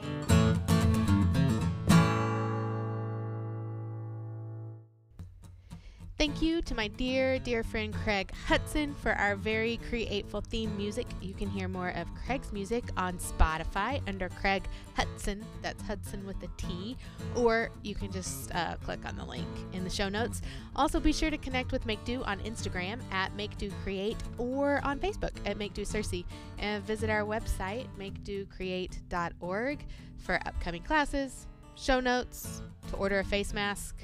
Thank 6.18 6.42
you 6.42 6.64
to 6.64 6.74
my 6.74 6.88
dear, 6.88 7.38
dear 7.38 7.62
friend 7.62 7.94
Craig 7.94 8.32
Hutson 8.48 8.96
for 8.96 9.12
our 9.12 9.36
very 9.36 9.80
createful 9.88 10.42
theme 10.42 10.76
music. 10.76 11.06
You 11.22 11.36
can 11.36 11.48
hear 11.48 11.68
more 11.68 11.90
of 11.90 12.08
Craig's 12.26 12.52
music 12.52 12.86
on 12.98 13.20
Spotify 13.20 14.02
under 14.08 14.28
Craig 14.30 14.64
Hutson. 14.98 15.44
That's 15.62 15.84
Hutson 15.84 16.26
with 16.26 16.42
a 16.42 16.48
T. 16.58 16.98
Or 17.36 17.70
you 17.84 17.94
can 17.94 18.12
just 18.12 18.52
uh, 18.56 18.78
click 18.84 19.06
on 19.06 19.16
the 19.16 19.26
link 19.26 19.48
in 19.74 19.84
the 19.84 19.92
show 19.92 20.10
notes. 20.10 20.42
Also, 20.76 21.00
be 21.00 21.14
sure 21.14 21.30
to 21.30 21.38
connect 21.38 21.72
with 21.72 21.86
Make 21.86 22.04
Do 22.04 22.24
on 22.24 22.40
Instagram 22.40 23.00
at 23.12 23.36
Make 23.36 23.56
Do 23.60 23.70
Create 23.84 24.18
or 24.40 24.82
on 24.84 24.98
Facebook 24.98 25.34
at 25.46 25.58
Make 25.58 25.76
Do 25.76 25.84
Searcy. 25.84 26.26
And 26.58 26.84
visit 26.84 27.12
our 27.12 27.26
website, 27.26 27.86
makedocreate.org, 28.00 29.86
for 30.18 30.40
upcoming 30.48 30.82
classes, 30.82 31.46
show 31.76 32.00
notes, 32.00 32.64
to 32.90 32.96
order 32.96 33.20
a 33.20 33.24
face 33.24 33.54
mask, 33.54 33.98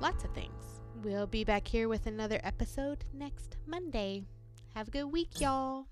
lots 0.00 0.24
of 0.24 0.30
things. 0.30 0.67
We'll 1.04 1.26
be 1.28 1.44
back 1.44 1.68
here 1.68 1.88
with 1.88 2.06
another 2.06 2.40
episode 2.42 3.04
next 3.12 3.56
Monday. 3.66 4.24
Have 4.74 4.88
a 4.88 4.90
good 4.90 5.04
week, 5.04 5.40
y'all. 5.40 5.86